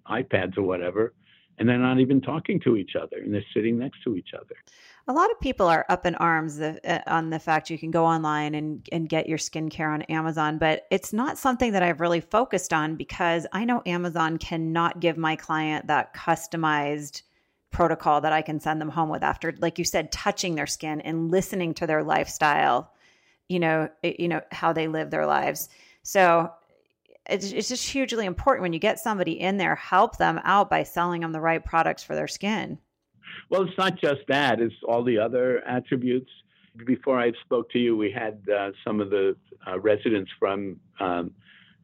iPads 0.10 0.58
or 0.58 0.64
whatever, 0.64 1.14
and 1.58 1.68
they're 1.68 1.78
not 1.78 2.00
even 2.00 2.22
talking 2.22 2.60
to 2.62 2.76
each 2.76 2.96
other 2.96 3.18
and 3.18 3.34
they're 3.34 3.46
sitting 3.54 3.78
next 3.78 4.04
to 4.04 4.16
each 4.16 4.34
other. 4.34 4.56
A 5.08 5.14
lot 5.14 5.30
of 5.32 5.40
people 5.40 5.68
are 5.68 5.86
up 5.90 6.06
in 6.06 6.16
arms 6.16 6.62
uh, 6.62 7.02
on 7.08 7.30
the 7.30 7.40
fact 7.40 7.70
you 7.70 7.78
can 7.78 7.92
go 7.92 8.06
online 8.06 8.56
and, 8.56 8.88
and 8.92 9.10
get 9.10 9.28
your 9.28 9.38
skincare 9.38 9.94
on 9.94 10.04
Amazon, 10.04 10.58
but 10.58 10.88
it's 10.92 11.12
not 11.12 11.38
something 11.38 11.74
that 11.74 11.84
I've 11.84 12.00
really 12.00 12.22
focused 12.22 12.72
on 12.72 12.96
because 12.96 13.46
I 13.52 13.66
know 13.66 13.82
Amazon 13.86 14.38
cannot 14.38 15.02
give 15.02 15.18
my 15.18 15.36
client 15.36 15.88
that 15.88 16.16
customized 16.16 17.24
protocol 17.72 18.22
that 18.22 18.32
I 18.32 18.42
can 18.42 18.62
send 18.62 18.80
them 18.80 18.90
home 18.90 19.10
with 19.10 19.24
after, 19.24 19.54
like 19.60 19.78
you 19.78 19.84
said, 19.84 20.12
touching 20.12 20.56
their 20.56 20.68
skin 20.68 21.02
and 21.02 21.32
listening 21.32 21.74
to 21.76 21.88
their 21.88 22.04
lifestyle, 22.04 22.94
you 23.50 23.60
know, 23.60 23.90
you 24.04 24.30
know, 24.30 24.42
how 24.52 24.72
they 24.72 24.88
live 24.88 25.10
their 25.10 25.26
lives. 25.26 25.68
So 26.04 26.50
it's, 27.30 27.52
it's 27.52 27.70
just 27.70 27.90
hugely 27.90 28.26
important 28.26 28.62
when 28.62 28.74
you 28.74 28.80
get 28.80 29.00
somebody 29.00 29.40
in 29.40 29.58
there, 29.58 29.76
help 29.76 30.18
them 30.18 30.40
out 30.44 30.70
by 30.70 30.84
selling 30.84 31.22
them 31.22 31.32
the 31.32 31.40
right 31.40 31.64
products 31.64 32.04
for 32.04 32.16
their 32.16 32.28
skin. 32.28 32.78
Well, 33.50 33.64
it's 33.64 33.78
not 33.78 34.00
just 34.00 34.22
that; 34.28 34.60
it's 34.60 34.76
all 34.88 35.04
the 35.04 35.18
other 35.18 35.66
attributes. 35.68 36.30
Before 36.86 37.20
I 37.20 37.32
spoke 37.44 37.70
to 37.72 37.80
you, 37.80 37.96
we 37.96 38.12
had 38.12 38.42
uh, 38.50 38.72
some 38.86 39.00
of 39.00 39.10
the 39.10 39.36
uh, 39.68 39.80
residents 39.80 40.32
from 40.40 40.80
um, 41.00 41.32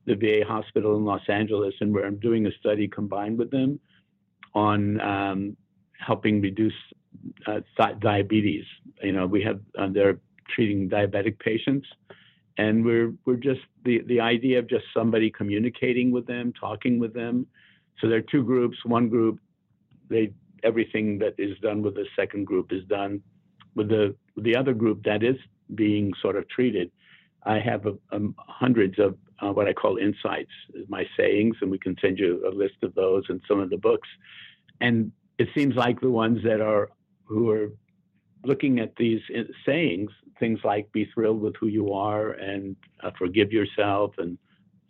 the 0.05 0.15
VA 0.15 0.43
hospital 0.45 0.95
in 0.97 1.05
Los 1.05 1.21
Angeles, 1.27 1.73
and 1.79 1.93
we're 1.93 2.09
doing 2.11 2.47
a 2.47 2.51
study 2.59 2.87
combined 2.87 3.37
with 3.37 3.51
them 3.51 3.79
on 4.53 4.99
um, 5.01 5.57
helping 5.99 6.41
reduce 6.41 6.73
uh, 7.47 7.59
diabetes. 7.99 8.65
You 9.01 9.13
know, 9.13 9.27
we 9.27 9.43
have 9.43 9.59
uh, 9.77 9.87
they're 9.91 10.19
treating 10.53 10.89
diabetic 10.89 11.39
patients, 11.39 11.87
and 12.59 12.83
we're 12.83 13.13
we're 13.25 13.43
just 13.51 13.61
the 13.85 14.01
the 14.07 14.19
idea 14.19 14.59
of 14.59 14.67
just 14.67 14.85
somebody 14.93 15.31
communicating 15.31 16.11
with 16.11 16.27
them, 16.27 16.51
talking 16.59 16.99
with 16.99 17.13
them. 17.13 17.47
So 17.99 18.09
there 18.09 18.19
are 18.19 18.31
two 18.33 18.43
groups. 18.43 18.77
One 18.83 19.07
group 19.07 19.39
they 20.09 20.33
everything 20.63 21.17
that 21.19 21.35
is 21.37 21.57
done 21.59 21.81
with 21.81 21.95
the 21.95 22.05
second 22.17 22.45
group 22.45 22.73
is 22.73 22.83
done 22.85 23.21
with 23.75 23.87
the 23.87 24.13
the 24.35 24.55
other 24.57 24.73
group 24.73 25.03
that 25.03 25.23
is 25.23 25.37
being 25.75 26.11
sort 26.21 26.35
of 26.35 26.49
treated. 26.49 26.91
I 27.43 27.59
have 27.59 27.85
a, 27.85 27.93
um, 28.11 28.35
hundreds 28.37 28.99
of 28.99 29.15
uh, 29.41 29.53
what 29.53 29.69
I 29.69 29.73
call 29.81 29.95
insights, 29.95 30.51
my 30.89 31.05
sayings, 31.15 31.55
and 31.61 31.71
we 31.71 31.79
can 31.79 31.95
send 32.01 32.19
you 32.19 32.45
a 32.45 32.51
list 32.63 32.79
of 32.83 32.93
those 32.93 33.23
and 33.29 33.39
some 33.47 33.61
of 33.61 33.69
the 33.69 33.77
books. 33.77 34.09
And 34.81 35.13
it 35.37 35.47
seems 35.55 35.75
like 35.75 36.01
the 36.01 36.09
ones 36.09 36.39
that 36.43 36.59
are 36.59 36.89
who 37.23 37.49
are 37.51 37.71
looking 38.43 38.79
at 38.79 38.95
these 38.95 39.21
uh, 39.37 39.43
sayings, 39.65 40.11
things 40.39 40.59
like 40.63 40.91
"be 40.91 41.09
thrilled 41.13 41.41
with 41.41 41.55
who 41.59 41.67
you 41.67 41.93
are" 41.93 42.31
and 42.31 42.75
uh, 43.03 43.11
"forgive 43.17 43.51
yourself" 43.51 44.13
and 44.17 44.37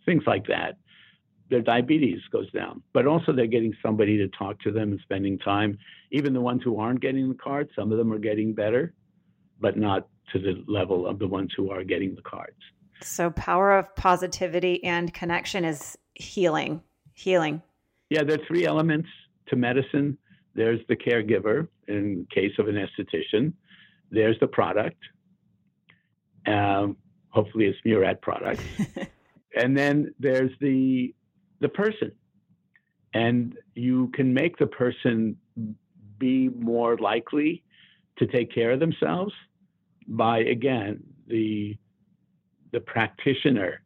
things 0.04 0.22
like 0.26 0.46
that, 0.46 0.76
their 1.50 1.60
diabetes 1.60 2.20
goes 2.32 2.50
down. 2.52 2.82
But 2.92 3.06
also 3.06 3.32
they're 3.32 3.46
getting 3.46 3.74
somebody 3.82 4.16
to 4.18 4.28
talk 4.28 4.58
to 4.60 4.70
them 4.70 4.92
and 4.92 5.00
spending 5.02 5.38
time. 5.38 5.78
Even 6.12 6.32
the 6.32 6.40
ones 6.40 6.62
who 6.64 6.78
aren't 6.78 7.00
getting 7.00 7.28
the 7.28 7.34
card, 7.34 7.68
some 7.76 7.92
of 7.92 7.98
them 7.98 8.12
are 8.12 8.18
getting 8.18 8.54
better, 8.54 8.94
but 9.60 9.76
not 9.76 10.08
to 10.32 10.38
the 10.38 10.64
level 10.66 11.06
of 11.06 11.18
the 11.18 11.26
ones 11.26 11.52
who 11.56 11.70
are 11.70 11.84
getting 11.84 12.14
the 12.14 12.22
cards. 12.22 12.56
So 13.02 13.30
power 13.30 13.76
of 13.76 13.94
positivity 13.96 14.82
and 14.84 15.12
connection 15.12 15.64
is 15.64 15.98
healing. 16.14 16.82
Healing. 17.14 17.62
Yeah, 18.10 18.24
there 18.24 18.40
are 18.40 18.46
three 18.46 18.66
elements 18.66 19.08
to 19.48 19.56
medicine. 19.56 20.18
There's 20.54 20.80
the 20.88 20.96
caregiver 20.96 21.68
in 21.88 22.26
case 22.34 22.52
of 22.58 22.68
an 22.68 22.74
esthetician. 22.74 23.52
There's 24.10 24.38
the 24.40 24.46
product. 24.46 24.98
Um, 26.46 26.96
hopefully 27.28 27.66
it's 27.66 27.78
Murad 27.84 28.20
product. 28.20 28.60
and 29.56 29.76
then 29.76 30.14
there's 30.18 30.50
the 30.60 31.14
the 31.60 31.68
person. 31.68 32.12
And 33.12 33.56
you 33.74 34.08
can 34.14 34.32
make 34.32 34.56
the 34.56 34.66
person 34.66 35.36
be 36.18 36.48
more 36.48 36.96
likely 36.96 37.62
to 38.18 38.26
take 38.26 38.54
care 38.54 38.70
of 38.70 38.80
themselves 38.80 39.32
by, 40.06 40.38
again, 40.38 41.02
the, 41.26 41.76
the 42.72 42.80
practitioner 42.80 43.82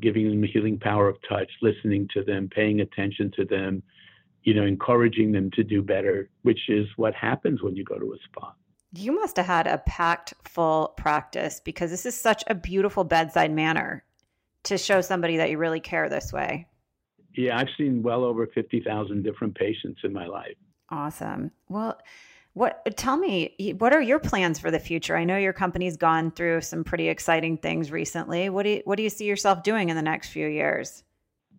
giving 0.00 0.28
them 0.28 0.40
the 0.40 0.46
healing 0.46 0.78
power 0.78 1.08
of 1.08 1.16
touch, 1.28 1.50
listening 1.62 2.08
to 2.12 2.22
them, 2.22 2.48
paying 2.54 2.80
attention 2.80 3.30
to 3.36 3.44
them, 3.44 3.82
you 4.46 4.54
know, 4.54 4.64
encouraging 4.64 5.32
them 5.32 5.50
to 5.50 5.64
do 5.64 5.82
better, 5.82 6.30
which 6.42 6.68
is 6.68 6.86
what 6.96 7.14
happens 7.14 7.62
when 7.62 7.74
you 7.74 7.84
go 7.84 7.98
to 7.98 8.12
a 8.12 8.16
spa. 8.24 8.54
You 8.92 9.12
must 9.12 9.36
have 9.36 9.46
had 9.46 9.66
a 9.66 9.78
packed 9.78 10.32
full 10.44 10.94
practice 10.96 11.60
because 11.62 11.90
this 11.90 12.06
is 12.06 12.18
such 12.18 12.44
a 12.46 12.54
beautiful 12.54 13.02
bedside 13.02 13.50
manner 13.50 14.04
to 14.62 14.78
show 14.78 15.00
somebody 15.00 15.36
that 15.38 15.50
you 15.50 15.58
really 15.58 15.80
care 15.80 16.08
this 16.08 16.32
way. 16.32 16.68
Yeah, 17.34 17.58
I've 17.58 17.68
seen 17.76 18.02
well 18.02 18.24
over 18.24 18.46
50,000 18.46 19.22
different 19.24 19.56
patients 19.56 20.00
in 20.04 20.12
my 20.12 20.26
life. 20.26 20.54
Awesome. 20.90 21.50
Well, 21.68 21.98
what 22.54 22.96
tell 22.96 23.18
me 23.18 23.74
what 23.78 23.92
are 23.92 24.00
your 24.00 24.20
plans 24.20 24.58
for 24.60 24.70
the 24.70 24.78
future? 24.78 25.16
I 25.16 25.24
know 25.24 25.36
your 25.36 25.52
company's 25.52 25.96
gone 25.96 26.30
through 26.30 26.62
some 26.62 26.84
pretty 26.84 27.08
exciting 27.08 27.58
things 27.58 27.90
recently. 27.90 28.48
What 28.48 28.62
do 28.62 28.70
you, 28.70 28.82
what 28.84 28.96
do 28.96 29.02
you 29.02 29.10
see 29.10 29.26
yourself 29.26 29.62
doing 29.62 29.90
in 29.90 29.96
the 29.96 30.02
next 30.02 30.28
few 30.28 30.46
years? 30.46 31.02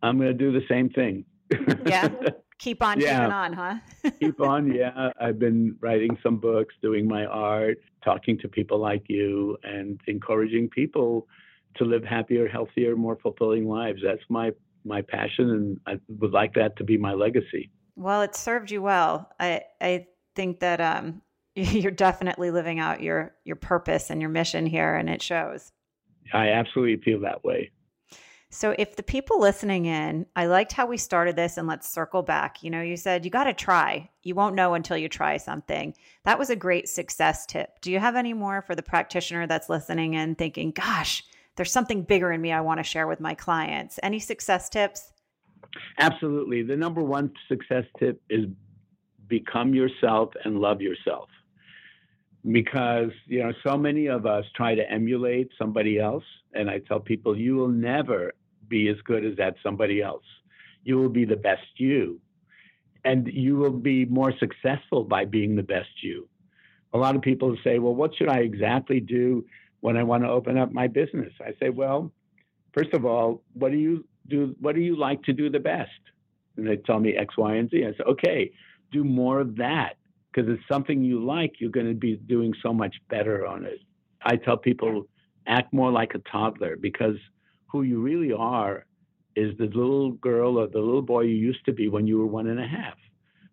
I'm 0.02 0.18
going 0.18 0.30
to 0.30 0.34
do 0.34 0.52
the 0.52 0.66
same 0.70 0.90
thing. 0.90 1.26
yeah. 1.86 2.08
Keep 2.60 2.82
on 2.82 3.00
yeah. 3.00 3.20
keeping 3.20 3.32
on, 3.32 3.54
huh? 3.54 3.76
Keep 4.20 4.42
on. 4.42 4.74
Yeah. 4.74 5.12
I've 5.22 5.38
been 5.38 5.76
writing 5.80 6.18
some 6.24 6.38
books, 6.38 6.74
doing 6.82 7.08
my 7.08 7.26
art, 7.26 7.78
talking 8.04 8.38
to 8.40 8.48
people 8.48 8.80
like 8.80 9.04
you 9.08 9.58
and 9.64 10.02
encouraging 10.08 10.70
people 10.70 11.28
to 11.76 11.86
live 11.86 12.04
happier, 12.04 12.48
healthier, 12.48 12.96
more 12.96 13.18
fulfilling 13.22 13.68
lives. 13.68 14.02
That's 14.04 14.24
my 14.30 14.52
my 14.84 15.02
passion, 15.02 15.50
and 15.52 15.80
I 15.86 16.00
would 16.20 16.32
like 16.32 16.54
that 16.54 16.78
to 16.78 16.84
be 16.84 16.98
my 16.98 17.14
legacy. 17.14 17.70
Well, 17.96 18.22
it 18.22 18.36
served 18.36 18.72
you 18.72 18.82
well. 18.82 19.30
I 19.40 19.62
I 19.82 20.08
think 20.36 20.60
that 20.62 20.82
um, 20.82 21.22
you're 21.56 21.92
definitely 21.92 22.52
living 22.52 22.80
out 22.80 23.02
your 23.02 23.36
your 23.44 23.56
purpose 23.56 24.10
and 24.10 24.22
your 24.22 24.30
mission 24.30 24.66
here, 24.66 24.96
and 24.96 25.10
it 25.10 25.22
shows. 25.22 25.72
I 26.34 26.50
absolutely 26.50 27.04
feel 27.04 27.22
that 27.22 27.44
way. 27.44 27.72
So, 28.50 28.74
if 28.80 28.96
the 28.96 29.04
people 29.04 29.42
listening 29.42 29.86
in, 29.86 30.26
I 30.36 30.46
liked 30.46 30.72
how 30.72 30.86
we 30.86 30.98
started 30.98 31.36
this, 31.36 31.58
and 31.58 31.68
let's 31.68 31.90
circle 31.90 32.22
back. 32.22 32.64
You 32.64 32.70
know, 32.70 32.82
you 32.82 32.96
said 32.96 33.26
you 33.26 33.32
got 33.32 33.44
to 33.44 33.54
try. 33.54 34.10
You 34.24 34.36
won't 34.36 34.56
know 34.56 34.74
until 34.74 34.98
you 34.98 35.10
try 35.10 35.36
something. 35.36 35.94
That 36.24 36.40
was 36.40 36.50
a 36.50 36.56
great 36.56 36.88
success 36.88 37.46
tip. 37.46 37.82
Do 37.82 37.92
you 37.92 38.00
have 38.00 38.16
any 38.16 38.34
more 38.34 38.62
for 38.62 38.74
the 38.74 38.82
practitioner 38.82 39.48
that's 39.48 39.68
listening 39.68 40.16
and 40.16 40.38
thinking, 40.38 40.72
gosh, 40.72 41.26
there's 41.58 41.72
something 41.72 42.04
bigger 42.04 42.32
in 42.32 42.40
me 42.40 42.54
I 42.54 42.62
want 42.62 42.80
to 42.80 42.84
share 42.84 43.08
with 43.08 43.20
my 43.20 43.34
clients. 43.34 44.00
Any 44.02 44.20
success 44.20 44.70
tips? 44.70 45.12
Absolutely. 46.00 46.64
The 46.64 46.78
number 46.78 47.02
one 47.02 47.32
success 47.50 47.84
tip 48.00 48.22
is 48.30 48.46
become 49.28 49.74
yourself 49.74 50.30
and 50.46 50.60
love 50.60 50.82
yourself. 50.82 51.28
Because, 52.50 53.10
you 53.26 53.44
know, 53.44 53.52
so 53.66 53.76
many 53.78 54.08
of 54.08 54.26
us 54.26 54.46
try 54.56 54.74
to 54.74 54.90
emulate 54.90 55.50
somebody 55.60 56.00
else. 56.00 56.24
And 56.54 56.70
I 56.70 56.80
tell 56.80 57.00
people, 57.00 57.38
you 57.38 57.56
will 57.56 57.68
never 57.68 58.32
be 58.68 58.90
as 58.90 58.98
good 59.04 59.26
as 59.26 59.36
that 59.38 59.56
somebody 59.64 60.02
else. 60.02 60.26
You 60.84 60.98
will 60.98 61.10
be 61.10 61.26
the 61.26 61.36
best 61.36 61.68
you. 61.78 62.20
And 63.06 63.28
you 63.28 63.56
will 63.56 63.72
be 63.72 64.06
more 64.06 64.34
successful 64.40 65.04
by 65.04 65.26
being 65.26 65.56
the 65.56 65.64
best 65.64 65.90
you. 66.02 66.28
A 66.94 66.98
lot 66.98 67.16
of 67.16 67.22
people 67.22 67.56
say, 67.64 67.80
well, 67.80 67.96
what 67.96 68.16
should 68.16 68.30
I 68.30 68.40
exactly 68.40 69.00
do 69.00 69.46
when 69.82 69.98
I 69.98 70.04
want 70.04 70.24
to 70.24 70.30
open 70.30 70.58
up 70.58 70.72
my 70.72 70.88
business. 70.88 71.32
I 71.42 71.54
say, 71.60 71.70
well, 71.70 72.12
first 72.74 72.94
of 72.94 73.06
all, 73.06 73.44
what 73.54 73.72
do 73.72 73.78
you 73.78 74.06
do? 74.28 74.56
What 74.60 74.76
do 74.76 74.82
you 74.82 74.98
like 74.98 75.24
to 75.24 75.34
do 75.34 75.50
the 75.50 75.60
best? 75.60 75.92
And 76.56 76.68
they 76.68 76.78
tell 76.78 77.00
me 77.00 77.16
X, 77.16 77.38
Y, 77.38 77.56
and 77.56 77.70
Z. 77.70 77.86
I 77.86 77.92
say, 77.92 78.04
okay, 78.08 78.52
do 78.92 79.04
more 79.04 79.40
of 79.40 79.56
that 79.58 79.94
because 80.32 80.50
it's 80.50 80.64
something 80.70 81.04
you 81.04 81.24
like. 81.24 81.54
You're 81.60 81.72
going 81.72 81.88
to 81.88 81.94
be 81.94 82.16
doing 82.16 82.54
so 82.64 82.74
much 82.74 82.96
better 83.10 83.46
on 83.46 83.66
it. 83.66 83.80
I 84.24 84.36
tell 84.38 84.58
people 84.58 85.08
act 85.46 85.72
more 85.72 85.92
like 85.92 86.14
a 86.16 86.20
toddler 86.30 86.76
because 86.76 87.16
who 87.68 87.84
you 87.84 88.02
really 88.02 88.32
are 88.34 88.86
is 89.36 89.58
the 89.58 89.66
little 89.66 90.12
girl 90.14 90.58
or 90.58 90.68
the 90.68 90.80
little 90.80 91.02
boy 91.02 91.22
you 91.22 91.36
used 91.36 91.64
to 91.66 91.74
be 91.74 91.90
when 91.90 92.08
you 92.08 92.18
were 92.18 92.26
one 92.26 92.48
and 92.48 92.60
a 92.60 92.68
half. 92.68 92.98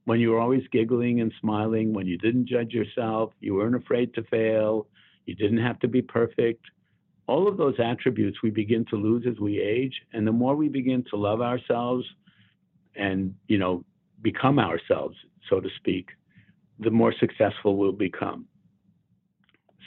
When 0.06 0.20
you 0.20 0.30
were 0.30 0.40
always 0.40 0.62
giggling 0.70 1.20
and 1.20 1.32
smiling, 1.40 1.92
when 1.92 2.06
you 2.06 2.16
didn't 2.18 2.48
judge 2.48 2.72
yourself, 2.72 3.32
you 3.40 3.54
weren't 3.54 3.74
afraid 3.74 4.14
to 4.14 4.22
fail, 4.24 4.86
you 5.26 5.34
didn't 5.34 5.58
have 5.58 5.78
to 5.80 5.88
be 5.88 6.02
perfect. 6.02 6.64
all 7.26 7.48
of 7.48 7.56
those 7.56 7.74
attributes 7.78 8.42
we 8.42 8.50
begin 8.50 8.84
to 8.86 8.96
lose 8.96 9.24
as 9.26 9.38
we 9.40 9.60
age. 9.60 9.94
And 10.12 10.26
the 10.26 10.32
more 10.32 10.56
we 10.56 10.68
begin 10.68 11.04
to 11.10 11.16
love 11.16 11.40
ourselves 11.40 12.04
and, 12.96 13.34
you 13.48 13.58
know, 13.58 13.84
become 14.22 14.58
ourselves, 14.58 15.16
so 15.48 15.60
to 15.60 15.68
speak, 15.76 16.08
the 16.78 16.90
more 16.90 17.14
successful 17.18 17.76
we'll 17.76 17.92
become. 17.92 18.46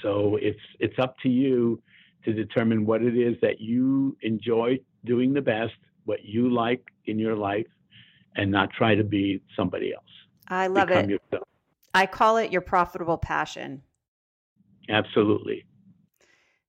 So 0.01 0.37
it's 0.41 0.59
it's 0.79 0.97
up 0.99 1.15
to 1.23 1.29
you 1.29 1.81
to 2.27 2.33
determine 2.33 2.85
what 2.85 3.01
it 3.01 3.17
is 3.17 3.37
that 3.41 3.61
you 3.61 4.17
enjoy 4.21 4.77
doing 5.05 5.33
the 5.33 5.41
best, 5.41 5.73
what 6.03 6.25
you 6.25 6.53
like 6.53 6.83
in 7.05 7.17
your 7.17 7.35
life, 7.35 7.65
and 8.35 8.51
not 8.51 8.69
try 8.71 8.95
to 8.95 9.03
be 9.03 9.41
somebody 9.55 9.93
else. 9.93 10.03
I 10.49 10.67
love 10.67 10.89
Become 10.89 11.05
it. 11.05 11.09
Yourself. 11.11 11.47
I 11.93 12.05
call 12.05 12.35
it 12.35 12.51
your 12.51 12.61
profitable 12.61 13.17
passion. 13.17 13.81
Absolutely. 14.89 15.65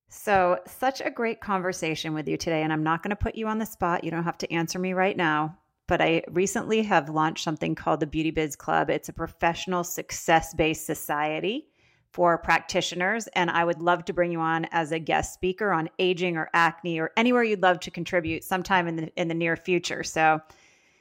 So, 0.07 0.59
such 0.65 1.01
a 1.01 1.11
great 1.11 1.41
conversation 1.41 2.13
with 2.13 2.27
you 2.27 2.37
today. 2.37 2.63
And 2.63 2.71
I'm 2.71 2.83
not 2.83 3.03
going 3.03 3.11
to 3.11 3.15
put 3.15 3.35
you 3.35 3.47
on 3.47 3.59
the 3.59 3.65
spot. 3.65 4.05
You 4.05 4.11
don't 4.11 4.23
have 4.23 4.37
to 4.39 4.51
answer 4.51 4.79
me 4.79 4.93
right 4.93 5.15
now. 5.15 5.57
But 5.87 6.01
I 6.01 6.23
recently 6.31 6.83
have 6.83 7.09
launched 7.09 7.43
something 7.43 7.75
called 7.75 7.99
the 7.99 8.07
Beauty 8.07 8.31
Biz 8.31 8.55
Club. 8.55 8.89
It's 8.89 9.09
a 9.09 9.13
professional 9.13 9.83
success 9.83 10.53
based 10.53 10.85
society 10.85 11.68
for 12.11 12.37
practitioners. 12.37 13.27
And 13.27 13.49
I 13.49 13.63
would 13.63 13.81
love 13.81 14.05
to 14.05 14.13
bring 14.13 14.31
you 14.31 14.39
on 14.39 14.65
as 14.71 14.91
a 14.91 14.99
guest 14.99 15.33
speaker 15.33 15.71
on 15.71 15.89
aging 15.99 16.37
or 16.37 16.49
acne 16.53 16.99
or 16.99 17.11
anywhere 17.17 17.43
you'd 17.43 17.61
love 17.61 17.79
to 17.81 17.91
contribute 17.91 18.43
sometime 18.43 18.87
in 18.87 18.95
the, 18.95 19.11
in 19.15 19.27
the 19.27 19.33
near 19.33 19.55
future. 19.55 20.03
So, 20.03 20.41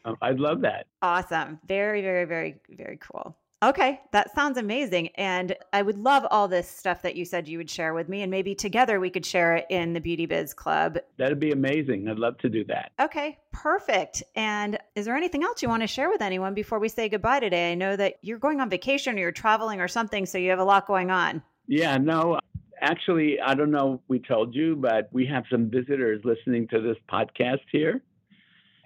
um, 0.04 0.16
I'd 0.22 0.40
love 0.40 0.60
that. 0.62 0.86
Awesome. 1.02 1.58
Very, 1.66 2.02
very, 2.02 2.24
very, 2.24 2.56
very 2.70 2.98
cool. 2.98 3.36
Okay, 3.60 4.00
that 4.12 4.32
sounds 4.34 4.56
amazing. 4.56 5.08
And 5.16 5.56
I 5.72 5.82
would 5.82 5.98
love 5.98 6.24
all 6.30 6.46
this 6.46 6.68
stuff 6.68 7.02
that 7.02 7.16
you 7.16 7.24
said 7.24 7.48
you 7.48 7.58
would 7.58 7.68
share 7.68 7.92
with 7.92 8.08
me. 8.08 8.22
And 8.22 8.30
maybe 8.30 8.54
together 8.54 9.00
we 9.00 9.10
could 9.10 9.26
share 9.26 9.56
it 9.56 9.66
in 9.68 9.94
the 9.94 10.00
Beauty 10.00 10.26
Biz 10.26 10.54
Club. 10.54 10.98
That'd 11.16 11.40
be 11.40 11.50
amazing. 11.50 12.08
I'd 12.08 12.20
love 12.20 12.38
to 12.38 12.48
do 12.48 12.64
that. 12.66 12.92
Okay, 13.00 13.36
perfect. 13.52 14.22
And 14.36 14.78
is 14.94 15.06
there 15.06 15.16
anything 15.16 15.42
else 15.42 15.60
you 15.60 15.68
want 15.68 15.82
to 15.82 15.88
share 15.88 16.08
with 16.08 16.22
anyone 16.22 16.54
before 16.54 16.78
we 16.78 16.88
say 16.88 17.08
goodbye 17.08 17.40
today? 17.40 17.72
I 17.72 17.74
know 17.74 17.96
that 17.96 18.14
you're 18.22 18.38
going 18.38 18.60
on 18.60 18.70
vacation 18.70 19.16
or 19.16 19.20
you're 19.20 19.32
traveling 19.32 19.80
or 19.80 19.88
something, 19.88 20.24
so 20.24 20.38
you 20.38 20.50
have 20.50 20.60
a 20.60 20.64
lot 20.64 20.86
going 20.86 21.10
on. 21.10 21.42
Yeah, 21.66 21.96
no, 21.98 22.38
actually, 22.80 23.40
I 23.40 23.54
don't 23.54 23.72
know 23.72 23.94
if 23.94 24.00
we 24.06 24.20
told 24.20 24.54
you, 24.54 24.76
but 24.76 25.08
we 25.12 25.26
have 25.26 25.44
some 25.50 25.68
visitors 25.68 26.22
listening 26.24 26.68
to 26.68 26.80
this 26.80 26.96
podcast 27.10 27.62
here 27.72 28.02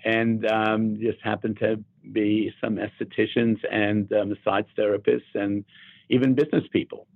and 0.05 0.47
um, 0.51 0.99
just 1.01 1.19
happened 1.23 1.59
to 1.61 1.83
be 2.13 2.53
some 2.61 2.77
estheticians 2.77 3.59
and 3.71 4.13
uh, 4.13 4.25
massage 4.25 4.65
therapists 4.79 5.35
and 5.35 5.65
even 6.11 6.35
business 6.35 6.65
people. 6.73 7.07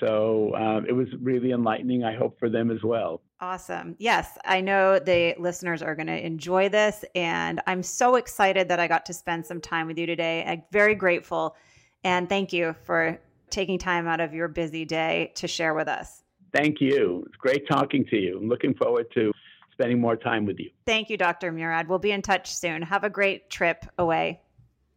So 0.00 0.52
uh, 0.54 0.80
it 0.86 0.92
was 0.92 1.08
really 1.20 1.52
enlightening, 1.52 2.04
I 2.04 2.14
hope, 2.14 2.38
for 2.38 2.48
them 2.50 2.70
as 2.70 2.82
well. 2.82 3.22
Awesome. 3.40 3.96
Yes, 3.98 4.38
I 4.44 4.60
know 4.60 4.98
the 4.98 5.34
listeners 5.38 5.82
are 5.82 5.94
going 5.94 6.06
to 6.06 6.26
enjoy 6.26 6.68
this. 6.68 7.04
And 7.14 7.60
I'm 7.66 7.82
so 7.82 8.16
excited 8.16 8.68
that 8.68 8.80
I 8.80 8.88
got 8.88 9.06
to 9.06 9.14
spend 9.14 9.46
some 9.46 9.60
time 9.60 9.86
with 9.86 9.98
you 9.98 10.06
today. 10.06 10.44
I'm 10.46 10.62
very 10.72 10.94
grateful. 10.94 11.56
And 12.04 12.28
thank 12.28 12.52
you 12.52 12.74
for 12.84 13.18
taking 13.50 13.78
time 13.78 14.06
out 14.06 14.20
of 14.20 14.34
your 14.34 14.48
busy 14.48 14.84
day 14.84 15.32
to 15.36 15.48
share 15.48 15.74
with 15.74 15.88
us. 15.88 16.22
Thank 16.54 16.80
you. 16.80 17.24
It's 17.26 17.36
great 17.36 17.66
talking 17.68 18.04
to 18.10 18.16
you. 18.16 18.38
I'm 18.38 18.48
looking 18.48 18.74
forward 18.74 19.06
to 19.14 19.32
spending 19.76 20.00
more 20.00 20.16
time 20.16 20.46
with 20.46 20.58
you. 20.58 20.70
Thank 20.86 21.10
you, 21.10 21.16
Dr. 21.16 21.52
Murad. 21.52 21.88
We'll 21.88 21.98
be 21.98 22.12
in 22.12 22.22
touch 22.22 22.54
soon. 22.54 22.82
Have 22.82 23.04
a 23.04 23.10
great 23.10 23.50
trip 23.50 23.84
away. 23.98 24.40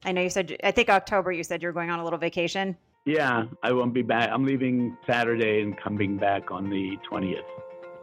I 0.06 0.14
know 0.14 0.22
you 0.22 0.30
said, 0.30 0.56
I 0.64 0.72
think 0.72 0.90
October, 0.90 1.32
you 1.32 1.44
said 1.44 1.62
you're 1.62 1.74
going 1.74 1.90
on 1.90 2.00
a 2.00 2.04
little 2.04 2.20
vacation. 2.20 2.78
Yeah, 3.06 3.46
I 3.64 3.74
won't 3.74 3.94
be 3.94 4.02
back. 4.02 4.30
I'm 4.32 4.46
leaving 4.46 4.96
Saturday 5.06 5.62
and 5.62 5.78
coming 5.78 6.18
back 6.18 6.52
on 6.52 6.70
the 6.70 6.98
20th. 7.12 7.42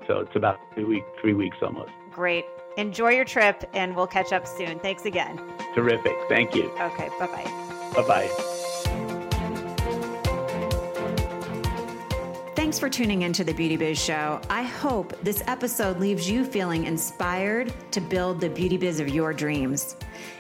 So 0.06 0.20
it's 0.20 0.36
about 0.36 0.58
two 0.76 0.86
week, 0.86 1.04
three 1.20 1.34
weeks 1.34 1.56
almost. 1.62 1.90
Great. 2.12 2.44
Enjoy 2.76 3.10
your 3.10 3.24
trip 3.24 3.64
and 3.72 3.96
we'll 3.96 4.06
catch 4.06 4.32
up 4.32 4.46
soon. 4.46 4.78
Thanks 4.80 5.04
again. 5.04 5.40
Terrific. 5.74 6.14
Thank 6.28 6.54
you. 6.54 6.70
Okay. 6.78 7.08
Bye 7.18 7.26
bye. 7.26 8.02
Bye 8.02 8.06
bye. 8.06 9.02
Thanks 12.76 12.94
for 12.94 13.02
tuning 13.02 13.22
into 13.22 13.42
the 13.42 13.54
Beauty 13.54 13.78
Biz 13.78 13.98
Show. 13.98 14.38
I 14.50 14.62
hope 14.62 15.18
this 15.22 15.42
episode 15.46 15.98
leaves 15.98 16.28
you 16.28 16.44
feeling 16.44 16.84
inspired 16.84 17.72
to 17.90 18.02
build 18.02 18.38
the 18.38 18.50
beauty 18.50 18.76
biz 18.76 19.00
of 19.00 19.08
your 19.08 19.32
dreams. 19.32 19.96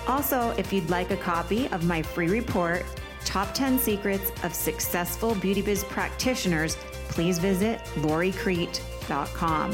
Also, 0.07 0.51
if 0.57 0.71
you'd 0.71 0.89
like 0.89 1.11
a 1.11 1.17
copy 1.17 1.67
of 1.67 1.83
my 1.83 2.01
free 2.01 2.29
report, 2.29 2.85
Top 3.25 3.53
10 3.53 3.79
Secrets 3.79 4.31
of 4.43 4.53
Successful 4.53 5.35
Beauty 5.35 5.61
Biz 5.61 5.83
Practitioners, 5.85 6.77
please 7.09 7.37
visit 7.37 7.79
loricrete.com. 7.97 9.71